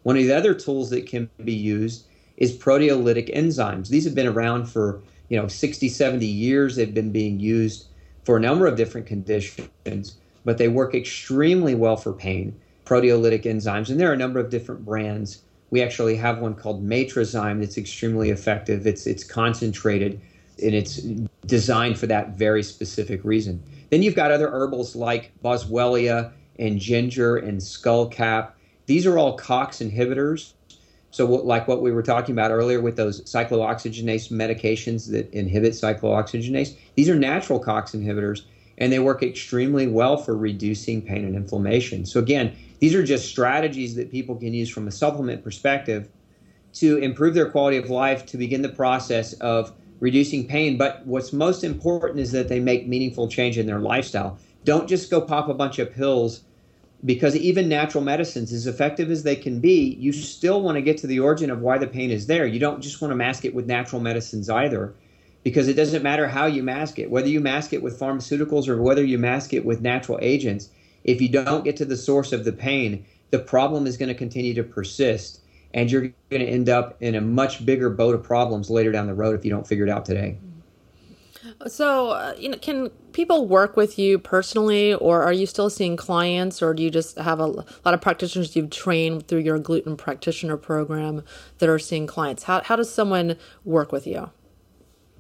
One 0.04 0.18
of 0.18 0.24
the 0.24 0.36
other 0.36 0.54
tools 0.54 0.90
that 0.90 1.08
can 1.08 1.30
be 1.46 1.54
used 1.54 2.06
is 2.36 2.52
proteolytic 2.52 3.34
enzymes. 3.34 3.88
These 3.88 4.04
have 4.04 4.14
been 4.14 4.28
around 4.28 4.66
for 4.66 5.02
you 5.30 5.42
know 5.42 5.48
60 5.48 5.88
70 5.88 6.26
years 6.26 6.76
they've 6.76 6.94
been 6.94 7.14
being 7.14 7.40
used 7.40 7.88
for 8.26 8.38
a 8.38 8.42
number 8.42 8.68
of 8.68 8.76
different 8.76 9.08
conditions 9.08 10.18
but 10.46 10.60
they 10.60 10.68
work 10.70 10.96
extremely 10.96 11.76
well 11.76 11.98
for 11.98 12.14
pain. 12.14 12.56
Proteolytic 12.86 13.44
enzymes 13.44 13.90
and 13.90 14.00
there 14.00 14.12
are 14.12 14.14
a 14.14 14.18
number 14.18 14.40
of 14.40 14.52
different 14.52 14.86
brands. 14.86 15.42
We 15.72 15.82
actually 15.82 16.16
have 16.18 16.40
one 16.40 16.54
called 16.54 16.88
matrazyme 16.88 17.60
that's 17.60 17.78
extremely 17.78 18.30
effective. 18.30 18.86
It's 18.86 19.08
it's 19.08 19.24
concentrated 19.24 20.22
and 20.62 20.74
it's 20.74 21.02
designed 21.48 21.98
for 21.98 22.06
that 22.08 22.38
very 22.38 22.64
specific 22.64 23.26
reason. 23.26 23.62
Then 23.90 24.04
you've 24.04 24.16
got 24.16 24.32
other 24.32 24.50
herbals 24.50 24.96
like 24.96 25.32
boswellia 25.44 26.32
and 26.60 26.80
ginger 26.80 27.38
and 27.38 27.60
skullcap. 27.60 28.52
These 28.86 29.08
are 29.08 29.18
all 29.18 29.36
cox 29.36 29.80
inhibitors 29.80 30.54
so, 31.16 31.26
like 31.26 31.66
what 31.66 31.82
we 31.82 31.94
were 31.94 32.04
talking 32.04 32.36
about 32.36 32.52
earlier 32.52 32.82
with 32.82 32.98
those 32.98 33.22
cyclooxygenase 33.22 34.34
medications 34.34 35.10
that 35.12 35.32
inhibit 35.32 35.72
cyclooxygenase, 35.72 36.76
these 36.96 37.08
are 37.08 37.16
natural 37.16 37.58
COX 37.58 37.94
inhibitors, 37.94 38.42
and 38.80 38.92
they 38.92 39.00
work 39.00 39.24
extremely 39.24 39.88
well 39.88 40.18
for 40.18 40.36
reducing 40.36 41.02
pain 41.02 41.24
and 41.24 41.34
inflammation. 41.34 42.06
So, 42.06 42.20
again, 42.20 42.54
these 42.80 42.94
are 42.94 43.02
just 43.02 43.30
strategies 43.30 43.96
that 43.96 44.12
people 44.12 44.36
can 44.36 44.54
use 44.54 44.70
from 44.70 44.90
a 44.90 44.92
supplement 44.92 45.42
perspective 45.42 46.10
to 46.74 46.98
improve 46.98 47.34
their 47.34 47.50
quality 47.50 47.78
of 47.78 47.90
life, 47.90 48.26
to 48.26 48.38
begin 48.38 48.62
the 48.62 48.68
process 48.68 49.32
of 49.36 49.72
reducing 50.02 50.46
pain. 50.46 50.78
But 50.78 51.08
what's 51.08 51.32
most 51.32 51.64
important 51.64 52.20
is 52.20 52.34
that 52.34 52.50
they 52.50 52.60
make 52.60 52.90
meaningful 52.90 53.30
change 53.30 53.58
in 53.58 53.68
their 53.68 53.80
lifestyle. 53.80 54.38
Don't 54.66 54.90
just 54.90 55.10
go 55.10 55.22
pop 55.22 55.48
a 55.48 55.54
bunch 55.54 55.80
of 55.80 55.94
pills 55.94 56.42
because 57.06 57.36
even 57.36 57.70
natural 57.70 58.04
medicines, 58.04 58.52
as 58.52 58.66
effective 58.66 59.12
as 59.12 59.24
they 59.24 59.36
can 59.36 59.60
be, 59.60 59.96
you 60.00 60.12
still 60.12 60.62
want 60.62 60.76
to 60.76 60.82
get 60.82 60.98
to 60.98 61.08
the 61.08 61.20
origin 61.20 61.52
of 61.52 61.62
why 61.62 61.78
the 61.78 61.88
pain 61.88 62.10
is 62.10 62.26
there. 62.26 62.48
You 62.48 62.60
don't 62.60 62.82
just 62.82 63.00
want 63.00 63.12
to 63.12 63.16
mask 63.16 63.46
it 63.46 63.54
with 63.54 63.68
natural 63.68 64.02
medicines 64.02 64.50
either, 64.50 64.96
because 65.44 65.68
it 65.68 65.76
doesn't 65.76 66.02
matter 66.02 66.28
how 66.28 66.48
you 66.48 66.64
mask 66.64 66.98
it, 66.98 67.12
whether 67.12 67.28
you 67.28 67.40
mask 67.40 67.74
it 67.74 67.84
with 67.84 68.00
pharmaceuticals 68.00 68.68
or 68.68 68.82
whether 68.82 69.04
you 69.04 69.20
mask 69.20 69.54
it 69.54 69.66
with 69.66 69.82
natural 69.82 70.18
agents. 70.22 70.70
If 71.04 71.22
you 71.22 71.30
don't 71.30 71.64
get 71.64 71.78
to 71.78 71.86
the 71.86 71.98
source 71.98 72.34
of 72.34 72.46
the 72.46 72.54
pain, 72.54 73.06
the 73.30 73.38
problem 73.38 73.86
is 73.86 73.98
going 73.98 74.10
to 74.10 74.16
continue 74.16 74.56
to 74.56 74.64
persist, 74.64 75.42
and 75.76 75.92
you're 75.92 76.14
going 76.32 76.42
to 76.42 76.48
end 76.48 76.70
up 76.70 76.98
in 77.02 77.14
a 77.14 77.22
much 77.22 77.64
bigger 77.64 77.92
boat 77.92 78.16
of 78.16 78.24
problems 78.24 78.72
later 78.72 78.92
down 78.92 79.06
the 79.06 79.14
road 79.14 79.36
if 79.38 79.46
you 79.46 79.52
don't 79.52 79.68
figure 79.68 79.86
it 79.86 79.92
out 79.92 80.06
today. 80.06 80.40
So, 81.68 82.10
uh, 82.10 82.36
you 82.38 82.50
know, 82.50 82.58
can 82.58 82.90
people 83.14 83.48
work 83.48 83.78
with 83.78 83.98
you 83.98 84.20
personally, 84.20 84.94
or 84.94 85.24
are 85.24 85.34
you 85.34 85.46
still 85.46 85.70
seeing 85.70 85.96
clients, 85.96 86.62
or 86.62 86.74
do 86.74 86.84
you 86.84 86.92
just 86.92 87.18
have 87.18 87.40
a, 87.40 87.48
lot 87.48 87.66
of 87.86 88.02
practitioners 88.02 88.56
you've 88.56 88.70
trained 88.70 89.28
through 89.28 89.40
your 89.40 89.58
gluten 89.58 89.96
practitioner 89.96 90.58
program 90.58 91.24
that 91.60 91.70
are 91.70 91.80
seeing 91.80 92.08
clients? 92.08 92.44
How, 92.44 92.62
how 92.62 92.76
does 92.76 92.94
someone 92.94 93.38
work 93.64 93.92
with 93.92 94.06
you? 94.06 94.30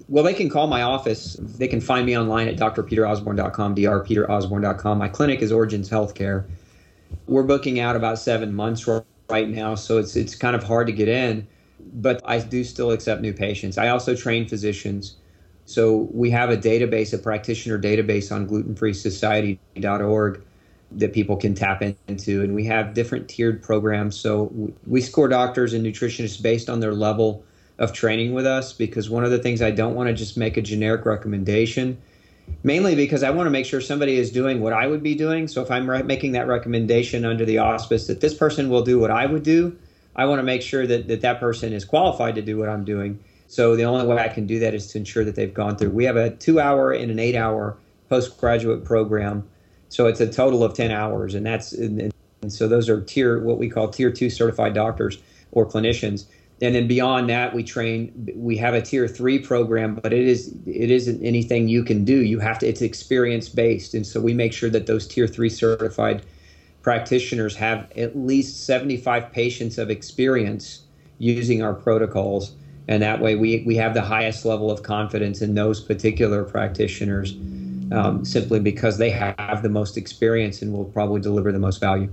Well, 0.09 0.23
they 0.23 0.33
can 0.33 0.49
call 0.49 0.67
my 0.67 0.81
office. 0.81 1.38
They 1.39 1.67
can 1.67 1.79
find 1.81 2.05
me 2.05 2.17
online 2.17 2.47
at 2.47 2.57
drpeterosborne.com, 2.57 3.75
drpeterosborne.com. 3.75 4.97
My 4.97 5.07
clinic 5.07 5.41
is 5.41 5.51
Origins 5.51 5.89
Healthcare. 5.89 6.45
We're 7.27 7.43
booking 7.43 7.79
out 7.79 7.95
about 7.95 8.19
seven 8.19 8.53
months 8.53 8.88
right 9.29 9.49
now, 9.49 9.73
so 9.75 9.97
it's 9.97 10.15
it's 10.15 10.36
kind 10.36 10.55
of 10.55 10.63
hard 10.63 10.88
to 10.88 10.93
get 10.93 11.07
in. 11.07 11.47
But 11.93 12.21
I 12.25 12.39
do 12.39 12.63
still 12.63 12.91
accept 12.91 13.21
new 13.21 13.33
patients. 13.33 13.77
I 13.77 13.88
also 13.88 14.15
train 14.15 14.47
physicians. 14.47 15.15
So 15.66 16.09
we 16.11 16.30
have 16.32 16.49
a 16.49 16.57
database, 16.57 17.13
a 17.13 17.18
practitioner 17.18 17.80
database 17.80 18.32
on 18.32 18.47
glutenfreesociety.org 18.47 20.41
that 20.91 21.13
people 21.13 21.36
can 21.36 21.55
tap 21.55 21.82
into. 21.82 22.43
And 22.43 22.53
we 22.53 22.66
have 22.66 22.93
different 22.93 23.28
tiered 23.28 23.61
programs. 23.63 24.18
So 24.18 24.72
we 24.86 25.01
score 25.01 25.28
doctors 25.28 25.74
and 25.74 25.86
nutritionists 25.86 26.41
based 26.41 26.70
on 26.70 26.80
their 26.80 26.93
level 26.93 27.43
of 27.80 27.91
training 27.91 28.34
with 28.34 28.45
us 28.45 28.72
because 28.72 29.09
one 29.09 29.26
of 29.26 29.32
the 29.32 29.39
things 29.39 29.61
I 29.61 29.72
don't 29.72 29.95
want 29.95 30.07
to 30.07 30.13
just 30.13 30.38
make 30.38 30.55
a 30.55 30.61
generic 30.61 31.05
recommendation 31.05 31.97
mainly 32.63 32.95
because 32.95 33.24
I 33.24 33.32
want 33.32 33.47
to 33.47 33.51
make 33.51 33.66
sure 33.66 33.82
somebody 33.82 34.18
is 34.18 34.32
doing 34.32 34.61
what 34.61 34.74
I 34.74 34.88
would 34.88 35.03
be 35.03 35.16
doing. 35.16 35.47
So 35.47 35.61
if 35.61 35.72
I'm 35.72 35.89
re- 35.89 36.03
making 36.03 36.34
that 36.34 36.47
recommendation 36.47 37.26
under 37.26 37.45
the 37.45 37.57
auspice 37.57 38.07
that 38.07 38.22
this 38.22 38.34
person 38.34 38.70
will 38.70 38.84
do 38.84 38.99
what 38.99 39.11
I 39.11 39.26
would 39.26 39.43
do, 39.43 39.78
I 40.16 40.26
want 40.26 40.39
to 40.39 40.43
make 40.43 40.61
sure 40.61 40.88
that, 40.88 41.07
that 41.07 41.22
that 41.22 41.39
person 41.39 41.74
is 41.74 41.84
qualified 41.86 42.36
to 42.36 42.41
do 42.41 42.57
what 42.57 42.70
I'm 42.70 42.86
doing. 42.86 43.20
So 43.48 43.76
the 43.76 43.84
only 43.84 44.06
way 44.06 44.18
I 44.18 44.28
can 44.28 44.48
do 44.48 44.60
that 44.60 44.74
is 44.74 44.88
to 44.88 44.98
ensure 44.98 45.24
that 45.24 45.36
they've 45.36 45.54
gone 45.54 45.78
through. 45.78 45.91
We 45.91 46.06
have 46.06 46.18
a 46.18 46.32
two 46.32 46.60
hour 46.60 46.91
and 46.91 47.12
an 47.12 47.20
eight 47.20 47.36
hour 47.36 47.78
postgraduate 48.10 48.84
program. 48.84 49.48
So 49.89 50.08
it's 50.08 50.20
a 50.20 50.32
total 50.32 50.64
of 50.64 50.74
10 50.74 50.91
hours. 50.91 51.36
And 51.36 51.46
that's, 51.46 51.72
and, 51.72 52.12
and 52.41 52.52
so 52.52 52.68
those 52.68 52.89
are 52.89 53.02
tier, 53.02 53.39
what 53.39 53.58
we 53.58 53.70
call 53.70 53.88
tier 53.89 54.12
two 54.12 54.30
certified 54.30 54.74
doctors 54.74 55.20
or 55.52 55.66
clinicians 55.66 56.26
and 56.62 56.74
then 56.74 56.88
beyond 56.88 57.30
that 57.30 57.54
we 57.54 57.64
train 57.64 58.32
we 58.36 58.58
have 58.58 58.74
a 58.74 58.82
tier 58.82 59.08
three 59.08 59.39
program 59.39 59.96
but 59.96 60.14
it 60.14 60.26
is 60.26 60.56
it 60.66 60.89
isn't 60.89 61.24
anything 61.24 61.68
you 61.68 61.84
can 61.84 62.06
do 62.06 62.22
you 62.24 62.39
have 62.39 62.60
to 62.60 62.68
it's 62.68 62.82
experience 62.82 63.50
based 63.50 63.93
and 63.93 64.06
so 64.06 64.22
we 64.22 64.34
make 64.34 64.54
sure 64.54 64.70
that 64.70 64.88
those 64.88 65.08
tier 65.08 65.28
three 65.28 65.50
certified 65.50 66.26
practitioners 66.82 67.56
have 67.56 67.91
at 67.98 68.16
least 68.16 68.66
75 68.66 69.32
patients 69.32 69.78
of 69.78 69.89
experience 69.89 70.82
using 71.18 71.62
our 71.62 71.74
protocols 71.74 72.54
and 72.88 73.01
that 73.01 73.19
way 73.19 73.36
we, 73.36 73.63
we 73.65 73.75
have 73.75 73.93
the 73.93 74.01
highest 74.01 74.45
level 74.45 74.69
of 74.71 74.83
confidence 74.83 75.41
in 75.41 75.53
those 75.53 75.81
particular 75.81 76.43
practitioners 76.43 77.33
um, 77.91 78.25
simply 78.25 78.59
because 78.59 78.97
they 78.97 79.09
have 79.09 79.61
the 79.61 79.69
most 79.69 79.97
experience 79.97 80.61
and 80.61 80.73
will 80.73 80.86
probably 80.86 81.21
deliver 81.21 81.51
the 81.51 81.59
most 81.59 81.79
value 81.79 82.09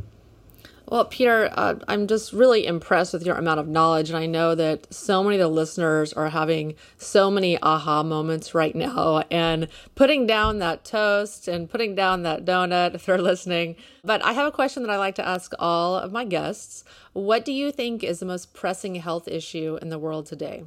well, 0.93 1.07
Peter, 1.07 1.49
uh, 1.55 1.77
I'm 1.89 2.07
just 2.07 2.35
really 2.35 2.67
impressed 2.67 3.15
with 3.15 3.25
your 3.25 3.37
amount 3.37 3.59
of 3.59 3.67
knowledge. 3.67 4.11
And 4.11 4.19
I 4.19 4.27
know 4.27 4.55
that 4.55 4.93
so 4.93 5.25
many 5.25 5.37
of 5.37 5.41
the 5.41 5.49
listeners 5.49 6.13
are 6.13 6.29
having 6.29 6.75
so 6.99 7.31
many 7.31 7.59
aha 7.63 8.03
moments 8.03 8.55
right 8.55 8.75
now 8.75 9.25
and 9.31 9.69
putting 9.95 10.27
down 10.27 10.59
that 10.59 10.85
toast 10.85 11.49
and 11.49 11.71
putting 11.71 11.95
down 11.95 12.25
that 12.25 12.45
donut 12.45 12.95
if 12.95 13.07
they're 13.07 13.17
listening. 13.17 13.75
But 14.05 14.23
I 14.23 14.35
have 14.35 14.47
a 14.47 14.53
question 14.53 14.83
that 14.83 14.91
I 14.91 14.99
like 14.99 15.15
to 15.15 15.27
ask 15.27 15.55
all 15.59 15.97
of 15.97 16.13
my 16.13 16.27
guests. 16.27 16.85
What 17.15 17.47
do 17.47 17.53
you 17.53 17.73
think 17.73 18.05
is 18.05 18.19
the 18.19 18.27
most 18.27 18.53
pressing 18.53 18.97
health 18.97 19.27
issue 19.29 19.79
in 19.81 19.89
the 19.89 19.99
world 19.99 20.27
today? 20.27 20.65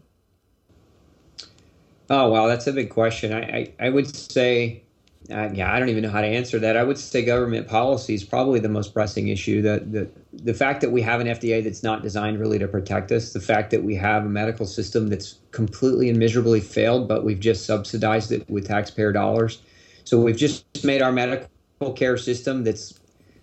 Oh, 2.09 2.32
wow, 2.32 2.47
that's 2.47 2.65
a 2.65 2.73
big 2.73 2.89
question. 2.89 3.32
I, 3.32 3.41
I, 3.41 3.73
I 3.80 3.89
would 3.91 4.07
say 4.15 4.84
yeah, 5.30 5.73
I 5.73 5.80
don't 5.80 5.89
even 5.89 6.03
know 6.03 6.09
how 6.09 6.21
to 6.21 6.28
answer 6.28 6.59
that. 6.59 6.78
I 6.78 6.84
would 6.84 6.97
say 6.97 7.23
government 7.23 7.67
policy 7.67 8.13
is 8.13 8.23
probably 8.23 8.59
the 8.59 8.69
most 8.69 8.93
pressing 8.93 9.30
issue. 9.30 9.61
The, 9.61 9.80
the, 9.80 10.09
the 10.34 10.53
fact 10.53 10.82
that 10.82 10.91
we 10.91 11.01
have 11.01 11.19
an 11.19 11.28
FDA 11.28 11.63
that's 11.63 11.84
not 11.84 12.03
designed 12.03 12.39
really 12.39 12.59
to 12.59 12.67
protect 12.67 13.11
us, 13.11 13.34
the 13.34 13.39
fact 13.39 13.71
that 13.71 13.84
we 13.84 13.95
have 13.95 14.26
a 14.26 14.30
medical 14.30 14.65
system 14.65 15.07
that's 15.07 15.39
completely 15.51 16.09
and 16.09 16.19
miserably 16.19 16.59
failed, 16.59 17.07
but 17.07 17.23
we've 17.23 17.39
just 17.39 17.65
subsidized 17.65 18.32
it 18.32 18.47
with 18.49 18.67
taxpayer 18.67 19.11
dollars. 19.11 19.61
So 20.03 20.19
we've 20.19 20.38
just 20.38 20.65
made 20.84 21.01
our 21.01 21.11
medical 21.11 21.49
care 21.95 22.17
system 22.17 22.63
that's 22.63 22.99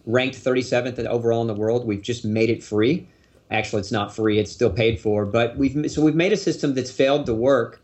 ranked 0.07 0.37
37th 0.37 1.05
overall 1.07 1.41
in 1.41 1.47
the 1.47 1.55
world, 1.55 1.87
we've 1.87 2.03
just 2.03 2.25
made 2.25 2.51
it 2.51 2.63
free. 2.63 3.09
Actually, 3.51 3.81
it's 3.81 3.93
not 3.93 4.15
free; 4.15 4.39
it's 4.39 4.51
still 4.51 4.71
paid 4.71 4.99
for. 4.99 5.27
But 5.27 5.59
we've 5.59 5.91
so 5.91 6.01
we've 6.01 6.15
made 6.15 6.33
a 6.33 6.39
system 6.39 6.75
that's 6.75 6.91
failed 6.91 7.27
to 7.27 7.35
work. 7.35 7.83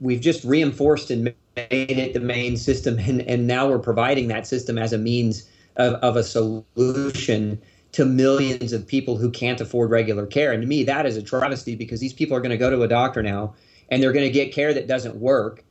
We've 0.00 0.20
just 0.20 0.42
reinforced 0.42 1.12
and 1.12 1.32
made 1.56 1.98
it 1.98 2.12
the 2.12 2.20
main 2.20 2.56
system, 2.56 2.98
and, 2.98 3.22
and 3.22 3.46
now 3.46 3.68
we're 3.68 3.78
providing 3.78 4.28
that 4.28 4.46
system 4.46 4.76
as 4.78 4.92
a 4.92 4.98
means 4.98 5.48
of, 5.76 5.94
of 5.94 6.16
a 6.16 6.22
solution 6.22 7.60
to 7.92 8.04
millions 8.04 8.72
of 8.74 8.86
people 8.86 9.16
who 9.16 9.30
can't 9.30 9.60
afford 9.60 9.90
regular 9.90 10.26
care. 10.26 10.52
And 10.52 10.60
to 10.60 10.68
me, 10.68 10.84
that 10.84 11.06
is 11.06 11.16
a 11.16 11.22
travesty 11.22 11.74
because 11.74 11.98
these 11.98 12.12
people 12.12 12.36
are 12.36 12.40
going 12.40 12.50
to 12.50 12.58
go 12.58 12.68
to 12.68 12.82
a 12.82 12.88
doctor 12.88 13.22
now 13.22 13.54
and 13.88 14.02
they're 14.02 14.12
going 14.12 14.26
to 14.26 14.32
get 14.32 14.52
care 14.52 14.74
that 14.74 14.86
doesn't 14.86 15.16
work 15.16 15.64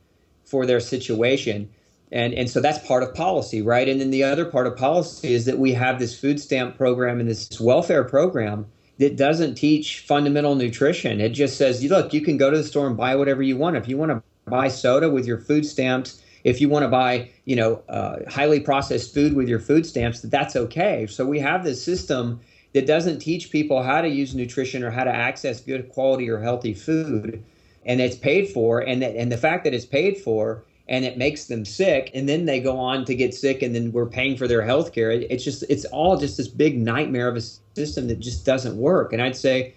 for 0.44 0.66
their 0.66 0.80
situation. 0.80 1.68
And, 2.10 2.34
and 2.34 2.50
so 2.50 2.60
that's 2.60 2.84
part 2.86 3.04
of 3.04 3.14
policy, 3.14 3.62
right? 3.62 3.88
And 3.88 4.00
then 4.00 4.10
the 4.10 4.24
other 4.24 4.44
part 4.44 4.66
of 4.66 4.76
policy 4.76 5.34
is 5.34 5.44
that 5.44 5.58
we 5.58 5.72
have 5.74 6.00
this 6.00 6.18
food 6.18 6.40
stamp 6.40 6.76
program 6.76 7.20
and 7.20 7.28
this 7.28 7.60
welfare 7.60 8.04
program 8.04 8.66
that 8.98 9.16
doesn't 9.16 9.54
teach 9.54 10.00
fundamental 10.00 10.54
nutrition. 10.54 11.20
It 11.20 11.30
just 11.30 11.56
says, 11.56 11.84
look, 11.84 12.12
you 12.12 12.22
can 12.22 12.38
go 12.38 12.50
to 12.50 12.56
the 12.56 12.64
store 12.64 12.86
and 12.86 12.96
buy 12.96 13.14
whatever 13.14 13.42
you 13.42 13.56
want. 13.56 13.76
If 13.76 13.88
you 13.88 13.98
want 13.98 14.10
to 14.10 14.22
buy 14.46 14.68
soda 14.68 15.10
with 15.10 15.26
your 15.26 15.38
food 15.38 15.66
stamps, 15.66 16.22
if 16.44 16.60
you 16.60 16.68
want 16.68 16.84
to 16.84 16.88
buy, 16.88 17.28
you 17.44 17.56
know, 17.56 17.82
uh, 17.88 18.18
highly 18.28 18.60
processed 18.60 19.12
food 19.12 19.34
with 19.34 19.48
your 19.48 19.58
food 19.58 19.84
stamps, 19.84 20.20
that 20.20 20.30
that's 20.30 20.54
okay. 20.54 21.06
So 21.08 21.26
we 21.26 21.40
have 21.40 21.64
this 21.64 21.82
system 21.82 22.38
that 22.72 22.86
doesn't 22.86 23.18
teach 23.18 23.50
people 23.50 23.82
how 23.82 24.00
to 24.00 24.08
use 24.08 24.34
nutrition 24.34 24.84
or 24.84 24.90
how 24.90 25.02
to 25.02 25.10
access 25.10 25.60
good 25.60 25.88
quality 25.88 26.30
or 26.30 26.38
healthy 26.38 26.74
food, 26.74 27.42
and 27.84 28.00
it's 28.00 28.16
paid 28.16 28.48
for. 28.48 28.78
And 28.78 29.02
that, 29.02 29.16
and 29.16 29.32
the 29.32 29.36
fact 29.36 29.64
that 29.64 29.74
it's 29.74 29.86
paid 29.86 30.16
for 30.18 30.62
and 30.88 31.04
it 31.04 31.18
makes 31.18 31.46
them 31.46 31.64
sick, 31.64 32.12
and 32.14 32.28
then 32.28 32.44
they 32.44 32.60
go 32.60 32.78
on 32.78 33.04
to 33.06 33.16
get 33.16 33.34
sick, 33.34 33.60
and 33.62 33.74
then 33.74 33.90
we're 33.90 34.06
paying 34.06 34.36
for 34.36 34.46
their 34.46 34.62
health 34.62 34.92
care. 34.92 35.10
It's 35.10 35.42
just 35.42 35.64
it's 35.68 35.84
all 35.86 36.16
just 36.16 36.36
this 36.36 36.46
big 36.46 36.78
nightmare 36.78 37.26
of 37.26 37.36
a 37.36 37.40
system 37.40 38.06
that 38.06 38.20
just 38.20 38.46
doesn't 38.46 38.76
work. 38.76 39.12
And 39.12 39.20
I'd 39.20 39.34
say 39.34 39.74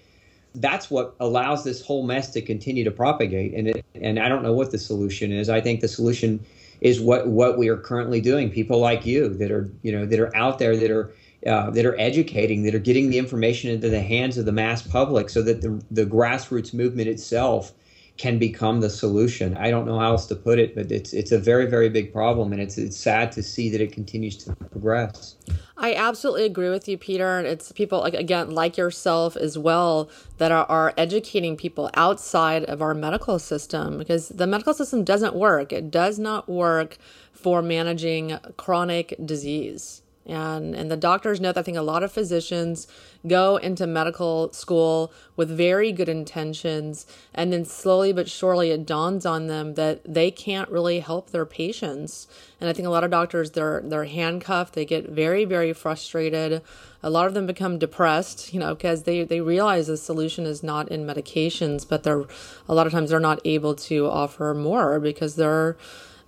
that's 0.60 0.91
what 0.91 1.16
allows 1.20 1.64
this 1.64 1.82
whole 1.82 2.03
mess 2.03 2.32
to 2.32 2.41
continue 2.41 2.84
to 2.84 2.91
propagate. 2.91 3.53
And 3.53 3.70
it, 3.70 3.86
and 3.95 4.20
I 4.20 4.30
don't 4.30 4.43
know 4.43 4.53
what 4.53 4.72
the 4.72 4.78
solution 4.78 5.32
is. 5.32 5.49
I 5.49 5.62
think 5.62 5.82
the 5.82 5.88
solution 5.88 6.45
is 6.82 6.99
what 6.99 7.28
what 7.28 7.57
we 7.57 7.68
are 7.70 7.78
currently 7.78 8.22
doing. 8.22 8.49
People 8.49 8.80
like 8.80 9.05
you 9.05 9.30
that 9.30 9.51
are 9.51 9.70
you 9.82 9.91
know 9.91 10.05
that 10.05 10.20
are 10.20 10.36
out 10.36 10.60
there 10.60 10.78
that 10.78 10.91
are 10.91 11.12
uh, 11.47 11.70
that 11.72 11.86
are 11.86 11.97
educating, 11.99 12.64
that 12.64 12.76
are 12.76 12.80
getting 12.80 13.10
the 13.10 13.18
information 13.18 13.72
into 13.72 13.89
the 13.89 14.01
hands 14.01 14.38
of 14.38 14.45
the 14.45 14.51
mass 14.51 14.82
public, 14.82 15.30
so 15.30 15.41
that 15.41 15.62
the 15.62 15.82
the 15.91 16.05
grassroots 16.05 16.74
movement 16.74 17.07
itself 17.07 17.72
can 18.20 18.38
become 18.38 18.82
the 18.82 18.89
solution. 18.89 19.55
I 19.55 19.72
don't 19.72 19.86
know 19.86 19.97
how 19.97 20.11
else 20.11 20.28
to 20.28 20.36
put 20.36 20.59
it, 20.59 20.76
but 20.76 20.91
it's 20.91 21.13
it's 21.13 21.32
a 21.32 21.39
very 21.39 21.65
very 21.65 21.89
big 21.89 22.11
problem, 22.11 22.51
and 22.51 22.61
it's 22.61 22.78
it's 22.78 22.97
sad 22.97 23.32
to 23.32 23.41
see 23.41 23.70
that 23.70 23.80
it 23.80 23.93
continues 23.93 24.36
to 24.43 24.55
progress. 24.55 25.36
I 25.78 25.95
absolutely 25.95 26.45
agree 26.45 26.70
with 26.70 26.89
you, 26.89 26.97
Peter. 26.97 27.39
And 27.39 27.47
it's 27.47 27.72
people 27.72 28.01
like 28.01 28.13
again 28.13 28.51
like 28.51 28.76
yourself 28.76 29.38
as 29.38 29.57
well 29.57 30.09
that 30.38 30.51
are, 30.51 30.65
are 30.65 30.93
educating 30.97 31.55
people 31.55 31.89
outside 31.93 32.65
of 32.65 32.82
our 32.82 32.93
medical 32.93 33.39
system 33.39 33.97
because 33.97 34.28
the 34.28 34.45
medical 34.45 34.74
system 34.74 35.05
doesn't 35.05 35.34
work. 35.34 35.72
It 35.72 35.89
does 35.89 36.20
not 36.20 36.49
work 36.49 36.97
for 37.32 37.61
managing 37.61 38.38
chronic 38.57 39.15
disease. 39.26 40.01
And, 40.30 40.76
and 40.76 40.92
the 40.92 40.98
doctors 40.98 41.42
know 41.42 41.52
that 41.52 41.60
I 41.60 41.64
think 41.64 41.78
a 41.78 41.82
lot 41.82 42.04
of 42.04 42.12
physicians 42.12 42.88
go 43.28 43.58
into 43.58 43.88
medical 43.88 44.54
school 44.54 45.12
with 45.36 45.50
very 45.50 45.92
good 45.92 46.08
intentions. 46.08 47.08
And 47.34 47.52
then 47.52 47.66
slowly 47.66 48.14
but 48.14 48.30
surely 48.30 48.70
it 48.70 48.86
dawns 48.86 49.26
on 49.26 49.48
them 49.48 49.74
that 49.74 50.02
they 50.06 50.30
can't 50.30 50.70
really 50.70 51.00
help 51.00 51.32
their 51.32 51.46
patients. 51.46 52.28
And 52.62 52.70
I 52.70 52.74
think 52.74 52.88
a 52.88 52.92
lot 52.92 53.04
of 53.04 53.10
doctors, 53.10 53.52
they're, 53.52 53.82
they're 53.84 54.06
handcuffed. 54.06 54.76
They 54.76 54.86
get 54.86 55.10
very, 55.10 55.46
very 55.46 55.74
frustrated. 55.74 56.62
A 57.02 57.10
lot 57.10 57.26
of 57.26 57.34
them 57.34 57.48
become 57.48 57.80
depressed, 57.80 58.54
you 58.54 58.60
know, 58.60 58.76
because 58.76 59.04
they, 59.04 59.24
they 59.24 59.42
realize 59.42 59.88
the 59.88 59.98
solution 59.98 60.46
is 60.46 60.62
not 60.62 60.90
in 60.90 61.06
medications, 61.06 61.88
but 61.88 62.04
they're, 62.04 62.26
a 62.68 62.76
lot 62.76 62.86
of 62.86 62.94
times 62.94 63.10
they're 63.10 63.20
not 63.20 63.40
able 63.46 63.74
to 63.74 64.06
offer 64.08 64.54
more 64.54 65.00
because 65.00 65.36
they're, 65.36 65.76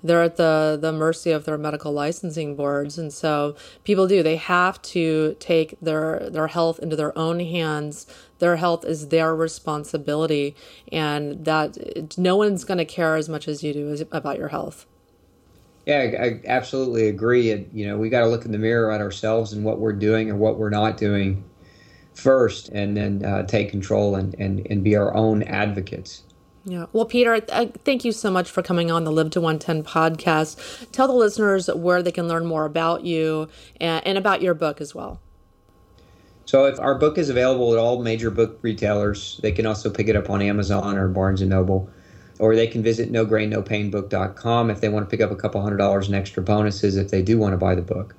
they're 0.04 0.24
at 0.24 0.38
the 0.38 0.78
the 0.80 0.92
mercy 0.92 1.32
of 1.32 1.46
their 1.46 1.58
medical 1.58 1.92
licensing 1.92 2.56
boards 2.56 2.98
and 2.98 3.14
so 3.14 3.56
people 3.84 4.08
do. 4.08 4.24
They 4.24 4.38
have 4.38 4.82
to 4.84 5.36
take 5.40 5.78
their 5.82 6.30
their 6.30 6.48
health 6.48 6.80
into 6.80 6.96
their 6.96 7.18
own 7.18 7.40
hands. 7.40 8.08
Their 8.40 8.56
health 8.56 8.86
is 8.86 9.10
their 9.10 9.36
responsibility 9.36 10.56
and 10.92 11.46
that 11.46 12.18
no 12.18 12.36
one's 12.36 12.64
going 12.64 12.80
to 12.80 12.86
care 12.86 13.16
as 13.16 13.30
much 13.30 13.48
as 13.48 13.64
you 13.64 13.74
do 13.74 14.06
about 14.12 14.38
your 14.38 14.50
health. 14.50 14.86
Yeah 15.86 15.98
i, 15.98 16.26
I 16.26 16.42
absolutely 16.46 17.08
agree 17.08 17.52
and 17.52 17.70
you 17.74 17.88
know 17.88 17.98
we 17.98 18.10
got 18.10 18.22
to 18.22 18.28
look 18.28 18.46
in 18.46 18.52
the 18.52 18.60
mirror 18.60 18.92
at 18.92 19.02
ourselves 19.02 19.54
and 19.54 19.64
what 19.64 19.80
we're 19.80 19.94
doing 19.94 20.30
or 20.30 20.36
what 20.36 20.58
we're 20.60 20.70
not 20.70 20.98
doing 20.98 21.44
first 22.14 22.70
and 22.70 22.96
then 22.96 23.26
uh, 23.26 23.44
take 23.44 23.72
control 23.72 24.16
and, 24.16 24.36
and, 24.38 24.68
and 24.70 24.84
be 24.84 24.96
our 24.96 25.14
own 25.16 25.44
advocates 25.44 26.24
yeah. 26.64 26.86
Well, 26.94 27.06
Peter, 27.06 27.40
thank 27.40 28.06
you 28.06 28.12
so 28.12 28.30
much 28.30 28.50
for 28.50 28.62
coming 28.62 28.92
on 28.92 29.04
the 29.04 29.12
Live 29.12 29.32
to 29.32 29.42
110 29.42 29.84
podcast. 29.84 30.92
Tell 30.92 31.08
the 31.08 31.14
listeners 31.14 31.68
where 31.68 32.04
they 32.04 32.12
can 32.12 32.28
learn 32.28 32.46
more 32.46 32.66
about 32.66 33.04
you 33.04 33.50
and, 33.80 34.06
and 34.06 34.18
about 34.18 34.42
your 34.42 34.54
book 34.54 34.80
as 34.80 34.94
well. 34.94 35.20
So, 36.46 36.66
if 36.66 36.80
our 36.80 36.96
book 36.96 37.18
is 37.18 37.30
available 37.30 37.72
at 37.74 37.80
all 37.80 38.04
major 38.04 38.30
book 38.30 38.60
retailers, 38.62 39.40
they 39.42 39.52
can 39.52 39.66
also 39.66 39.90
pick 39.90 40.08
it 40.08 40.16
up 40.16 40.30
on 40.30 40.42
Amazon 40.42 40.98
or 40.98 41.08
Barnes 41.08 41.42
and 41.42 41.50
Noble, 41.50 41.90
or 42.40 42.56
they 42.56 42.68
can 42.68 42.84
visit 42.84 43.10
no 43.10 43.26
grain, 43.26 43.50
no 43.50 43.62
pain 43.62 43.92
nograinnopainbook.com 43.92 44.70
if 44.70 44.82
they 44.82 44.90
want 44.90 45.06
to 45.06 45.10
pick 45.10 45.22
up 45.22 45.32
a 45.32 45.36
couple 45.36 45.62
hundred 45.62 45.78
dollars 45.78 46.10
in 46.10 46.14
extra 46.14 46.44
bonuses 46.44 46.98
if 46.98 47.10
they 47.10 47.22
do 47.22 47.38
want 47.38 47.54
to 47.54 47.58
buy 47.58 47.74
the 47.74 47.82
book. 47.82 48.16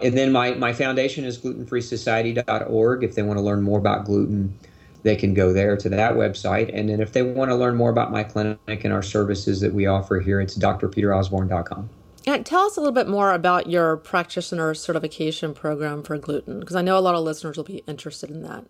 And 0.00 0.16
then 0.16 0.32
my, 0.32 0.52
my 0.52 0.72
foundation 0.74 1.24
is 1.24 1.38
glutenfreesociety.org 1.38 3.04
if 3.04 3.14
they 3.14 3.22
want 3.22 3.38
to 3.38 3.42
learn 3.42 3.62
more 3.62 3.78
about 3.78 4.04
gluten 4.04 4.58
they 5.02 5.16
can 5.16 5.34
go 5.34 5.52
there 5.52 5.76
to 5.76 5.88
that 5.88 6.14
website. 6.14 6.70
And 6.72 6.88
then 6.88 7.00
if 7.00 7.12
they 7.12 7.22
want 7.22 7.50
to 7.50 7.54
learn 7.54 7.76
more 7.76 7.90
about 7.90 8.10
my 8.10 8.24
clinic 8.24 8.58
and 8.66 8.92
our 8.92 9.02
services 9.02 9.60
that 9.60 9.72
we 9.72 9.86
offer 9.86 10.20
here, 10.20 10.40
it's 10.40 10.56
drpeterosborne.com. 10.56 11.88
And 12.26 12.44
tell 12.44 12.66
us 12.66 12.76
a 12.76 12.80
little 12.80 12.92
bit 12.92 13.08
more 13.08 13.32
about 13.32 13.70
your 13.70 13.96
practitioner 13.96 14.74
certification 14.74 15.54
program 15.54 16.02
for 16.02 16.18
gluten, 16.18 16.60
because 16.60 16.76
I 16.76 16.82
know 16.82 16.98
a 16.98 17.00
lot 17.00 17.14
of 17.14 17.22
listeners 17.24 17.56
will 17.56 17.64
be 17.64 17.82
interested 17.86 18.30
in 18.30 18.42
that. 18.42 18.64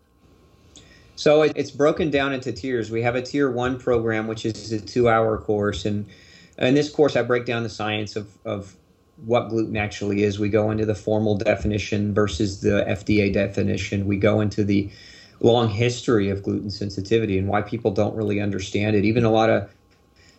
So 1.17 1.43
it's 1.43 1.73
broken 1.73 2.11
down 2.11 2.33
into 2.33 2.53
tiers. 2.53 2.93
We 2.93 3.03
have 3.03 3.17
a 3.17 3.23
tier 3.23 3.51
one 3.51 3.81
program, 3.81 4.29
which 4.29 4.47
is 4.47 4.71
a 4.71 4.81
two 4.81 5.09
hour 5.09 5.37
course, 5.39 5.85
and 5.85 6.07
In 6.59 6.75
this 6.75 6.91
course, 6.91 7.17
I 7.17 7.23
break 7.23 7.47
down 7.47 7.63
the 7.63 7.69
science 7.69 8.17
of, 8.17 8.29
of 8.45 8.77
what 9.25 9.49
gluten 9.49 9.77
actually 9.77 10.23
is. 10.23 10.39
We 10.39 10.49
go 10.49 10.71
into 10.71 10.85
the 10.85 10.95
formal 10.95 11.37
definition 11.37 12.15
versus 12.15 12.61
the 12.61 12.85
FDA 12.89 13.33
definition. 13.33 14.07
We 14.07 14.17
go 14.17 14.41
into 14.41 14.65
the 14.65 14.91
long 15.41 15.69
history 15.69 16.29
of 16.31 16.43
gluten 16.43 16.71
sensitivity 16.71 17.39
and 17.39 17.49
why 17.49 17.63
people 17.63 17.91
don't 17.91 18.15
really 18.15 18.41
understand 18.41 18.97
it. 18.97 19.05
Even 19.05 19.25
a 19.25 19.31
lot 19.31 19.51
of 19.51 19.71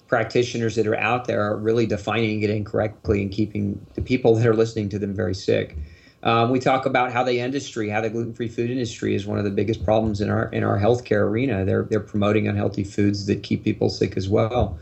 practitioners 0.07 0.75
that 0.75 0.87
are 0.87 0.97
out 0.97 1.25
there 1.25 1.41
are 1.41 1.55
really 1.57 1.85
defining 1.85 2.41
it 2.41 2.49
incorrectly 2.49 3.21
and 3.21 3.31
keeping 3.31 3.85
the 3.93 4.01
people 4.01 4.35
that 4.35 4.45
are 4.45 4.55
listening 4.55 4.89
to 4.89 4.99
them 4.99 5.13
very 5.13 5.35
sick. 5.35 5.77
Um, 6.21 6.49
we 6.49 6.59
talk 6.59 6.85
about 6.85 7.13
how 7.13 7.23
the 7.23 7.39
industry, 7.39 7.89
how 7.89 8.01
the 8.01 8.09
gluten-free 8.09 8.49
food 8.49 8.69
industry 8.69 9.15
is 9.15 9.25
one 9.25 9.37
of 9.37 9.45
the 9.45 9.51
biggest 9.51 9.85
problems 9.85 10.19
in 10.19 10.29
our 10.29 10.49
in 10.49 10.63
our 10.65 10.77
healthcare 10.77 11.21
arena. 11.21 11.63
They're 11.63 11.83
they're 11.83 12.01
promoting 12.01 12.47
unhealthy 12.47 12.83
foods 12.83 13.25
that 13.27 13.41
keep 13.41 13.63
people 13.63 13.89
sick 13.89 14.17
as 14.17 14.27
well. 14.27 14.77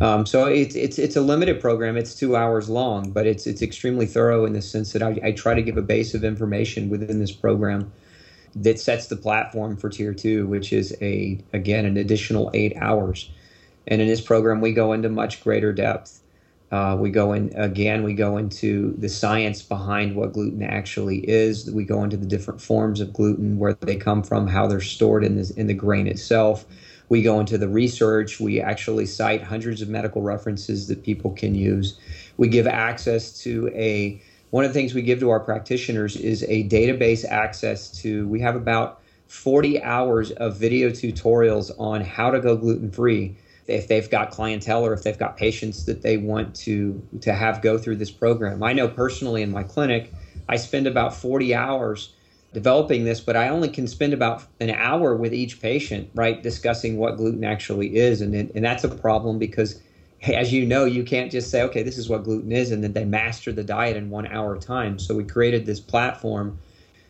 Um, 0.00 0.24
so 0.24 0.46
it's 0.46 0.74
it's 0.74 0.98
it's 0.98 1.16
a 1.16 1.20
limited 1.20 1.60
program. 1.60 1.98
It's 1.98 2.14
two 2.14 2.34
hours 2.34 2.70
long, 2.70 3.10
but 3.10 3.26
it's 3.26 3.46
it's 3.46 3.60
extremely 3.60 4.06
thorough 4.06 4.46
in 4.46 4.54
the 4.54 4.62
sense 4.62 4.92
that 4.92 5.02
I, 5.02 5.18
I 5.22 5.32
try 5.32 5.52
to 5.52 5.60
give 5.60 5.76
a 5.76 5.82
base 5.82 6.14
of 6.14 6.24
information 6.24 6.88
within 6.88 7.18
this 7.18 7.32
program 7.32 7.92
that 8.56 8.78
sets 8.80 9.06
the 9.06 9.16
platform 9.16 9.76
for 9.76 9.88
tier 9.88 10.14
two, 10.14 10.46
which 10.46 10.72
is 10.72 10.96
a 11.00 11.38
again 11.52 11.84
an 11.84 11.96
additional 11.96 12.50
eight 12.54 12.76
hours. 12.76 13.30
And 13.86 14.00
in 14.00 14.08
this 14.08 14.20
program, 14.20 14.60
we 14.60 14.72
go 14.72 14.92
into 14.92 15.08
much 15.08 15.42
greater 15.42 15.72
depth. 15.72 16.20
Uh, 16.70 16.96
we 16.98 17.10
go 17.10 17.32
in 17.32 17.52
again. 17.56 18.04
We 18.04 18.14
go 18.14 18.36
into 18.36 18.94
the 18.96 19.08
science 19.08 19.60
behind 19.60 20.14
what 20.14 20.32
gluten 20.32 20.62
actually 20.62 21.18
is. 21.28 21.68
We 21.70 21.84
go 21.84 22.04
into 22.04 22.16
the 22.16 22.26
different 22.26 22.60
forms 22.60 23.00
of 23.00 23.12
gluten, 23.12 23.58
where 23.58 23.74
they 23.74 23.96
come 23.96 24.22
from, 24.22 24.46
how 24.46 24.68
they're 24.68 24.80
stored 24.80 25.24
in 25.24 25.36
this 25.36 25.50
in 25.50 25.66
the 25.66 25.74
grain 25.74 26.06
itself. 26.06 26.64
We 27.08 27.22
go 27.22 27.40
into 27.40 27.58
the 27.58 27.68
research. 27.68 28.38
We 28.38 28.60
actually 28.60 29.06
cite 29.06 29.42
hundreds 29.42 29.82
of 29.82 29.88
medical 29.88 30.22
references 30.22 30.86
that 30.86 31.02
people 31.02 31.32
can 31.32 31.56
use. 31.56 31.98
We 32.36 32.46
give 32.46 32.68
access 32.68 33.42
to 33.42 33.68
a 33.74 34.22
one 34.50 34.64
of 34.64 34.70
the 34.70 34.74
things 34.74 34.94
we 34.94 35.02
give 35.02 35.20
to 35.20 35.30
our 35.30 35.40
practitioners 35.40 36.16
is 36.16 36.42
a 36.44 36.68
database 36.68 37.24
access 37.24 37.90
to. 38.02 38.26
We 38.28 38.40
have 38.40 38.56
about 38.56 39.00
40 39.28 39.82
hours 39.82 40.32
of 40.32 40.56
video 40.56 40.90
tutorials 40.90 41.70
on 41.78 42.00
how 42.00 42.30
to 42.30 42.40
go 42.40 42.56
gluten 42.56 42.90
free 42.90 43.36
if 43.68 43.86
they've 43.86 44.10
got 44.10 44.32
clientele 44.32 44.84
or 44.84 44.92
if 44.92 45.04
they've 45.04 45.18
got 45.18 45.36
patients 45.36 45.86
that 45.86 46.02
they 46.02 46.16
want 46.16 46.54
to 46.56 47.00
to 47.20 47.32
have 47.32 47.62
go 47.62 47.78
through 47.78 47.96
this 47.96 48.10
program. 48.10 48.62
I 48.62 48.72
know 48.72 48.88
personally 48.88 49.42
in 49.42 49.52
my 49.52 49.62
clinic, 49.62 50.12
I 50.48 50.56
spend 50.56 50.88
about 50.88 51.14
40 51.14 51.54
hours 51.54 52.12
developing 52.52 53.04
this, 53.04 53.20
but 53.20 53.36
I 53.36 53.48
only 53.48 53.68
can 53.68 53.86
spend 53.86 54.12
about 54.12 54.42
an 54.58 54.70
hour 54.70 55.14
with 55.14 55.32
each 55.32 55.62
patient, 55.62 56.10
right, 56.14 56.42
discussing 56.42 56.96
what 56.96 57.16
gluten 57.16 57.44
actually 57.44 57.96
is, 57.96 58.20
and 58.20 58.34
and 58.34 58.64
that's 58.64 58.82
a 58.82 58.88
problem 58.88 59.38
because 59.38 59.80
as 60.22 60.52
you 60.52 60.66
know, 60.66 60.84
you 60.84 61.02
can't 61.02 61.30
just 61.30 61.50
say, 61.50 61.62
okay, 61.62 61.82
this 61.82 61.96
is 61.96 62.08
what 62.08 62.24
gluten 62.24 62.52
is, 62.52 62.72
and 62.72 62.84
then 62.84 62.92
they 62.92 63.04
master 63.04 63.52
the 63.52 63.64
diet 63.64 63.96
in 63.96 64.10
one 64.10 64.26
hour 64.26 64.58
time. 64.58 64.98
So 64.98 65.14
we 65.14 65.24
created 65.24 65.64
this 65.64 65.80
platform 65.80 66.58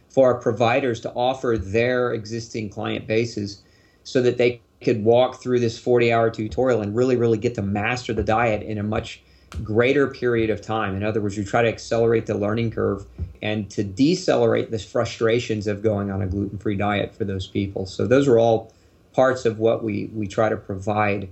for 0.09 0.33
our 0.33 0.41
providers 0.41 1.01
to 1.01 1.13
offer 1.13 1.57
their 1.59 2.13
existing 2.13 2.71
client 2.71 3.07
bases 3.07 3.63
so 4.05 4.23
that 4.23 4.39
they 4.39 4.61
could 4.83 5.05
walk 5.05 5.43
through 5.43 5.61
this 5.61 5.79
40 5.79 6.13
hour 6.13 6.31
tutorial 6.31 6.81
and 6.81 6.95
really, 6.95 7.17
really 7.17 7.39
get 7.39 7.55
to 7.57 7.63
master 7.63 8.13
the 8.13 8.25
diet 8.25 8.63
in 8.63 8.79
a 8.79 8.83
much 8.83 9.23
greater 9.63 10.07
period 10.07 10.49
of 10.49 10.61
time. 10.61 10.95
In 10.95 11.03
other 11.03 11.21
words, 11.21 11.37
you 11.37 11.45
try 11.45 11.63
to 11.63 11.69
accelerate 11.69 12.27
the 12.27 12.37
learning 12.37 12.71
curve 12.71 13.05
and 13.43 13.69
to 13.71 13.83
decelerate 13.83 14.71
the 14.71 14.79
frustrations 14.79 15.67
of 15.67 15.83
going 15.83 16.11
on 16.11 16.23
a 16.23 16.27
gluten 16.27 16.59
free 16.59 16.77
diet 16.77 17.15
for 17.15 17.25
those 17.25 17.47
people. 17.47 17.87
So, 17.87 18.07
those 18.07 18.29
are 18.29 18.39
all 18.39 18.73
parts 19.13 19.45
of 19.45 19.59
what 19.59 19.83
we, 19.83 20.07
we 20.15 20.29
try 20.29 20.49
to 20.49 20.57
provide 20.57 21.29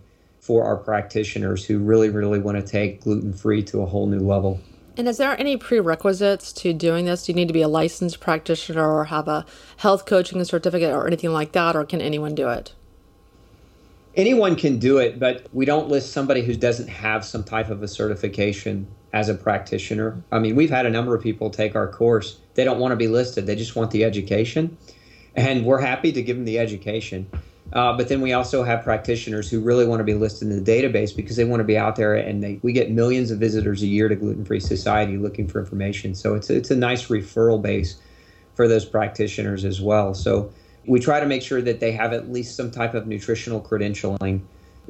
for 0.49 0.65
our 0.65 0.77
practitioners 0.77 1.67
who 1.67 1.79
really, 1.79 2.09
really 2.09 2.39
want 2.39 2.57
to 2.57 2.63
take 2.67 3.03
gluten 3.03 3.35
free 3.35 3.63
to 3.65 3.83
a 3.83 3.87
whole 3.87 4.07
new 4.07 4.19
level. 4.19 4.59
And 4.97 5.07
is 5.07 5.19
there 5.19 5.39
any 5.39 5.59
prerequisites 5.59 6.55
to 6.55 6.73
doing 6.73 7.05
this? 7.05 7.27
Do 7.27 7.33
you 7.33 7.37
need 7.37 7.49
to 7.49 7.55
be 7.55 7.61
a 7.61 7.69
licensed 7.69 8.19
practitioner 8.19 8.91
or 8.91 9.05
have 9.05 9.29
a 9.29 9.45
health 9.77 10.07
coaching 10.07 10.43
certificate 10.45 10.91
or 10.91 11.07
anything 11.07 11.35
like 11.35 11.53
that, 11.53 11.77
or 11.77 11.85
can 11.85 12.01
anyone 12.01 12.35
do 12.35 12.49
it? 12.49 12.73
anyone 14.19 14.57
can 14.57 14.79
do 14.79 14.99
it, 14.99 15.19
but 15.19 15.47
we 15.53 15.65
don't 15.65 15.89
list 15.89 16.13
somebody 16.13 16.43
who 16.43 16.55
doesn't 16.55 16.89
have 16.89 17.25
some 17.25 17.45
type 17.45 17.71
of 17.71 17.83
a 17.83 17.89
certification 17.89 18.87
as 19.13 19.29
a 19.29 19.35
practitioner. 19.35 20.21
I 20.33 20.41
mean, 20.41 20.57
we've 20.57 20.71
had 20.71 20.87
a 20.87 20.91
number 20.91 21.15
of 21.15 21.23
people 21.23 21.51
take 21.51 21.77
our 21.77 21.87
course. 21.87 22.41
They 22.55 22.65
don't 22.65 22.81
want 22.81 22.93
to 22.93 22.97
be 22.97 23.07
listed, 23.07 23.47
they 23.47 23.55
just 23.55 23.77
want 23.77 23.93
the 23.93 24.05
education. 24.05 24.77
And 25.37 25.65
we're 25.65 25.81
happy 25.81 26.11
to 26.13 26.21
give 26.21 26.37
them 26.37 26.45
the 26.45 26.59
education. 26.59 27.31
Uh, 27.73 27.97
but 27.97 28.09
then 28.09 28.21
we 28.21 28.33
also 28.33 28.63
have 28.63 28.83
practitioners 28.83 29.51
who 29.51 29.61
really 29.61 29.87
want 29.87 30.01
to 30.01 30.05
be 30.05 30.15
listed 30.15 30.49
in 30.49 30.65
the 30.65 30.73
database 30.73 31.15
because 31.15 31.37
they 31.37 31.45
want 31.45 31.61
to 31.61 31.65
be 31.65 31.77
out 31.77 31.97
there 31.97 32.15
and 32.15 32.43
they, 32.43 32.59
we 32.63 32.73
get 32.73 32.91
millions 32.91 33.31
of 33.31 33.39
visitors 33.39 33.83
a 33.83 33.87
year 33.87 34.09
to 34.09 34.17
Gluten 34.17 34.45
Free 34.45 34.61
Society 34.61 35.19
looking 35.19 35.47
for 35.47 35.61
information. 35.61 36.15
So 36.15 36.35
it's, 36.35 36.49
it's 36.49 36.71
a 36.71 36.77
nice 36.77 37.09
referral 37.09 37.61
base 37.61 37.97
for 38.55 38.67
those 38.67 38.85
practitioners 38.85 39.65
as 39.65 39.81
well. 39.81 40.15
So 40.15 40.51
we 40.87 40.99
try 40.99 41.21
to 41.21 41.27
make 41.27 41.43
sure 41.43 41.61
that 41.61 41.81
they 41.81 41.93
have 41.93 42.13
at 42.13 42.33
least 42.33 42.57
some 42.57 42.71
type 42.71 42.95
of 42.95 43.07
nutritional 43.07 43.61
credentialing 43.61 44.41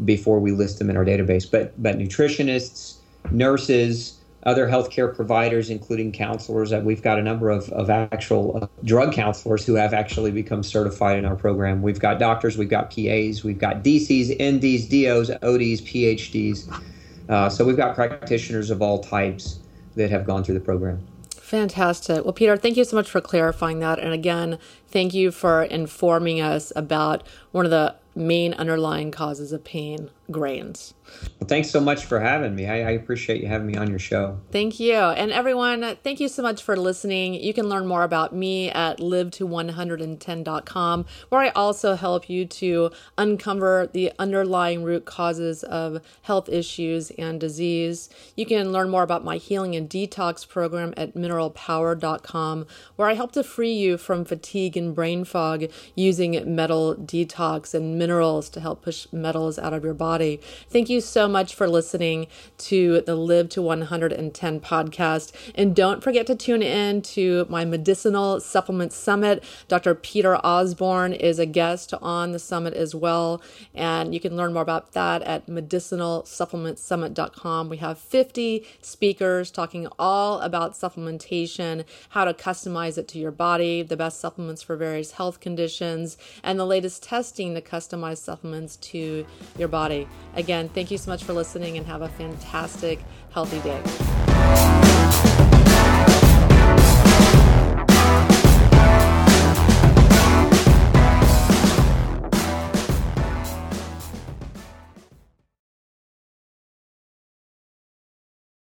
before 0.05 0.39
we 0.39 0.53
list 0.53 0.79
them 0.79 0.89
in 0.89 0.97
our 0.97 1.05
database. 1.05 1.51
But 1.51 1.81
but 1.83 1.99
nutritionists, 1.99 2.99
nurses, 3.31 4.18
other 4.45 4.67
healthcare 4.67 5.15
providers, 5.15 5.71
including 5.71 6.13
counselors, 6.13 6.71
that 6.71 6.85
we've 6.85 7.03
got 7.03 7.19
a 7.19 7.23
number 7.23 7.51
of, 7.51 7.69
of 7.71 7.91
actual 7.91 8.61
uh, 8.63 8.67
drug 8.85 9.13
counselors 9.13 9.67
who 9.67 9.75
have 9.75 9.93
actually 9.93 10.31
become 10.31 10.63
certified 10.63 11.19
in 11.19 11.25
our 11.25 11.37
program. 11.37 11.83
We've 11.83 11.99
got 11.99 12.19
doctors, 12.19 12.57
we've 12.57 12.69
got 12.69 12.91
PAs, 12.91 13.43
we've 13.43 13.59
got 13.59 13.83
DCs, 13.83 14.39
NDs, 14.39 14.89
DOs, 14.89 15.31
ODs, 15.31 15.81
PhDs. 15.83 16.83
Uh, 17.29 17.49
so 17.49 17.65
we've 17.65 17.77
got 17.77 17.95
practitioners 17.95 18.71
of 18.71 18.81
all 18.81 19.01
types 19.01 19.59
that 19.97 20.11
have 20.11 20.25
gone 20.25 20.45
through 20.45 20.55
the 20.55 20.61
program. 20.61 21.05
Fantastic. 21.49 22.25
Well, 22.25 22.35
Peter, 22.35 22.57
thank 22.59 22.77
you 22.77 22.85
so 22.85 22.95
much 22.95 23.09
for 23.09 23.23
clarifying 23.23 23.81
that. 23.81 23.99
And 23.99 24.13
again, 24.13 24.59
thank 24.89 25.15
you 25.15 25.31
for 25.31 25.63
informing 25.63 26.41
us 26.41 26.73
about 26.77 27.27
one 27.53 27.65
of 27.65 27.71
the 27.71 27.95
main 28.15 28.53
underlying 28.55 29.11
causes 29.11 29.53
of 29.53 29.65
pain 29.65 30.11
grains. 30.31 30.95
Well, 31.41 31.49
thanks 31.49 31.71
so 31.71 31.81
much 31.81 32.05
for 32.05 32.21
having 32.21 32.55
me. 32.55 32.67
I, 32.67 32.89
I, 32.89 32.91
appreciate 32.91 33.41
you 33.41 33.49
having 33.49 33.67
me 33.67 33.77
on 33.77 33.89
your 33.89 33.99
show. 33.99 34.39
Thank 34.51 34.79
you. 34.79 34.95
And 34.95 35.33
everyone, 35.33 35.97
thank 36.03 36.21
you 36.21 36.29
so 36.29 36.43
much 36.43 36.63
for 36.63 36.77
listening. 36.77 37.35
You 37.35 37.55
can 37.55 37.69
learn 37.69 37.87
more 37.87 38.03
about 38.03 38.35
me 38.35 38.71
at 38.71 39.01
live 39.01 39.31
to 39.33 39.49
110.com, 39.49 41.07
where 41.31 41.41
I 41.41 41.49
also 41.51 41.95
help 41.95 42.29
you 42.29 42.45
to 42.45 42.91
uncover 43.17 43.89
the 43.91 44.13
underlying 44.19 44.83
root 44.83 45.07
causes 45.07 45.63
of 45.65 46.03
health 46.23 46.51
issues 46.51 47.11
and 47.13 47.41
disease. 47.41 48.11
You 48.37 48.45
can 48.45 48.71
learn 48.71 48.91
more 48.91 49.03
about 49.03 49.25
my 49.25 49.39
healing 49.39 49.75
and 49.75 49.89
detox 49.89 50.47
program 50.47 50.93
at 50.97 51.15
mineralpower.com, 51.15 52.67
where 52.97 53.09
I 53.09 53.15
help 53.15 53.33
to 53.33 53.43
free 53.43 53.73
you 53.73 53.97
from 53.97 54.27
fatigue 54.27 54.77
brain 54.95 55.25
fog 55.25 55.67
using 55.95 56.55
metal 56.55 56.95
detox 56.95 57.75
and 57.75 57.99
minerals 57.99 58.49
to 58.51 58.61
help 58.61 58.83
push 58.83 59.07
metals 59.13 59.59
out 59.59 59.73
of 59.73 59.85
your 59.85 59.95
body. 59.95 60.41
Thank 60.71 60.89
you 60.89 61.01
so 61.01 61.29
much 61.29 61.55
for 61.55 61.69
listening 61.69 62.27
to 62.59 63.01
the 63.03 63.15
Live 63.15 63.49
to 63.51 63.63
110 63.63 64.61
podcast. 64.61 65.33
And 65.55 65.75
don't 65.75 66.03
forget 66.03 66.27
to 66.29 66.35
tune 66.35 66.63
in 66.63 67.03
to 67.03 67.47
my 67.49 67.65
medicinal 67.65 68.41
supplement 68.41 68.93
summit. 68.93 69.43
Dr. 69.69 69.95
Peter 69.95 70.37
Osborne 70.45 71.13
is 71.13 71.39
a 71.39 71.47
guest 71.47 71.95
on 72.01 72.33
the 72.33 72.39
summit 72.39 72.75
as 72.75 72.95
well. 72.95 73.43
And 73.75 74.15
you 74.15 74.21
can 74.21 74.37
learn 74.37 74.53
more 74.53 74.63
about 74.63 74.93
that 74.93 75.23
at 75.23 75.47
medicinalsupplementsummit.com. 75.47 77.69
We 77.69 77.79
have 77.79 77.99
50 77.99 78.65
speakers 78.81 79.51
talking 79.51 79.89
all 79.99 80.41
about 80.41 80.75
supplementation, 80.75 81.85
how 82.11 82.25
to 82.25 82.35
customize 82.35 82.99
it 82.99 83.09
to 83.09 83.19
your 83.19 83.31
body, 83.31 83.83
the 83.83 83.97
best 83.97 84.21
supplements 84.21 84.68
for 84.69 84.77
various 84.77 85.13
health 85.13 85.41
conditions, 85.41 86.19
and 86.43 86.61
the 86.61 86.67
latest 86.67 87.03
testing 87.03 87.55
to 87.55 87.61
customize 87.63 88.19
supplements 88.19 88.77
to 88.77 89.25
your 89.59 89.69
body. 89.69 90.07
Again, 90.35 90.69
thank 90.69 90.91
you 90.91 90.99
so 90.99 91.11
much 91.11 91.25
for 91.25 91.33
listening 91.33 91.79
and 91.79 91.87
have 91.87 92.03
a 92.03 92.09
fantastic, 92.11 93.01
healthy 93.31 93.61
day. 93.61 94.28